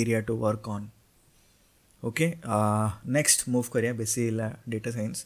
area 0.02 0.19
to 0.28 0.34
work 0.45 0.65
on 0.78 0.88
okay 2.07 2.25
next 3.13 3.49
move 3.53 3.67
କରିବା 3.73 3.93
ବେଶୀ 4.01 4.21
ହେଲା 4.25 4.45
ଡେଟା 4.73 4.91
ସାଇନ୍ସ 4.97 5.17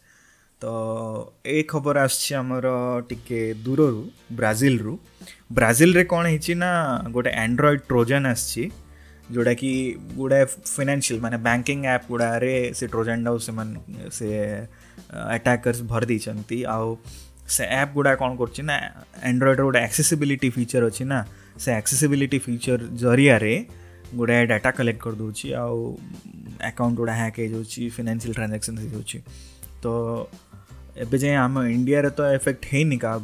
ତ 0.63 0.71
ଏ 1.55 1.57
ଖବର 1.71 1.97
ଆସୁଛି 2.07 2.31
ଆମର 2.39 2.71
ଟିକେ 3.09 3.41
ଦୂରରୁ 3.65 3.99
ବ୍ରାଜିଲରୁ 4.39 4.93
ବ୍ରାଜିଲରେ 5.59 6.03
କ'ଣ 6.13 6.23
ହେଇଛି 6.33 6.53
ନା 6.63 6.71
ଗୋଟେ 7.17 7.31
ଆଣ୍ଡ୍ରଏଡ଼ 7.43 7.83
ଟ୍ରୋଜାନ୍ 7.91 8.27
ଆସିଛି 8.33 8.63
ଯେଉଁଟାକି 9.36 9.71
ଗୁଡ଼ାଏ 10.21 10.45
ଫିନାନ୍ସିଆଲ 10.71 11.19
ମାନେ 11.25 11.38
ବ୍ୟାଙ୍କିଙ୍ଗ 11.49 11.93
ଆପ୍ 11.97 12.07
ଗୁଡ଼ାରେ 12.13 12.53
ସେ 12.79 12.86
ଟ୍ରୋଜାନ୍ଟାକୁ 12.95 13.39
ସେମାନେ 13.49 14.09
ସେ 14.17 14.29
ଆଟାକର୍ସ 15.36 15.79
ଭରି 15.93 16.07
ଦେଇଛନ୍ତି 16.13 16.59
ଆଉ 16.75 16.89
ସେ 17.57 17.63
ଆପ୍ 17.81 17.93
ଗୁଡ଼ା 17.99 18.13
କ'ଣ 18.23 18.31
କରୁଛି 18.41 18.62
ନା 18.71 18.75
ଆଣ୍ଡ୍ରଏଡ଼ର 19.31 19.62
ଗୋଟେ 19.69 19.79
ଆକ୍ସେସିବିଲିଟି 19.89 20.47
ଫିଚର୍ 20.57 20.83
ଅଛି 20.89 21.03
ନା 21.13 21.19
ସେ 21.63 21.69
ଆକ୍ସେସିବିଲିଟି 21.79 22.38
ଫିଚର୍ 22.47 22.81
ଜରିଆରେ 23.03 23.55
गोटे 24.17 24.43
डाटा 24.45 24.71
कलेक्ट 24.71 25.02
करदे 25.02 25.54
आकाउंट 26.67 26.95
गुड़ा 26.97 27.13
हैक 27.13 27.39
हो 27.54 27.62
फाइनान्सीआल 27.95 28.34
ट्रांजाक्शन 28.34 28.78
हो 28.93 29.02
तो 29.84 29.93
ये 30.97 31.17
जाए 31.17 31.34
आम 31.43 31.58
इंडिया 31.65 32.10
तो 32.19 32.26
एफेक्ट 32.34 32.65
है 32.73 32.84
क्या 33.06 33.15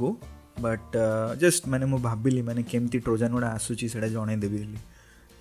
बट 0.64 0.96
जस्ट 1.42 1.68
मैंने 1.74 1.86
मुझे 1.92 2.04
भाविली 2.04 2.42
मैंने 2.48 2.64
केमती 2.72 3.00
ट्रोजान 3.00 3.32
गुड़ा 3.32 3.48
आसूची 3.48 3.90
से 3.90 4.10
जनईदेवी 4.10 4.64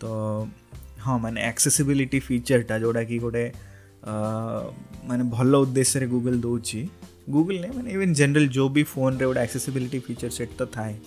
तो 0.00 0.10
हाँ 1.00 1.18
मैंने 1.18 1.48
एक्सेसिबिलिटी 1.48 2.20
फिचरटा 2.20 2.78
जोटा 2.78 3.02
कि 3.10 3.18
गोटे 3.18 3.44
मैंने 5.08 5.24
भल 5.30 5.54
उदेश 5.56 5.96
गूगल 6.12 6.40
दौर 6.40 6.62
गूगल 7.30 7.54
ने 7.60 7.68
मैंने 7.76 7.92
इवन 7.92 8.12
जनरल 8.20 8.46
जो 8.58 8.68
भी 8.76 8.82
फोन 8.92 9.18
रे 9.18 9.24
गोटे 9.26 9.42
एक्सेसबिलिटी 9.42 9.98
फिचर 10.08 10.28
सेट 10.38 10.56
तो 10.58 10.66
थाए 10.76 10.98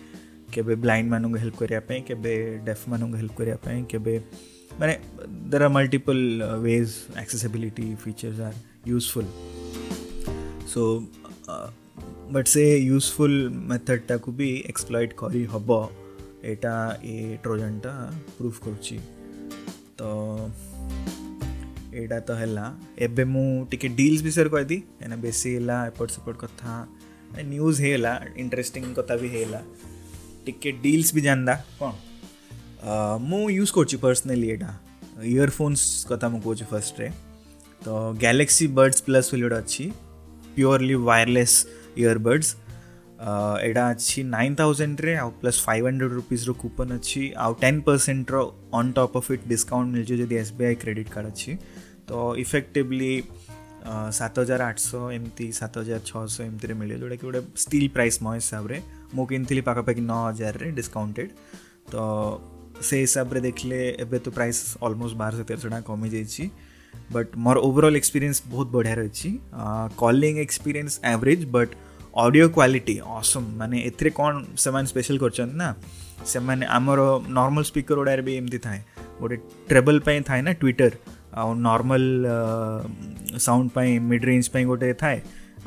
કેબે 0.55 0.75
બ્લાઇન્ડ 0.85 1.07
માનુંગે 1.13 1.39
હેલ્પ 1.43 1.55
કર્યા 1.61 1.79
ପାଇଁ 1.89 2.01
કેબે 2.07 2.33
ડેફ 2.67 2.81
માનુંગે 2.91 3.17
હેલ્પ 3.21 3.33
કર્યા 3.41 3.57
ପାଇଁ 3.65 3.81
કેબે 3.93 4.15
মানে 4.79 4.93
there 5.51 5.61
are 5.65 5.73
multiple 5.79 6.21
uh, 6.45 6.49
ways 6.65 6.89
accessibility 7.23 7.87
features 8.03 8.37
are 8.47 8.55
useful 8.97 9.27
so 10.73 10.81
uh, 11.53 11.67
but 12.35 12.45
say 12.55 12.67
useful 12.97 13.33
method 13.71 13.99
ଟାକୁ 14.11 14.31
ବି 14.41 14.49
exploit 14.71 15.11
କରି 15.21 15.43
ହବ 15.55 15.69
ଏଟା 16.51 16.73
ଏ 17.13 17.15
ଟ୍ରୋଜନଟା 17.43 17.93
ପ୍ରୁଫ୍ 18.37 18.55
କରୁଛି 18.65 18.97
ତ 19.99 20.01
ଏଇଟା 21.99 22.17
ତ 22.27 22.31
ହେଲା 22.41 22.65
ଏବେ 23.05 23.23
ମୁଁ 23.35 23.47
ଟିକେ 23.71 23.87
ଡିଲ୍ସ 23.99 24.19
ବିଷୟରେ 24.27 24.49
କହିଦି 24.55 24.77
କାହିଁକିନା 24.83 25.17
ବେଶୀ 25.25 25.49
ହେଲା 25.57 25.77
ଏପଟ 25.91 26.07
ସେପଟ 26.15 26.35
କଥା 26.45 26.73
ନ୍ୟୁଜ୍ 27.51 27.77
ହେଇଗଲା 27.83 28.13
ଇଣ୍ଟରେଷ୍ଟିଂ 28.43 28.83
କଥା 28.99 29.13
ବି 29.21 29.27
ହେଇଗଲା 29.35 29.61
ಟಿಕೆಟ್ 30.49 30.79
ಡೀಲ್ಸ್ 30.87 31.11
ಬಿ 31.17 31.21
ಜಾಂದ 31.29 31.51
କ'ଣ 31.81 31.91
ମୁଁ 33.31 33.43
ୟୁଜ୍ 33.57 33.71
କରୁଛି 33.77 33.97
ପର୍ସନାଲି 34.05 34.45
ଏଇଟା 34.53 34.71
ଇୟରଫୋନ୍ସ 35.33 35.83
କଥା 36.11 36.25
ମୁଁ 36.33 36.39
କହୁଛି 36.45 36.65
ଫାର୍ଷ୍ଟରେ 36.73 37.07
ତ 37.85 37.87
ଗ୍ୟାଲେକ୍ସି 38.23 38.65
ବଡ୍ସ 38.79 38.97
ପ୍ଲସ୍ 39.07 39.27
ବୋଲି 39.33 39.43
ଗୋଟେ 39.47 39.57
ଅଛି 39.63 39.85
ପିଓରଲି 40.55 40.95
ୱାୟରଲେସ୍ 41.09 41.55
ଇୟରବଡ୍ସ 42.01 42.49
ଏଇଟା 43.67 43.83
ଅଛି 43.93 44.19
ନାଇନ୍ 44.35 44.53
ଥାଉଜେଣ୍ଡରେ 44.61 45.13
ଆଉ 45.21 45.29
ପ୍ଲସ୍ 45.41 45.59
ଫାଇଭ୍ 45.67 45.83
ହଣ୍ଡ୍ରେଡ଼ 45.87 46.13
ରୁପିଜ୍ର 46.21 46.51
କୁପନ୍ 46.63 46.91
ଅଛି 46.97 47.23
ଆଉ 47.45 47.51
ten 47.63 47.79
ପରସେଣ୍ଟର 47.87 48.35
on 48.79 48.89
top 48.97 49.13
of 49.19 49.29
it 49.35 49.45
discount 49.53 49.87
ମିଳିଛି 49.93 50.13
ଯଦି 50.23 50.35
S 50.41 50.51
B 50.59 50.63
I 50.69 50.75
credit 50.83 51.09
card 51.15 51.29
ଅଛି 51.33 51.51
ତ 52.09 52.11
ଇଫେକ୍ଟିଭଲି 52.45 53.13
ସାତ 54.19 54.33
ହଜାର 54.43 54.61
ଆଠଶହ 54.71 55.03
ଏମିତି 55.17 55.45
ସାତ 55.59 55.73
ହଜାର 55.81 55.99
ଛଅଶହ 56.09 56.41
ଏମିତିରେ 56.49 56.73
ମିଳେ 56.81 56.93
ଯେଉଁଟାକି 57.01 57.23
ଗୋଟେ 57.27 57.41
ଷ୍ଟିଲ୍ 57.65 57.87
ପ୍ରାଇସ୍ 57.95 58.17
ମୋ 58.25 58.31
ହିସାବରେ 58.41 58.77
ମୋକିଣିଥିଲି 59.19 59.63
ପାଖାପାଖି 59.69 60.01
ନଅ 60.11 60.17
ହଜାରରେ 60.27 60.69
ଡିସ୍କାଉଣ୍ଟେଡ଼ 60.79 61.29
ତ 61.93 61.95
ସେ 62.89 62.95
ହିସାବରେ 63.05 63.39
ଦେଖିଲେ 63.47 63.79
ଏବେ 64.05 64.17
ତ 64.25 64.27
ପ୍ରାଇସ୍ 64.37 64.61
ଅଲମୋଷ୍ଟ 64.87 65.15
ବାରଶହ 65.21 65.43
ତେରଶହ 65.49 65.69
ଟଙ୍କା 65.73 65.87
କମିଯାଇଛି 65.91 66.43
ବଟ୍ 67.15 67.31
ମୋର 67.45 67.55
ଓଭରଅଲ୍ 67.67 67.97
ଏକ୍ସପିରିଏନ୍ସ 68.01 68.37
ବହୁତ 68.53 68.67
ବଢ଼ିଆ 68.75 68.95
ରହିଛି 69.01 69.29
calling 70.03 70.33
experience 70.45 70.93
average 71.13 71.43
but 71.55 71.71
audio 72.23 72.45
quality 72.57 72.95
awesome 73.19 73.47
ମାନେ 73.59 73.77
ଏଥିରେ 73.89 74.09
କ'ଣ 74.19 74.33
ସେମାନେ 74.63 74.85
ସ୍ପେଶାଲ 74.91 75.17
କରିଛନ୍ତି 75.23 75.55
ନା 75.63 75.69
ସେମାନେ 76.31 76.63
ଆମର 76.77 76.99
ନର୍ମାଲ୍ 77.39 77.65
ସ୍ପିକର 77.71 77.95
ଗୁଡ଼ାରେ 78.01 78.23
ବି 78.27 78.33
ଏମିତି 78.41 78.59
ଥାଏ 78.67 78.79
ଗୋଟେ 79.21 79.37
ଟ୍ରେବଲ୍ 79.69 80.01
ପାଇଁ 80.07 80.17
ଥାଏ 80.29 80.41
ନା 80.47 80.51
ଟ୍ୱିଟର୍ 80.63 80.95
ଆଉ 81.41 81.49
ନର୍ମାଲ୍ 81.69 82.09
ସାଉଣ୍ଡ 83.45 83.67
ପାଇଁ 83.77 83.91
ମିଡ୍ 84.11 84.23
ରେଞ୍ଜ 84.29 84.45
ପାଇଁ 84.55 84.65
ଗୋଟେ 84.71 84.89
ଥାଏ 85.03 85.17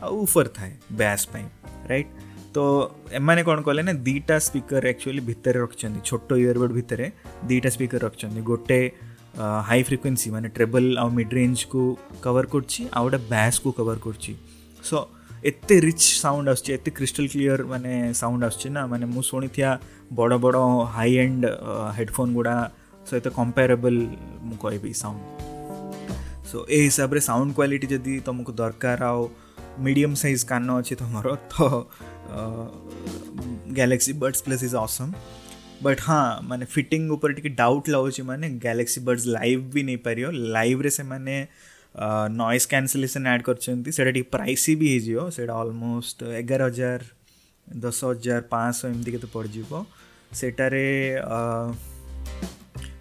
ଆଉ 0.05 0.13
ଉଫର୍ 0.27 0.49
ଥାଏ 0.59 0.73
ବ୍ୟାସ୍ 1.01 1.27
ପାଇଁ 1.33 1.47
ରାଇଟ୍ 1.91 2.09
ତ 2.57 2.65
ଏମାନେ 3.19 3.43
କ'ଣ 3.49 3.59
କଲେ 3.69 3.83
ନା 3.87 3.93
ଦୁଇଟା 4.09 4.37
ସ୍ପିକର୍ 4.49 4.85
ଆକ୍ଚୁଆଲି 4.93 5.23
ଭିତରେ 5.31 5.59
ରଖିଛନ୍ତି 5.65 6.01
ଛୋଟ 6.11 6.29
ଇୟରବଡ଼୍ 6.43 6.75
ଭିତରେ 6.81 7.07
ଦୁଇଟା 7.51 7.69
ସ୍ପିକର୍ 7.77 8.01
ରଖିଛନ୍ତି 8.07 8.41
ଗୋଟେ 8.51 8.79
ହାଇ 9.69 9.81
ଫ୍ରିକ୍ୱେନ୍ସି 9.89 10.29
ମାନେ 10.35 10.49
ଟ୍ରେବଲ୍ 10.57 10.89
ଆଉ 11.03 11.09
ମିଡ୍ 11.19 11.33
ରେଞ୍ଜକୁ 11.39 11.83
କଭର୍ 12.27 12.47
କରୁଛି 12.55 12.83
ଆଉ 12.99 13.05
ଗୋଟେ 13.11 13.19
ବ୍ୟାସ୍କୁ 13.33 13.71
କଭର୍ 13.79 13.99
କରୁଛି 14.07 14.33
ସୋ 14.89 14.97
ଏତେ 15.51 15.75
ରିଚ୍ 15.89 16.03
ସାଉଣ୍ଡ 16.25 16.47
ଆସୁଛି 16.55 16.71
ଏତେ 16.77 16.91
କ୍ରିଷ୍ଟାଲ 16.99 17.25
କ୍ଲିଅର 17.35 17.61
ମାନେ 17.75 17.91
ସାଉଣ୍ଡ 18.21 18.43
ଆସୁଛି 18.49 18.69
ନା 18.77 18.83
ମାନେ 18.93 19.05
ମୁଁ 19.15 19.23
ଶୁଣିଥିବା 19.31 19.71
ବଡ଼ 20.19 20.35
ବଡ଼ 20.45 20.63
ହାଇ 20.97 21.11
ଏଣ୍ଡ 21.23 21.43
ହେଡ଼ଫୋନ୍ 21.99 22.31
ଗୁଡ଼ା 22.39 22.57
ସହିତ 23.09 23.27
କମ୍ପାରେବଲ୍ 23.39 24.01
ମୁଁ 24.49 24.57
କହିବି 24.65 24.91
ସାଉଣ୍ଡ 25.03 25.23
ସୋ 26.51 26.57
ଏ 26.77 26.79
ହିସାବରେ 26.87 27.21
ସାଉଣ୍ଡ 27.29 27.49
କ୍ୱାଲିଟି 27.59 27.87
ଯଦି 27.95 28.13
ତୁମକୁ 28.29 28.51
ଦରକାର 28.61 29.01
ଆଉ 29.13 29.21
ମିଡ଼ିୟମ୍ 29.85 30.17
ସାଇଜ୍ 30.23 30.43
କାନ 30.53 30.67
ଅଛି 30.81 30.95
ତୁମର 31.03 31.27
ତ 31.53 31.55
Galaxy 33.77 34.13
Buds 34.23 34.41
Plus 34.43 34.63
is 34.65 34.75
awesome 34.75 35.13
but 35.83 36.01
हाँ 36.01 36.41
मैंने 36.49 36.65
फिटिंग 36.65 37.19
टी 37.43 37.49
डाउट 37.49 37.89
लगे 37.89 38.23
मैंने 38.23 38.51
गैलेक्सी 38.59 39.01
बर्ड्स 39.07 39.27
लाइव 39.27 39.61
भी 39.75 39.83
नहीं 39.83 39.97
पार 40.07 40.31
लाइव 40.33 40.81
रे 40.83 40.91
से 40.91 41.03
मैंने 41.03 41.47
नॉइज 42.37 42.65
कैनसलेसन 42.67 43.27
आड 43.27 43.43
कर 43.49 43.57
से 43.63 44.23
प्राइसी 44.23 44.75
भी 44.77 44.97
होलमोस्ट 45.17 46.23
एगार 46.35 46.63
हजार 46.63 47.05
दस 47.85 48.01
हजार 48.05 48.41
पाँच 48.51 48.75
शह 48.77 48.89
एमती 48.89 49.13
के 49.13 49.19
पड़ो 49.37 49.85
सेटारे 50.41 50.87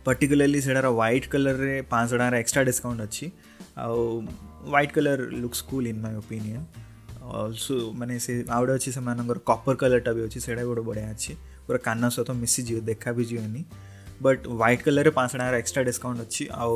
पर्टिकुलाली 0.05 0.61
सेटार 0.61 0.85
व्हाइट 0.87 1.25
कलर 1.31 1.57
में 1.65 1.83
पाँच 1.89 2.13
टाँग 2.13 2.33
एक्सट्रा 2.35 2.63
डिस्काउंट 2.63 3.01
अच्छी 3.01 3.31
आउ 3.77 4.05
white 4.65 4.91
colour 4.91 5.19
looks 5.31 5.61
cool 5.71 5.87
in 5.87 5.99
my 6.01 6.15
opinion 6.17 6.65
also 7.39 7.75
ମାନେ 7.99 8.13
ସେ 8.25 8.31
ଆଉ 8.55 8.61
ଗୋଟେ 8.67 8.73
ଅଛି 8.79 8.89
ସେମାନଙ୍କର 8.97 9.39
କପର୍ 9.49 9.75
କଲର୍ଟା 9.83 10.11
ବି 10.15 10.21
ଅଛି 10.27 10.39
ସେଇଟା 10.45 10.61
ବି 10.67 10.67
ଗୋଟେ 10.69 10.81
ବଢ଼ିଆ 10.89 11.09
ଅଛି 11.15 11.31
ପୁରା 11.67 11.79
କାନ 11.87 12.01
ସହିତ 12.15 12.29
ମିଶିଯିବ 12.43 12.77
ଦେଖା 12.91 13.09
ବି 13.19 13.23
ଯିବନି 13.31 13.61
ବଟ୍ 14.25 14.41
ହ୍ୱାଇଟ୍ 14.61 14.81
କଲର୍ରେ 14.87 15.11
ପାଞ୍ଚ 15.17 15.31
ଟଙ୍କାର 15.37 15.55
ଏକ୍ସଟ୍ରା 15.63 15.83
ଡିସ୍କାଉଣ୍ଟ 15.89 16.19
ଅଛି 16.25 16.43
ଆଉ 16.63 16.75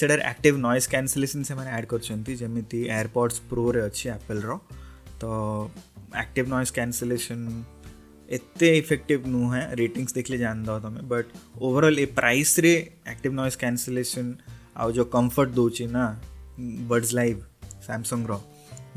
ସେଟାରେ 0.00 0.22
ଆକ୍ଟିଭ୍ 0.32 0.56
ନଏଜ୍ 0.66 0.86
କ୍ୟାନସଲେସନ୍ 0.92 1.44
ସେମାନେ 1.50 1.70
ଆଡ଼୍ 1.76 1.88
କରିଛନ୍ତି 1.92 2.32
ଯେମିତି 2.42 2.80
ଏୟାରପଡ଼୍ସ 2.98 3.36
ପ୍ରୋରେ 3.52 3.80
ଅଛି 3.88 4.04
ଆପଲ୍ର 4.18 4.48
ତ 5.20 5.22
ଆକ୍ଟିଭ୍ 6.24 6.46
ନଏଜ୍ 6.54 6.70
କ୍ୟାନସଲେସନ୍ 6.78 7.44
ଏତେ 8.36 8.68
ଇଫେକ୍ଟିଭ୍ 8.82 9.22
ନୁହେଁ 9.36 9.60
ରେଟିଂସ୍ 9.80 10.10
ଦେଖିଲେ 10.16 10.38
ଜାଣିଦେବ 10.46 10.76
ତୁମେ 10.84 11.02
ବଟ୍ 11.12 11.28
ଓଭରଅଲ୍ 11.66 11.98
ଏ 12.04 12.06
ପ୍ରାଇସ୍ରେ 12.20 12.72
ଆକ୍ଟିଭ୍ 13.12 13.34
ନଏଜ୍ 13.40 13.56
କ୍ୟାନସଲେସନ୍ 13.62 14.30
ଆଉ 14.80 14.88
ଯେଉଁ 14.96 15.06
କମ୍ଫର୍ଟ 15.16 15.48
ଦେଉଛି 15.58 15.84
ନା 15.96 16.04
ବଡ଼୍ସ 16.90 17.10
ଲାଇଭ୍ 17.18 17.40
ସାମସଙ୍ଗର 17.88 18.36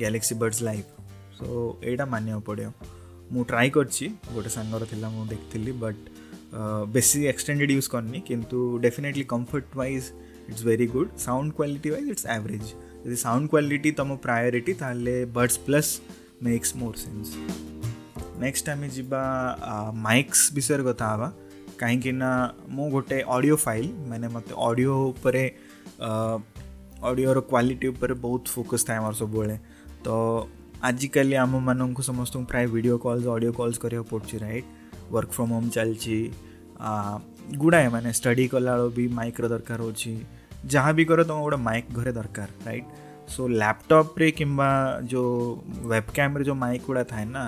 ଗ୍ୟାଲେକ୍ସି 0.01 0.35
ବର୍ଡ଼ସ୍ 0.41 0.63
ଲାଇଭ୍ 0.67 0.87
ସୋ 1.37 1.59
ଏଇଟା 1.89 2.05
ମାନିବାକୁ 2.13 2.43
ପଡ଼ିବ 2.49 2.69
ମୁଁ 3.35 3.43
ଟ୍ରାଏ 3.51 3.69
କରିଛି 3.77 4.07
ଗୋଟେ 4.35 4.49
ସାଙ୍ଗର 4.57 4.87
ଥିଲା 4.93 5.09
ମୁଁ 5.15 5.25
ଦେଖିଥିଲି 5.31 5.73
ବଟ୍ 5.83 6.01
ବେଶୀ 6.95 7.19
ଏକ୍ସଟେଣ୍ଡେଡ଼ 7.31 7.73
ୟୁଜ୍ 7.79 7.89
କରିନି 7.95 8.19
କିନ୍ତୁ 8.29 8.59
definitely 8.85 9.25
comfort 9.33 9.67
wise 9.81 10.05
it's 10.49 10.61
very 10.69 10.87
good 10.95 11.09
sound 11.25 11.49
quality 11.59 11.89
wise 11.95 12.07
it's 12.13 12.27
average 12.35 12.67
ଯଦି 13.03 13.17
ସାଉଣ୍ଡ 13.25 13.45
କ୍ୱାଲିଟି 13.53 13.89
ତୁମ 13.99 14.09
ପ୍ରାୟୋରିଟି 14.25 14.73
ତାହେଲେ 14.81 15.15
Buds 15.37 15.59
Plus 15.67 15.91
makes 16.47 16.69
more 16.81 16.97
sense 17.03 17.27
next 18.43 18.67
ଆମେ 18.73 18.87
ଯିବା 18.97 19.21
ମାଇକ୍ସ 20.07 20.41
ବିଷୟରେ 20.57 20.83
କଥା 20.89 21.07
ହେବା 21.13 21.29
କାହିଁକିନା 21.81 22.29
ମୁଁ 22.75 22.87
ଗୋଟେ 22.95 23.17
ଅଡ଼ିଓ 23.35 23.55
ଫାଇଲ୍ 23.67 23.89
ମାନେ 24.11 24.27
ମୋତେ 24.35 24.53
ଅଡ଼ିଓ 24.67 24.93
ଉପରେ 25.13 25.43
ଅଡ଼ିଓର 27.09 27.39
କ୍ୱାଲିଟି 27.51 27.85
ଉପରେ 27.93 28.13
ବହୁତ 28.25 28.43
ଫୋକସ୍ 28.55 28.83
ଥାଏ 28.87 28.97
ଆମର 29.01 29.13
ସବୁବେଳେ 29.23 29.55
ତ 30.07 30.11
ଆଜିକାଲି 30.89 31.33
ଆମମାନଙ୍କୁ 31.43 32.01
ସମସ୍ତଙ୍କୁ 32.09 32.45
ପ୍ରାୟ 32.51 32.65
ଭିଡ଼ିଓ 32.73 32.97
କଲ୍ସ 33.05 33.25
ଅଡ଼ିଓ 33.35 33.51
କଲ୍ସ 33.59 33.75
କରିବାକୁ 33.85 34.07
ପଡ଼ୁଛି 34.13 34.35
ରାଇଟ୍ 34.43 34.67
ୱାର୍କ 35.13 35.31
ଫ୍ରମ୍ 35.37 35.51
ହୋମ୍ 35.55 35.67
ଚାଲିଛି 35.77 36.17
ଗୁଡ଼ାଏ 37.63 37.87
ମାନେ 37.95 38.09
ଷ୍ଟଡ଼ି 38.19 38.45
କଲାବେଳକୁ 38.53 38.89
ବି 38.99 39.05
ମାଇକ୍ର 39.19 39.43
ଦରକାର 39.53 39.79
ହେଉଛି 39.85 40.11
ଯାହା 40.73 40.89
ବି 40.97 41.03
କର 41.09 41.19
ତୁମ 41.31 41.37
ଗୋଟେ 41.45 41.59
ମାଇକ୍ 41.67 41.87
ଘରେ 41.97 42.11
ଦରକାର 42.19 42.49
ରାଇଟ୍ 42.67 42.87
ସୋ 43.33 43.41
ଲ୍ୟାପଟପ୍ରେ 43.61 44.27
କିମ୍ବା 44.39 44.69
ଯେଉଁ 45.11 45.29
ୱେବକ୍ୟାମ୍ରେ 45.93 46.41
ଯେଉଁ 46.47 46.57
ମାଇକ୍ 46.63 46.81
ଗୁଡ଼ା 46.89 47.03
ଥାଏ 47.11 47.25
ନା 47.35 47.43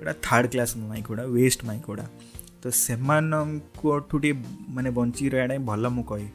ଏଇଟା 0.00 0.12
ଥାର୍ଡ଼ 0.26 0.46
କ୍ଲାସ୍ 0.54 0.72
ମାଇକ୍ 0.90 1.06
ଗୁଡ଼ା 1.10 1.24
ୱେଷ୍ଟ 1.36 1.60
ମାଇକ୍ 1.68 1.82
ଗୁଡ଼ା 1.90 2.06
ତ 2.62 2.64
ସେମାନଙ୍କଠୁ 2.86 4.16
ଟିକେ 4.22 4.34
ମାନେ 4.74 4.90
ବଞ୍ଚି 4.98 5.22
ରହିବାଟା 5.34 5.54
ହିଁ 5.56 5.62
ଭଲ 5.70 5.82
ମୁଁ 5.96 6.04
କହେ 6.10 6.28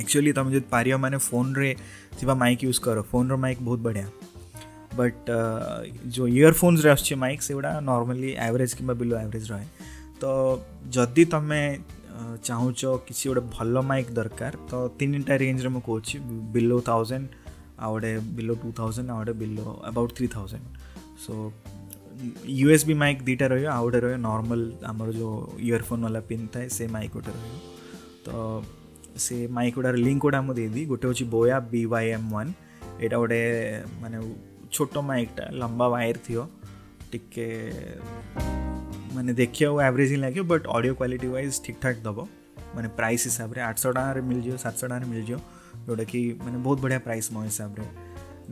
ଆକ୍ଚୁଆଲି 0.00 0.30
ତୁମେ 0.38 0.50
ଯଦି 0.56 0.68
ପାରିବ 0.74 0.94
ମାନେ 1.04 1.16
ଫୋନ୍ରେ 1.30 1.68
ଥିବା 2.18 2.34
ମାଇକ୍ 2.42 2.60
ୟୁଜ୍ 2.68 2.78
କର 2.86 2.98
ଫୋନ୍ର 3.12 3.32
ମାଇକ୍ 3.44 3.60
ବହୁତ 3.68 3.80
ବଢ଼ିଆ 3.88 4.06
बट 4.96 5.30
जो 6.16 6.26
ଇୟରଫୋନ୍ସ 6.36 6.86
ଆସୁଛି 6.94 7.14
ମାଇକ୍ 7.24 7.42
ସେଗୁଡ଼ା 7.48 7.72
ନର୍ମାଲି 7.90 8.30
ଆଭରେଜ୍ 8.48 8.72
କିମ୍ବା 8.78 8.94
ବିଲୋ 9.02 9.14
ଆଭରେଜ୍ 9.22 9.46
ରହେ 9.52 9.66
ତ 10.20 10.24
ଯଦି 10.96 11.24
ତମେ 11.34 11.60
ଚାହୁଁଛ 12.48 12.80
କିଛି 13.08 13.24
ଗୋଟେ 13.30 13.42
ଭଲ 13.56 13.74
ମାଇକ୍ 13.90 14.08
ଦରକାର 14.18 14.52
ତ 14.70 14.74
ତିନିଟା 15.00 15.32
ରେଞ୍ଜରେ 15.44 15.70
ମୁଁ 15.76 15.82
କହୁଛି 15.88 16.14
ବିଲୋ 16.54 16.78
ଥାଉଜେଣ୍ଡ 16.90 17.26
ଆଉ 17.84 17.90
ଗୋଟେ 17.96 18.12
ବିଲୋ 18.38 18.54
ଟୁ 18.62 18.68
ଥାଉଜେଣ୍ଡ 18.78 19.08
ଆଉ 19.14 19.18
ଗୋଟେ 19.22 19.34
below 19.44 19.66
about 19.90 20.12
three 20.18 20.26
thousand 20.36 20.64
so 21.24 21.34
U 22.60 22.66
S 22.76 22.84
B 22.90 22.94
mic 23.04 23.18
ଦୁଇଟା 23.28 23.46
ରହିବ 23.52 23.68
ଆଉ 23.78 23.82
ଗୋଟେ 23.86 23.98
ରହିବ 24.06 24.18
ନର୍ମାଲ୍ 24.30 24.64
ଆମର 24.90 25.08
ଯେଉଁ 25.18 25.34
ଇୟରଫୋନ୍ 25.68 26.02
ବାଲା 26.06 26.20
ପିନ୍ 26.30 26.44
ଥାଏ 26.54 26.66
ସେ 26.76 26.84
ମାଇକ୍ 26.96 27.12
ଗୋଟେ 27.16 27.32
ରହିବ 27.36 27.56
ତ 28.24 28.28
ସେ 29.24 29.36
ମାଇକ୍ 29.56 29.74
ଗୁଡ଼ାର 29.78 29.96
ଲିଙ୍କ୍ 30.06 30.22
ଗୁଡ଼ା 30.24 30.40
ମୁଁ 30.46 30.52
ଦେଇଦେବି 30.60 30.82
ଗୋଟେ 30.92 31.04
ହେଉଛି 31.08 31.24
Boya 31.36 31.56
B 31.72 31.80
Y 31.92 32.04
M 32.16 32.26
one 32.34 32.50
ଏଇଟା 33.04 33.16
ଗୋଟେ 33.22 33.40
ମାନେ 34.02 34.16
છોટોમાં 34.74 35.16
એકટા 35.24 35.44
લાંબા 35.60 35.86
વાયર 35.94 36.16
થયો 36.26 36.42
ટીકે 37.10 37.46
મને 39.14 39.32
દેખ્યા 39.40 39.68
એવરેજ 39.88 40.12
લાગ્યો 40.24 40.42
બટ 40.52 40.62
ઓડિયો 40.76 40.92
ક્ୱାଲିଟି 41.00 41.28
ୱାଇଜ୍ 41.34 41.58
ଠିକ୍ଠାକ୍ 41.66 41.98
ଦେବ 42.06 42.18
ମାନେ 42.76 42.88
ପ୍ରାଇସ୍ 42.98 43.24
ହିସାବରେ 43.30 43.60
ଆଠଶହ 43.68 43.90
ଟଙ୍କାରେ 43.98 44.20
ମିଳିଯିବ 44.30 44.56
ସାତଶହ 44.64 44.86
ଟଙ୍କାରେ 44.90 45.06
ମିଳିଯିବ 45.12 45.38
ଯେଉଁଟାକି 45.86 46.20
ମାନେ 46.44 46.58
ବହୁତ 46.66 46.76
ବଢ଼ିଆ 46.86 47.00
ପ୍ରାଇସ୍ 47.06 47.28
ମୋ 47.36 47.40
ହିସାବରେ 47.48 47.86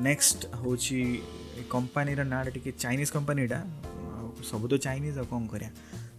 ନେକ୍ସଟ 0.08 0.38
ହେଉଛି 0.60 1.00
ଏ 1.60 1.62
କମ୍ପାନୀର 1.74 2.20
ନାଁଟା 2.32 2.50
ଟିକେ 2.56 2.70
ଚାଇନିଜ୍ 2.84 3.10
କମ୍ପାନୀଟା 3.16 3.58
ଆଉ 4.16 4.26
ସବୁ 4.50 4.64
ତ 4.72 4.74
ଚାଇନିଜ୍ 4.86 5.16
ଆଉ 5.20 5.26
କ'ଣ 5.32 5.42
କରିବା 5.52 5.70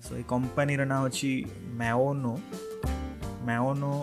ସୋ 0.06 0.12
ଏ 0.22 0.24
କମ୍ପାନୀର 0.34 0.82
ନାଁ 0.94 1.00
ହେଉଛି 1.04 1.32
ମ୍ୟାଓନୋ 1.82 2.34
ମ୍ୟାଓନୋ 3.50 3.94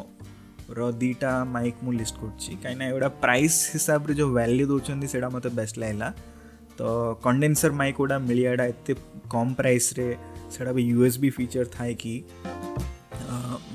ର 0.79 0.91
ଦୁଇଟା 1.01 1.31
ମାଇକ୍ 1.55 1.83
ମୁଁ 1.87 1.93
ଲିଷ୍ଟ 2.01 2.17
କରୁଛି 2.23 2.51
କାହିଁକିନା 2.63 2.85
ଏଗୁଡ଼ା 2.93 3.09
ପ୍ରାଇସ୍ 3.25 3.57
ହିସାବରେ 3.75 4.13
ଯେଉଁ 4.21 4.31
ଭ୍ୟାଲ୍ୟୁ 4.37 4.65
ଦେଉଛନ୍ତି 4.71 5.07
ସେଇଟା 5.13 5.29
ମୋତେ 5.37 5.51
ବେଷ୍ଟ 5.59 5.75
ଲାଗିଲା 5.83 6.09
ତ 6.79 6.83
କଣ୍ଡେନ୍ସର 7.25 7.71
ମାଇକ୍ 7.81 7.97
ଗୁଡ଼ା 8.03 8.17
ମିଳିବାଟା 8.29 8.65
ଏତେ 8.73 8.93
କମ୍ 9.35 9.51
ପ୍ରାଇସ୍ରେ 9.61 10.07
ସେଇଟା 10.55 10.73
ବି 10.79 10.83
ୟୁ 10.93 10.99
ଏସ୍ 11.09 11.19
ବି 11.25 11.31
ଫିଚର୍ 11.39 11.69
ଥାଏ 11.77 11.93
କି 12.03 12.15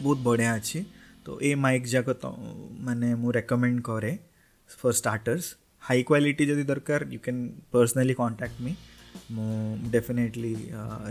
ବହୁତ 0.04 0.18
ବଢ଼ିଆ 0.28 0.50
ଅଛି 0.60 0.80
ତ 1.26 1.28
ଏ 1.50 1.50
ମାଇକ୍ 1.66 1.86
ଯାକ 1.96 2.08
ତ 2.24 2.26
ମାନେ 2.88 3.08
ମୁଁ 3.22 3.32
ରେକମେଣ୍ଡ 3.40 3.78
କରେ 3.90 4.12
ଫର୍ 4.82 4.96
ଷ୍ଟାର୍ଟର୍ସ 5.00 5.46
ହାଇ 5.88 6.00
କ୍ୱାଲିଟି 6.10 6.44
ଯଦି 6.50 6.64
ଦରକାର 6.72 7.02
ୟୁ 7.14 7.20
କ୍ୟାନ୍ 7.26 7.42
ପର୍ସନାଲି 7.74 8.14
କଣ୍ଟାକ୍ଟ 8.22 8.58
ମି 8.66 8.72
ମୁଁ 9.36 9.52
ଡେଫିନେଟଲି 9.96 10.54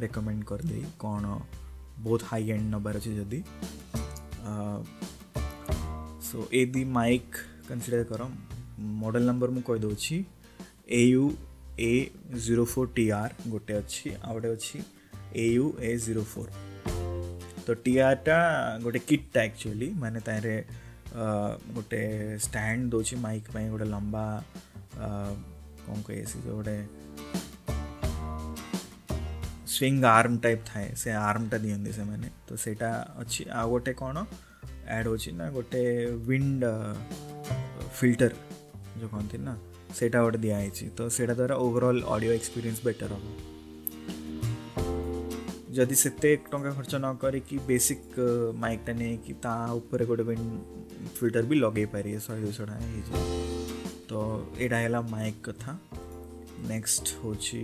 ରେକମେଣ୍ଡ 0.04 0.40
କରିଦେବି 0.50 0.84
କ'ଣ 1.04 1.24
ବହୁତ 2.06 2.22
ହାଇ 2.30 2.42
ଏଣ୍ଡ 2.54 2.66
ନେବାର 2.74 2.94
ଅଛି 3.00 3.10
ଯଦି 3.20 3.38
so 6.26 6.44
a 6.58 6.60
the 6.74 6.80
mic 6.92 7.34
consider 7.68 8.00
कर 8.12 8.22
मडेल 9.00 9.24
नंबर 9.30 9.50
मुझे 9.56 9.98
A 9.98 11.00
U 11.00 11.26
A 11.88 12.38
zero 12.46 12.64
four 12.72 12.88
T 12.96 13.04
R 13.18 13.34
गोटे 13.52 13.72
अच्छी 13.82 14.10
आ 14.14 14.32
गए 14.44 14.52
अच्छी 14.56 14.78
A 14.78 15.44
U 15.54 15.66
A 15.90 15.96
zero 16.06 16.22
four 16.32 16.48
तो 17.66 17.74
टी 17.84 17.92
टा 18.30 18.38
गोटे 18.86 18.98
किट 19.10 19.36
एक्चुअली 19.44 19.90
मैंने 20.04 20.20
तारे 20.30 20.56
गोटे 21.78 22.02
स्टैंड 22.48 22.88
दौर 22.94 23.14
माइक 23.26 23.50
गोटे 23.76 23.84
लंबा 23.92 24.24
कौन 24.98 26.02
कहे 26.08 26.20
जो 26.32 26.42
गोटे 26.56 26.78
स्विंग 29.76 30.04
आर्म 30.16 30.38
टाइप 30.48 30.64
थाए 30.74 30.90
से 31.04 31.12
आर्म 31.28 31.48
टा 31.54 31.58
से 32.02 32.04
तो 32.48 32.56
सेटा 32.66 32.92
अच्छी 33.24 33.42
आ 33.62 33.64
गोटे 33.74 33.92
कौन 34.04 34.26
ଆଡ଼୍ 34.86 35.08
ହେଉଛି 35.12 35.30
ନା 35.38 35.46
ଗୋଟେ 35.54 35.80
ୱିଣ୍ଡ 36.28 36.64
ଫିଲ୍ଟର 37.98 38.32
ଯେଉଁ 39.00 39.08
କହନ୍ତି 39.14 39.36
ନା 39.46 39.52
ସେଇଟା 39.98 40.18
ଗୋଟେ 40.24 40.38
ଦିଆହେଇଛି 40.46 40.84
ତ 40.96 41.00
ସେଇଟା 41.16 41.34
ଦ୍ୱାରା 41.40 41.54
ଓଭରଅଲ୍ 41.66 42.00
ଅଡ଼ିଓ 42.14 42.30
ଏକ୍ସପିରିଏନ୍ସ 42.38 42.80
ବେଟର୍ 42.88 43.12
ହେବ 43.16 43.24
ଯଦି 45.76 45.96
ସେତେ 46.02 46.30
ଟଙ୍କା 46.52 46.70
ଖର୍ଚ୍ଚ 46.76 46.94
ନ 47.04 47.06
କରିକି 47.24 47.56
ବେସିକ୍ 47.70 48.14
ମାଇକ୍ଟା 48.64 48.92
ନେଇକି 49.00 49.32
ତା 49.44 49.54
ଉପରେ 49.80 50.04
ଗୋଟେ 50.10 50.24
ୱିଣ୍ଡ 50.28 50.50
ଫିଲ୍ଟର 51.18 51.42
ବି 51.52 51.56
ଲଗେଇ 51.64 51.88
ପାରିବେ 51.94 52.18
ଶହେ 52.26 52.40
ଦୁଇଶହ 52.46 52.64
ଟଙ୍କା 52.70 52.76
ହେଇଯିବ 52.82 53.16
ତ 54.10 54.12
ଏଇଟା 54.64 54.76
ହେଲା 54.84 55.00
ମାଇକ୍ 55.14 55.38
କଥା 55.48 55.72
ନେକ୍ସଟ 56.72 57.04
ହେଉଛି 57.22 57.62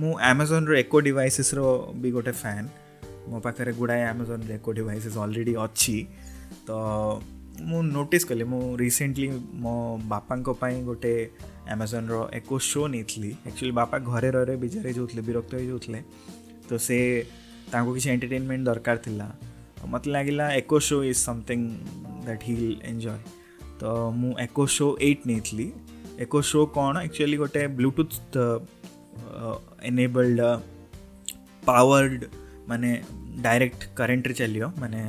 ମୁଁ 0.00 0.10
ଆମାଜନ୍ର 0.32 0.70
ଏକୋ 0.84 0.96
ଡିଭାଇସେସ୍ର 1.08 1.58
ବି 2.02 2.08
ଗୋଟେ 2.18 2.32
ଫ୍ୟାନ୍ 2.42 2.66
ମୋ 3.30 3.38
ପାଖରେ 3.46 3.72
ଗୁଡ଼ାଏ 3.80 4.02
ଆମାଜନ୍ର 4.14 4.48
ଏକୋ 4.58 4.70
ଡିଭାଇସେସ୍ 4.78 5.16
ଅଲରେଡ଼ି 5.24 5.54
ଅଛି 5.64 5.94
ତ 6.68 6.70
ମୁଁ 7.68 7.78
ନୋଟିସ୍ 7.96 8.26
କଲି 8.30 8.44
ମୁଁ 8.52 8.60
ରିସେଣ୍ଟଲି 8.82 9.28
ମୋ 9.64 9.72
ବାପାଙ୍କ 10.12 10.48
ପାଇଁ 10.62 10.76
ଗୋଟେ 10.88 11.12
ଆମାଜନ୍ର 11.74 12.16
ଏକ 12.38 12.48
ଶୋ 12.68 12.82
ନେଇଥିଲି 12.94 13.30
ଆକ୍ଚୁଆଲି 13.50 13.72
ବାପା 13.80 13.96
ଘରେ 14.10 14.28
ରହରେ 14.36 14.54
ବିଜାର 14.64 14.84
ହେଇଯାଉଥିଲେ 14.88 15.22
ବିରକ୍ତ 15.28 15.52
ହେଇଯାଉଥିଲେ 15.60 16.00
ତ 16.68 16.70
ସେ 16.86 16.98
ତାଙ୍କୁ 17.72 17.90
କିଛି 17.96 18.08
ଏଣ୍ଟରଟେନମେଣ୍ଟ 18.14 18.62
ଦରକାର 18.70 18.96
ଥିଲା 19.06 19.28
ମୋତେ 19.92 20.08
ଲାଗିଲା 20.16 20.44
Echo 20.60 20.76
Show 20.88 20.98
is 21.10 21.18
something 21.28 21.66
that 22.26 22.42
he 22.48 22.54
enjoy 22.90 23.16
ତ 23.80 23.84
ମୁଁ 24.20 24.32
ଏକୋ 24.46 24.62
ଶୋ 24.76 24.86
ଏଇଟ୍ 25.06 25.22
ନେଇଥିଲି 25.30 25.68
ଏକୋ 26.24 26.38
ଶୋ 26.50 26.60
କ'ଣ 26.76 26.92
ଆକ୍ଚୁଆଲି 27.08 27.36
ଗୋଟେ 27.44 27.62
ବ୍ଲୁଟୁଥ୍ 27.80 28.16
ଏନେବଲ୍ଡ 29.90 30.40
ପାୱାର୍ଡ଼ 31.68 32.20
ମାନେ 32.70 32.90
ଡାଇରେକ୍ଟ 33.46 33.80
କରେଣ୍ଟରେ 33.98 34.34
ଚାଲିବ 34.40 34.66
ମାନେ 34.82 35.00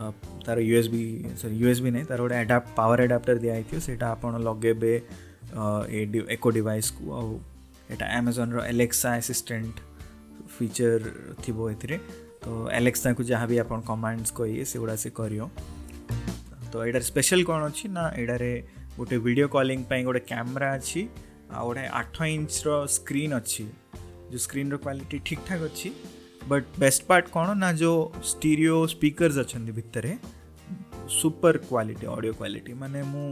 ତା'ର 0.00 0.58
U 0.68 0.74
S 0.80 0.88
B 0.94 1.00
sorry 1.40 1.54
U 1.62 1.68
S 1.72 1.80
B 1.84 1.90
ନାହିଁ 1.96 2.06
ତା'ର 2.10 2.20
ଗୋଟେ 2.26 2.34
ଆଡ଼ାପ୍ଟ 2.40 2.68
ପାୱାର 2.78 3.00
ଆଡ଼ାପ୍ଟର 3.06 3.36
ଦିଆହେଇଥିବ 3.44 3.78
ସେଇଟା 3.86 4.06
ଆପଣ 4.14 4.32
ଲଗେଇବେ 4.48 4.92
ଏ 5.98 6.00
ଏକ 6.34 6.44
ଡିଭାଇସ୍କୁ 6.58 7.02
ଆଉ 7.18 7.28
ଏଇଟା 7.92 8.06
ଆମାଜନ୍ର 8.18 8.56
ଆଲେକ୍ସା 8.72 9.08
ଆସିଷ୍ଟାଣ୍ଟ 9.20 9.74
ଫିଚର୍ 10.56 11.02
ଥିବ 11.44 11.56
ଏଥିରେ 11.74 11.96
ତ 12.44 12.46
ଆଲେକ୍ସାକୁ 12.78 13.20
ଯାହା 13.32 13.44
ବି 13.52 13.56
ଆପଣ 13.64 13.78
କମାଣ୍ଡସ୍ 13.90 14.32
କହିବେ 14.38 14.64
ସେଗୁଡ଼ା 14.72 14.96
ସେ 15.04 15.10
କରିବ 15.20 15.42
ତ 16.70 16.72
ଏଇଟାରେ 16.86 17.04
ସ୍ପେଶାଲ୍ 17.10 17.42
କ'ଣ 17.50 17.60
ଅଛି 17.70 17.86
ନା 17.98 18.04
ଏଇଟାରେ 18.20 18.52
ଗୋଟେ 18.98 19.16
ଭିଡ଼ିଓ 19.26 19.46
କଲିଂ 19.58 19.78
ପାଇଁ 19.90 20.00
ଗୋଟେ 20.08 20.22
କ୍ୟାମେରା 20.32 20.70
ଅଛି 20.78 21.02
ଆଉ 21.56 21.64
ଗୋଟେ 21.68 21.84
ଆଠ 22.00 22.14
ଇଞ୍ଚର 22.36 22.68
ସ୍କ୍ରିନ୍ 22.98 23.32
ଅଛି 23.40 23.62
ଯେଉଁ 24.30 24.42
ସ୍କ୍ରିନ୍ର 24.46 24.74
କ୍ୱାଲିଟି 24.84 25.16
ଠିକ୍ 25.28 25.42
ଠାକ୍ 25.48 25.62
ଅଛି 25.70 25.88
ಬಟ್ 26.52 26.68
ಬೆಸ್ಟ್ 26.82 27.02
ಪಾರ್ಟ್ 27.08 27.28
ಕೋಣ 27.34 27.50
ನಾಜೋ 27.62 27.92
ಸ್ಟೀರಿಯೋ 28.32 28.74
ಸ್ಪೀಕರ್ಸ್ 28.94 29.38
ಅଛନ୍ତି 29.42 29.72
ଭିତରେ 29.78 30.12
ସୁପର 31.18 31.56
କ୍ୱାଲିଟି 31.68 32.04
ଅଡ଼ିଓ 32.14 32.32
କ୍ୱାଲିଟି 32.40 32.72
ମାନେ 32.82 32.98
ମୁଁ 33.12 33.26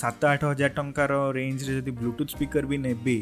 ସାତ 0.00 0.20
ଆଠ 0.32 0.40
ହଜାର 0.52 0.70
ଟଙ୍କାର 0.78 1.12
ରେଞ୍ଜରେ 1.38 1.72
ଯଦି 1.78 1.92
ବ୍ଲୁଟୁଥ୍ 2.00 2.30
ସ୍ପିକର୍ 2.36 2.66
ବି 2.72 2.76
ନେବି 2.86 3.18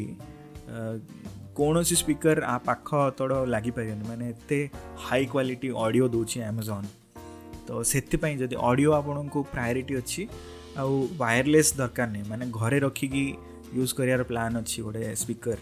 କୌଣସି 1.59 1.95
ସ୍ପିକର୍ 2.03 2.37
ଆ 2.53 2.55
ପାଖ 2.67 2.89
ତଡ଼ 3.17 3.33
ଲାଗିପାରିବନି 3.53 4.05
ମାନେ 4.11 4.25
ଏତେ 4.33 4.59
ହାଇ 5.07 5.23
କ୍ୱାଲିଟି 5.33 5.67
ଅଡ଼ିଓ 5.83 6.05
ଦେଉଛି 6.15 6.37
ଆମାଜନ୍ 6.51 6.87
ତ 7.67 7.69
ସେଥିପାଇଁ 7.93 8.33
ଯଦି 8.43 8.55
ଅଡ଼ିଓ 8.69 8.89
ଆପଣଙ୍କୁ 8.99 9.39
ପ୍ରାୟୋରିଟି 9.55 9.93
ଅଛି 10.01 10.21
ଆଉ 10.81 10.93
ୱାୟରଲେସ୍ 11.21 11.69
ଦରକାର 11.81 12.07
ନାହିଁ 12.13 12.25
ମାନେ 12.31 12.45
ଘରେ 12.59 12.77
ରଖିକି 12.87 13.23
ୟୁଜ୍ 13.75 13.91
କରିବାର 13.99 14.23
ପ୍ଲାନ୍ 14.31 14.53
ଅଛି 14.61 14.77
ଗୋଟେ 14.87 15.01
ସ୍ପିକର୍ 15.23 15.59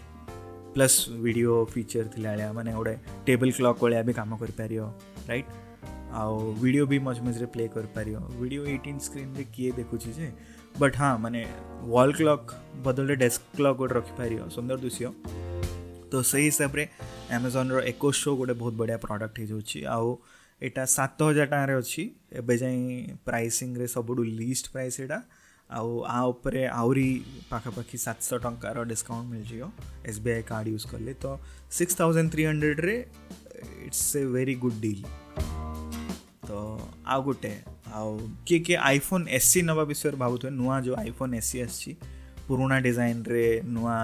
ପ୍ଲସ୍ 0.76 0.96
ଭିଡ଼ିଓ 1.24 1.54
ଫିଚର୍ 1.74 2.08
ଥିଲା 2.14 2.30
ଭଳିଆ 2.34 2.52
ମାନେ 2.58 2.72
ଗୋଟେ 2.78 2.96
ଟେବୁଲ୍ 3.26 3.52
କ୍ଲକ୍ 3.58 3.80
ଭଳିଆ 3.84 4.02
ବି 4.10 4.14
କାମ 4.20 4.32
କରିପାରିବ 4.44 4.84
ରାଇଟ୍ 5.32 5.50
ଆଉ 6.22 6.36
ଭିଡ଼ିଓ 6.62 6.86
ବି 6.92 6.98
ମଝି 7.08 7.22
ମଝିରେ 7.28 7.48
ପ୍ଲେ 7.56 7.66
କରିପାରିବ 7.76 8.18
ଭିଡ଼ିଓ 8.40 8.62
ଏଇଟିନ୍ 8.74 9.00
ସ୍କ୍ରିନ୍ରେ 9.08 9.44
କିଏ 9.56 9.72
ଦେଖୁଛି 9.80 10.12
ଯେ 10.20 10.28
ବଟ୍ 10.84 10.96
ହଁ 11.02 11.10
ମାନେ 11.26 11.42
ୱାଲ୍ 11.96 12.14
କ୍ଲକ୍ 12.20 12.48
ବଦଳରେ 12.86 13.16
ଡେସ୍କ 13.24 13.42
କ୍ଲକ୍ 13.60 13.78
ଗୋଟେ 13.82 13.94
ରଖିପାରିବ 14.00 14.40
ସୁନ୍ଦର 14.58 14.78
ଦିଶିବ 14.86 15.10
ତ 16.12 16.14
ସେଇ 16.32 16.46
ହିସାବରେ 16.52 16.84
ଆମାଜନ୍ର 17.40 17.84
ଏକୋ 17.92 18.08
ଶୋ 18.22 18.32
ଗୋଟେ 18.42 18.54
ବହୁତ 18.62 18.74
ବଢ଼ିଆ 18.84 18.98
ପ୍ରଡ଼କ୍ଟ 19.06 19.36
ହେଇଯାଉଛି 19.42 19.80
ଆଉ 19.98 20.10
ଏଇଟା 20.66 20.84
ସାତ 20.98 21.18
ହଜାର 21.30 21.46
ଟଙ୍କାରେ 21.54 21.76
ଅଛି 21.84 22.04
ଏବେ 22.40 22.56
ଯାଇ 22.64 22.80
ପ୍ରାଇସିଂରେ 23.30 23.86
ସବୁଠୁ 23.96 24.22
ଲିଷ୍ଟ 24.42 24.66
ପ୍ରାଇସ୍ 24.76 24.98
ଏଇଟା 25.04 25.20
ଆଉ 25.80 25.92
ଆ 26.16 26.20
ଉପରେ 26.32 26.62
ଆହୁରି 26.80 27.08
ପାଖାପାଖି 27.52 27.98
ସାତଶହ 28.06 28.38
ଟଙ୍କାର 28.46 28.78
ଡିସ୍କାଉଣ୍ଟ 28.92 29.28
ମିଳିଯିବ 29.34 29.64
S 30.10 30.20
B 30.26 30.30
I 30.38 30.42
card 30.52 30.70
use 30.76 30.88
କଲେ 30.94 31.14
ତ 31.24 31.26
six 31.78 31.96
thousand 32.00 32.32
three 32.34 32.44
ହଣ୍ଡ୍ରେଡ଼ରେ 32.50 32.96
it's 33.88 34.10
a 34.22 34.24
very 34.34 34.56
good 34.64 34.80
deal 34.84 35.04
ତ 36.48 36.50
ଆଉ 37.14 37.20
ଗୋଟେ 37.30 37.52
ଆଉ 38.00 38.10
କିଏ 38.48 38.60
କିଏ 38.66 38.78
ଆଇଫୋନ୍ 38.92 39.28
ଏସ୍ 39.38 39.48
ସି 39.54 39.60
ନେବା 39.70 39.84
ବିଷୟରେ 39.94 40.18
ଭାବୁଥିବେ 40.26 40.52
ନୂଆ 40.60 40.76
ଯେଉଁ 40.88 40.98
ଆଇଫୋନ୍ 41.04 41.34
ଏସ୍ 41.40 41.50
ସି 41.52 41.64
ଆସିଛି 41.68 41.92
ପୁରୁଣା 42.50 42.78
ଡିଜାଇନ୍ରେ 42.88 43.46
ନୂଆ 43.78 43.96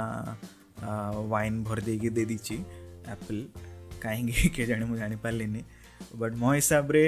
ୱାଇନ୍ 1.32 1.60
ଭରି 1.68 1.82
ଦେଇକି 1.90 2.10
ଦେଇଦେଇଛି 2.18 2.58
ଆପଲ୍ 3.16 3.44
କାହିଁକି 4.06 4.48
କେଜାଣି 4.58 4.86
ମୁଁ 4.92 4.96
ଜାଣିପାରିଲିନି 5.04 5.62
ବଟ୍ 6.22 6.36
ମୋ 6.44 6.50
ହିସାବରେ 6.60 7.04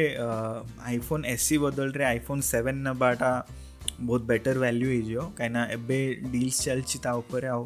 ଆଇଫୋନ୍ 0.92 1.24
ଏସ୍ 1.34 1.44
ସି 1.50 1.56
ବଦଳରେ 1.66 2.04
ଆଇଫୋନ୍ 2.14 2.42
ସେଭେନ୍ 2.52 2.80
ନେବାଟା 2.90 3.32
बहुत 4.02 4.22
बेटर 4.32 4.58
वैल्यू 4.64 4.90
ହେଇଯିବ 4.92 5.22
କାହିଁକିନା 5.40 5.62
ଏବେ 5.76 5.98
ଡିଲ୍ସ 6.32 6.58
ଚାଲିଛି 6.68 6.98
ତା 7.06 7.12
ଉପରେ 7.22 7.48
ଆଉ 7.56 7.64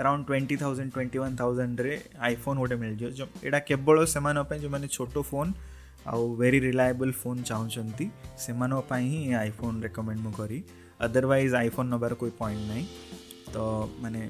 around 0.00 0.24
twenty 0.28 0.56
thousand 0.62 0.92
twenty 0.96 1.18
one 1.22 1.36
ଥାଉଜେଣ୍ଡରେ 1.40 1.92
iPhone 2.28 2.58
ଗୋଟେ 2.62 2.76
ମିଳିଯିବ 2.80 3.08
ଏଇଟା 3.46 3.60
କେବଳ 3.68 3.96
ସେମାନଙ୍କ 4.14 4.42
ପାଇଁ 4.50 4.58
ଯେଉଁମାନେ 4.64 4.88
ଛୋଟ 4.96 5.14
ଫୋନ୍ 5.30 5.50
ଆଉ 6.12 6.22
ଭେରି 6.40 6.58
ରିଲାଏବଲ୍ 6.68 7.12
ଫୋନ୍ 7.22 7.38
ଚାହୁଁଛନ୍ତି 7.50 8.06
ସେମାନଙ୍କ 8.44 8.80
ପାଇଁ 8.92 9.04
ହିଁ 9.14 9.20
ଆଇଫୋନ୍ 9.42 9.76
ରେକମେଣ୍ଡ 9.86 10.20
ମୁଁ 10.26 10.34
କରି 10.40 10.58
ଅଦରୱାଇଜ୍ 11.06 11.52
ଆଇଫୋନ୍ 11.62 11.88
ନେବାର 11.94 12.12
કોઈ 12.22 12.32
ପଏଣ୍ଟ 12.40 12.62
ନାହିଁ 12.70 12.84
ତ 13.54 13.56
ମାନେ 14.02 14.20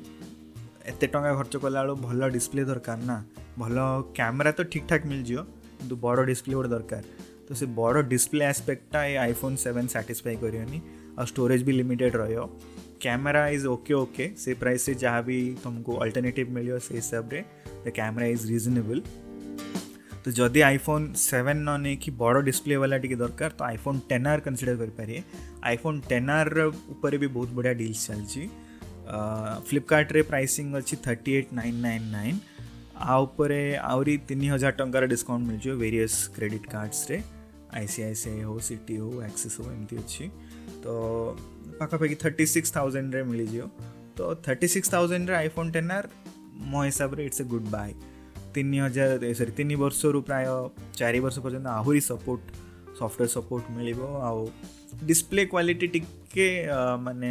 ଏତେ 0.90 1.06
ଟଙ୍କା 1.14 1.30
ଖର୍ଚ୍ଚ 1.38 1.54
କଲାବେଳକୁ 1.64 1.96
ଭଲ 2.08 2.20
ଡିସପ୍ଲେ 2.36 2.62
ଦରକାର 2.72 2.98
ନା 3.10 3.16
ଭଲ 3.62 3.74
କ୍ୟାମେରା 4.18 4.52
ତ 4.58 4.60
ଠିକ୍ଠାକ୍ 4.74 5.04
ମିଳିଯିବ 5.12 5.40
କିନ୍ତୁ 5.78 5.94
ବଡ଼ 6.04 6.18
ଡିସପ୍ଲେ 6.32 6.54
ଗୋଟେ 6.58 6.70
ଦରକାର 6.76 7.02
ତ 7.48 7.58
ସେ 7.60 7.66
ବଡ଼ 7.80 7.96
ଡିସପ୍ଲେ 8.12 8.44
ଆସ୍ପେକ୍ଟଟା 8.52 9.00
ଏ 9.12 9.16
ଆଇଫୋନ୍ 9.26 9.56
ସେଭେନ୍ 9.64 9.88
ସାଟିସ୍ଫାଏ 9.94 10.36
କରିବନି 10.44 10.78
और 11.18 11.26
स्टोरेज 11.26 11.62
भी 11.64 11.72
लिमिटेड 11.72 12.16
रहो 12.16 12.44
कैमरा 13.02 13.46
इज़ 13.48 13.66
ओके 13.68 13.94
ओके 13.94 14.28
से 14.38 14.54
प्राइस 14.62 14.82
से 14.84 14.94
जहाँ 15.02 15.22
भी 15.24 15.38
तुमको 15.64 15.96
अल्टरनेटिव 16.04 16.50
मिलो 16.54 16.78
से 16.78 16.94
हिसाब 16.94 17.28
से 17.30 17.40
द 17.86 17.92
कैमरा 17.96 18.26
इज़ 18.26 18.46
रिजनेबल 18.48 19.02
तो 20.24 20.30
जदि 20.38 20.60
आईफोन 20.66 21.12
सेवेन 21.24 21.56
न 21.68 21.80
नहीं 21.80 22.16
बड़ 22.18 22.42
डिस्प्ले 22.44 22.76
वाला 22.82 22.96
टी 23.04 23.14
दरकार 23.14 23.50
तो 23.58 23.64
आईफोन 23.64 24.00
टेन 24.08 24.26
आर 24.26 24.40
कनसीडर 24.48 24.86
करें 24.96 25.22
आईफोन 25.66 26.00
टेन 26.08 26.30
आर 26.30 26.58
उपर 26.66 27.16
भी 27.18 27.26
बहुत 27.26 27.50
बढ़िया 27.58 27.72
डिल्स 27.82 28.06
चलती 28.06 28.46
फ्लिपकार्ट्रे 29.68 30.22
प्राइसिंग 30.32 30.74
अच्छी 30.74 30.96
thirty 31.06 31.32
eight 31.38 31.52
nine 31.54 31.74
nine 31.82 32.08
nine 32.12 32.40
आउपरे 33.14 33.64
आहरी 33.76 34.16
तीन 34.28 34.50
हजार 34.52 34.72
टकर 34.80 35.06
डिस्काउंट 35.06 35.46
मिल 35.48 35.58
जाए 35.64 35.74
वेरियस 35.84 36.26
क्रेडिट 36.34 36.66
कार्ड्स 36.72 37.06
रे 37.10 37.22
सी 38.14 38.40
हो 38.40 38.58
सीटी 38.68 38.96
हो 38.96 39.22
एक्सेस 39.22 39.56
हो 39.60 39.70
एमती 39.72 39.96
अच्छी 39.96 40.30
તો 40.86 40.96
ପାଖାପାଖି 41.78 42.14
ଥାର୍ଟି 42.22 42.44
ସିକ୍ସ 42.54 42.70
ଥାଉଜେଣ୍ଡରେ 42.76 43.22
ମିଳିଯିବ 43.30 43.64
ତ 44.16 44.18
ଥାର୍ଟି 44.46 44.66
ସିକ୍ସ 44.74 44.88
ଥାଉଜେଣ୍ଡରେ 44.94 45.36
ଆଇଫୋନ୍ 45.44 45.70
ଟେନ୍ 45.76 45.90
ଆର୍ 45.96 46.06
ମୋ 46.72 46.80
ହିସାବରେ 46.88 47.22
ଇଟ୍ସ 47.28 47.40
ଏ 47.44 47.46
ଗୁଡ୍ 47.54 47.66
ବାଏ 47.74 47.90
ତିନି 48.56 48.78
ହଜାର 48.84 49.30
ସରି 49.40 49.52
ତିନି 49.58 49.74
ବର୍ଷରୁ 49.84 50.18
ପ୍ରାୟ 50.28 50.44
ଚାରି 51.00 51.18
ବର୍ଷ 51.24 51.36
ପର୍ଯ୍ୟନ୍ତ 51.46 51.68
ଆହୁରି 51.78 52.00
ସପୋର୍ଟ 52.10 52.44
ସଫ୍ଟୱେର୍ 53.00 53.30
ସପୋର୍ଟ 53.36 53.64
ମିଳିବ 53.78 54.00
ଆଉ 54.28 54.40
ଡିସପ୍ଲେ 55.08 55.42
କ୍ୱାଲିଟି 55.52 55.86
ଟିକେ 55.94 56.48
ମାନେ 57.06 57.30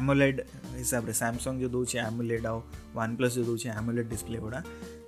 ଆମୋଲେଡ୍ 0.00 0.38
ହିସାବରେ 0.80 1.12
ସାମସଙ୍ଗ୍ 1.22 1.58
ଯେଉଁ 1.62 1.72
ଦେଉଛି 1.74 1.96
ଆମୋଲେଡ୍ 2.08 2.44
ଆଉ 2.50 2.58
ୱାନ୍ 2.98 3.12
ପ୍ଲସ୍ 3.18 3.34
ଯେଉଁ 3.38 3.46
ଦେଉଛି 3.50 3.68
ଆମୋଲେଡ୍ 3.80 4.06
ଡିସପ୍ଲେ 4.12 4.38
ଗୁଡ଼ା 4.44 4.60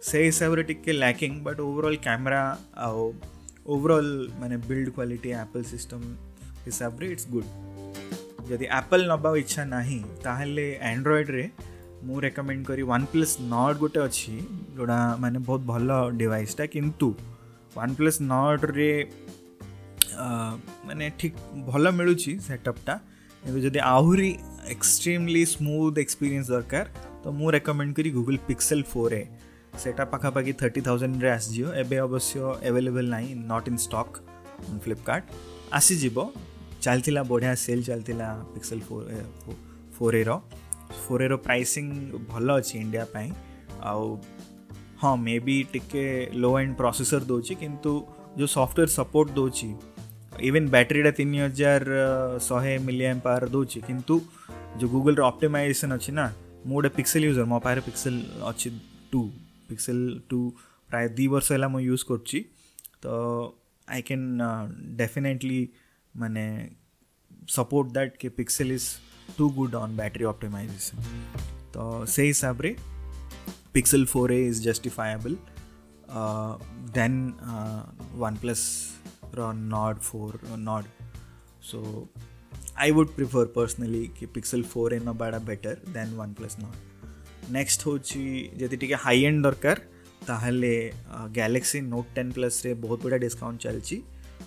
ସେ 0.09 0.17
ହିସାବରେ 0.29 0.63
ଟିକେ 0.71 0.91
ଲ୍ୟାକିଂ 1.03 1.31
ବଟ୍ 1.47 1.61
ଓଭରଅଲ୍ 1.69 1.99
କ୍ୟାମେରା 2.09 2.43
ଆଉ 2.89 3.03
ଓଭରଅଲ୍ 3.75 4.13
ମାନେ 4.41 4.57
ବିଲ୍ଡ 4.71 4.87
କ୍ୱାଲିଟି 4.97 5.31
ଆପଲ୍ 5.45 5.65
ସିଷ୍ଟମ୍ 5.73 6.05
ହିସାବରେ 6.67 7.07
ଇଟ୍ସ 7.15 7.27
ଗୁଡ଼୍ 7.35 7.51
ଯଦି 8.51 8.67
ଆପଲ୍ 8.81 9.03
ନେବା 9.13 9.31
ଇଚ୍ଛା 9.43 9.63
ନାହିଁ 9.75 9.99
ତାହେଲେ 10.27 10.67
ଆଣ୍ଡ୍ରଏଡ଼୍ରେ 10.93 11.45
ମୁଁ 12.09 12.17
ରେକମେଣ୍ଡ 12.27 12.63
କରି 12.71 12.83
ୱାନ୍ 12.91 13.07
ପ୍ଲସ୍ 13.15 13.35
ନଟ୍ 13.55 13.77
ଗୋଟେ 13.85 14.01
ଅଛି 14.09 14.35
ଯେଉଁଟା 14.77 14.99
ମାନେ 15.23 15.39
ବହୁତ 15.49 15.61
ଭଲ 15.73 15.89
ଡିଭାଇସ୍ଟା 16.21 16.65
କିନ୍ତୁ 16.75 17.09
ୱାନ୍ 17.77 17.95
ପ୍ଲସ୍ 18.01 18.19
ନଟ୍ରେ 18.33 18.91
ମାନେ 20.89 21.05
ଠିକ୍ 21.21 21.37
ଭଲ 21.71 21.85
ମିଳୁଛି 21.99 22.33
ସେଟଅପ୍ଟା 22.49 22.95
କିନ୍ତୁ 23.43 23.59
ଯଦି 23.67 23.81
ଆହୁରି 23.97 24.31
ଏକ୍ସଟ୍ରିମଲି 24.75 25.43
ସ୍ମୁଥ୍ 25.55 25.95
ଏକ୍ସପିରିଏନ୍ସ 26.05 26.47
ଦରକାର 26.55 26.85
ତ 27.23 27.27
ମୁଁ 27.39 27.47
ରେକମେଣ୍ଡ 27.57 27.93
କରି 27.99 28.11
ଗୁଗୁଲ୍ 28.19 28.41
ପିକ୍ସେଲ୍ 28.51 28.85
ଫୋର୍ 28.93 29.15
ଏ 29.21 29.25
ସେଇଟା 29.83 30.03
ପାଖାପାଖି 30.15 30.53
ଥର୍ଟି 30.61 30.81
ଥାଉଜେଣ୍ଡରେ 30.89 31.31
ଆସିଯିବ 31.39 31.67
ଏବେ 31.83 31.97
ଅବଶ୍ୟ 32.09 32.39
ଆଭେଲେବଲ୍ 32.69 33.09
ନାହିଁ 33.17 33.29
ନଟ୍ 33.51 33.67
ଇନ୍ 33.73 33.79
ଷ୍ଟକ୍ 33.87 34.15
ଫ୍ଲିପକାର୍ଟ 34.85 35.25
ଆସିଯିବ 35.79 36.17
ଚାଲିଥିଲା 36.85 37.23
ବଢ଼ିଆ 37.31 37.51
ସେଲ୍ 37.65 37.83
ଚାଲିଥିଲା 37.89 38.27
ପିକ୍ସେଲ୍ 38.55 38.83
ଫୋର୍ 39.97 40.17
ଏର 40.23 40.31
ଫୋର୍ 41.07 41.23
ଏର 41.27 41.35
ପ୍ରାଇସିଂ 41.47 41.87
ଭଲ 42.31 42.47
ଅଛି 42.61 42.75
ଇଣ୍ଡିଆ 42.85 43.05
ପାଇଁ 43.15 43.29
ଆଉ 43.91 44.07
ହଁ 45.03 45.13
ମେ 45.27 45.35
ବି 45.49 45.57
ଟିକେ 45.73 46.05
ଲୋ 46.45 46.51
ଆଣ୍ଡ 46.61 46.73
ପ୍ରୋସେସର୍ 46.83 47.25
ଦେଉଛି 47.33 47.55
କିନ୍ତୁ 47.65 47.93
ଯେଉଁ 48.39 48.49
ସଫ୍ଟୱେର୍ 48.59 48.93
ସପୋର୍ଟ 48.99 49.29
ଦେଉଛି 49.39 49.69
ଇଭେନ୍ 50.49 50.69
ବ୍ୟାଟେରୀଟା 50.77 51.11
ତିନି 51.21 51.39
ହଜାର 51.45 51.95
ଶହେ 52.49 52.75
ମିଲିୟନ୍ 52.89 53.21
ପାୱାର 53.27 53.43
ଦେଉଛି 53.55 53.79
କିନ୍ତୁ 53.89 54.17
ଯେଉଁ 54.81 54.91
ଗୁଗୁଲ୍ର 54.97 55.21
ଅପ୍ଟିମାଇଜେସନ୍ 55.31 55.93
ଅଛି 55.99 56.11
ନା 56.21 56.27
ମୁଁ 56.67 56.77
ଗୋଟେ 56.77 56.91
ପିକ୍ସେଲ୍ 56.99 57.25
ୟୁଜର୍ 57.31 57.49
ମୋ 57.55 57.59
ପାଖରେ 57.67 57.83
ପିକ୍ସେଲ୍ 57.89 58.19
ଅଛି 58.51 58.69
ଟୁ 59.13 59.21
ପିକ୍ସେଲ୍ 59.69 60.03
ଟୁ 60.31 60.39
ପ୍ରାୟ 60.91 61.07
ଦୁଇ 61.19 61.29
ବର୍ଷ 61.37 61.47
ହେଲା 61.55 61.69
ମୁଁ 61.77 61.83
ୟୁଜ୍ 61.91 62.05
କରୁଛି 62.11 62.39
ତ 63.03 63.07
ଆଇ 63.95 64.01
କ୍ୟାନ୍ 64.09 64.25
ଡେଫିନେଟଲି 65.01 65.61
मैंने 66.17 66.45
सपोर्ट 67.55 67.89
दैट 67.93 68.17
कि 68.21 68.29
Pixel 68.37 68.73
is 68.73 68.87
too 69.39 69.49
good 69.57 69.75
on 69.75 69.97
battery 69.97 70.25
optimization 70.25 71.03
तो 71.75 72.05
से 72.15 72.25
हिसाब 72.27 72.61
रे 72.63 72.75
Pixel 73.75 74.05
four 74.13 74.33
A 74.33 74.39
is 74.47 74.63
justifiable 74.65 75.37
than 76.95 77.19
OnePlus 78.41 78.63
Nord 79.37 79.99
four 79.99 80.41
Nord 80.59 80.85
so 81.71 82.09
I 82.81 82.91
would 82.91 83.15
prefer 83.15 83.45
personally 83.57 84.07
कि 84.19 84.27
पिक्सल 84.35 84.63
फोर 84.63 84.95
एन 84.95 85.13
बाड़ा 85.19 85.39
better 85.49 85.83
than 85.95 86.15
OnePlus 86.35 86.57
Nord 86.61 87.51
next 87.53 87.87
हूँ 87.87 87.99
जी 88.11 88.23
टे 88.59 88.97
ହାଇ 89.05 89.23
ଏଣ୍ଡ 89.29 89.43
ଦରକାର 89.45 89.79
ତାହେଲେ 90.29 90.75
ଗ୍ୟାଲେକ୍ସି 91.37 91.81
ନୋଟ୍ 91.95 92.09
ଟେନ୍ 92.17 92.31
ପ୍ଲସ୍ରେ 92.37 92.71
ବହୁତ 92.83 92.99
ବଢ଼ିଆ 93.05 93.19
ଡିସ୍କାଉଣ୍ଟ 93.27 93.95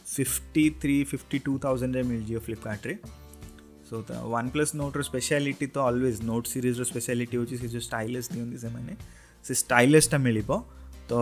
53 0.07 0.95
52000 1.11 2.03
मिल 2.11 2.23
Jio 2.29 2.41
Flipkart 2.47 2.85
रे 2.89 2.95
सो 3.89 4.01
OnePlus 4.39 4.71
નો 4.81 4.87
નો 4.97 5.03
સ્પેશિયાલિટી 5.11 5.69
તો 5.77 5.81
ઓલવેઝ 5.91 6.17
નોટ 6.31 6.47
સિરીઝ 6.53 6.77
રે 6.81 6.85
સ્પેશિયાલિટી 6.91 7.39
હો 7.41 7.45
છે 7.51 7.57
ઇસ 7.69 7.73
જો 7.77 7.81
સ્ટાઇલિશ 7.87 8.29
થિયું 8.33 8.51
છે 8.63 8.71
મને 8.77 8.95
સે 9.47 9.57
સ્ટાઇલિશ 9.63 10.07
તા 10.13 10.21
મિલબો 10.27 10.57
તો 11.11 11.19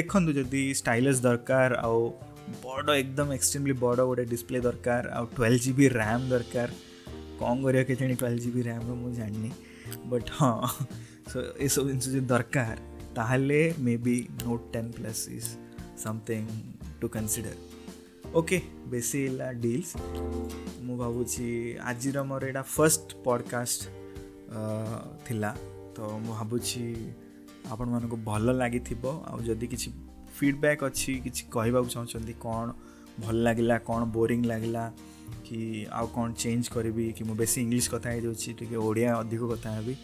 દેખન 0.00 0.28
જો 0.28 0.34
જો 0.38 0.46
સ્ટાઇલિશ 0.80 1.20
દરકાર 1.28 1.70
આ 1.88 1.92
બોર્ડ 2.66 2.92
एकदम 3.00 3.32
એક્સ્ટ્રીમલી 3.38 3.76
બોર્ડર 3.84 4.06
બડા 4.12 4.28
ડિસ્પ્લે 4.32 4.60
દરકાર 4.68 5.02
આ 5.20 5.24
12 5.40 5.62
GB 5.76 5.80
RAM 6.00 6.28
દરકાર 6.34 6.68
કોંગ 7.42 7.66
ઓર 7.70 7.76
કે 7.90 7.98
જની 8.02 8.20
12 8.26 8.46
GB 8.48 8.66
RAM 8.70 8.90
મુ 9.02 9.12
જાનની 9.20 9.52
બટ 10.12 10.30
હા 10.40 10.70
સો 11.32 11.38
ઇસ 11.94 12.12
જો 12.16 12.24
દરકાર 12.34 12.76
તાહલે 13.20 13.60
maybe 13.88 14.20
Note 14.46 14.76
10+ 14.80 15.22
is 15.38 15.46
something 16.02 16.46
to 17.02 17.08
consider. 17.16 17.52
Okay 18.38 18.56
ବେଶୀ 18.92 19.18
ହେଲା 19.26 19.46
ଡିଲ୍ସ 19.64 19.90
ମୁଁ 20.86 20.96
ଭାବୁଛି 21.02 21.46
ଆଜିର 21.90 22.24
ମୋର 22.30 22.42
ଏଇଟା 22.50 22.62
ଫର୍ଷ୍ଟ 22.74 23.06
ପଡ଼କାଷ୍ଟ 23.26 23.78
ଥିଲା 25.26 25.50
ତ 25.96 25.98
ମୁଁ 26.24 26.34
ଭାବୁଛି 26.40 26.82
ଆପଣମାନଙ୍କୁ 27.72 28.16
ଭଲ 28.30 28.46
ଲାଗିଥିବ 28.62 29.04
ଆଉ 29.30 29.38
ଯଦି 29.48 29.66
କିଛି 29.72 29.88
ଫିଡ଼ବ୍ୟାକ୍ 30.36 30.80
ଅଛି 30.88 31.12
କିଛି 31.24 31.42
କହିବାକୁ 31.54 31.88
ଚାହୁଁଛନ୍ତି 31.94 32.34
କ'ଣ 32.44 32.66
ଭଲ 33.24 33.36
ଲାଗିଲା 33.46 33.76
କ'ଣ 33.88 34.00
ବୋରିଂ 34.16 34.40
ଲାଗିଲା 34.52 34.84
କି 35.46 35.58
ଆଉ 35.98 36.06
କ'ଣ 36.16 36.26
ଚେଞ୍ଜ 36.42 36.62
କରିବି 36.76 37.06
କି 37.16 37.22
ମୁଁ 37.28 37.36
ବେଶୀ 37.42 37.56
ଇଂଲିଶ 37.66 37.86
କଥା 37.94 38.08
ହେଇଯାଉଛି 38.14 38.48
ଟିକେ 38.58 38.76
ଓଡ଼ିଆ 38.88 39.08
ଅଧିକ 39.22 39.42
କଥା 39.52 39.68
ହେବି 39.78 39.94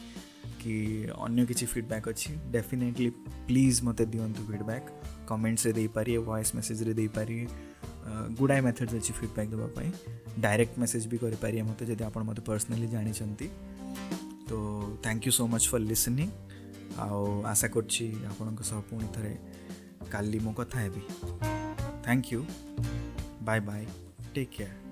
कि 0.62 0.76
अन्य 1.24 1.44
किसी 1.46 1.66
फिडबैक 1.66 2.08
अच्छी 2.08 2.34
डेफिनेटली 2.52 3.08
प्लीज 3.46 3.80
मत 3.84 4.02
दिंतु 4.02 4.42
फिडबैक 4.50 4.86
कमेंट्स 5.28 5.66
देपारे 5.76 6.16
वॉइस 6.30 6.54
मेसेज 6.54 6.82
देपारे 6.98 7.46
गुड़ाए 8.38 8.60
मेथड्स 8.60 8.94
अच्छी 8.94 9.12
फिडबैक 9.12 9.48
देवाई 9.50 9.92
डायरेक्ट 10.42 10.78
मेसेज 10.78 11.06
भी 11.14 11.18
करें 11.24 11.62
मत 11.70 11.82
जब 11.90 12.02
आप 12.06 12.18
मत 12.30 12.40
पर्सनाली 12.46 12.86
जानते 13.12 13.50
तो 14.48 14.58
thank 15.06 15.26
you 15.26 15.32
so 15.32 15.46
much 15.46 15.68
for 15.70 15.80
listening 15.80 16.30
आओ 17.00 17.40
आशा 17.52 17.68
करपण 17.76 19.06
थे 19.16 19.34
thank 22.08 22.32
you 22.32 22.44
bye 23.44 23.60
bye 23.70 23.86
take 24.34 24.50
care 24.56 24.83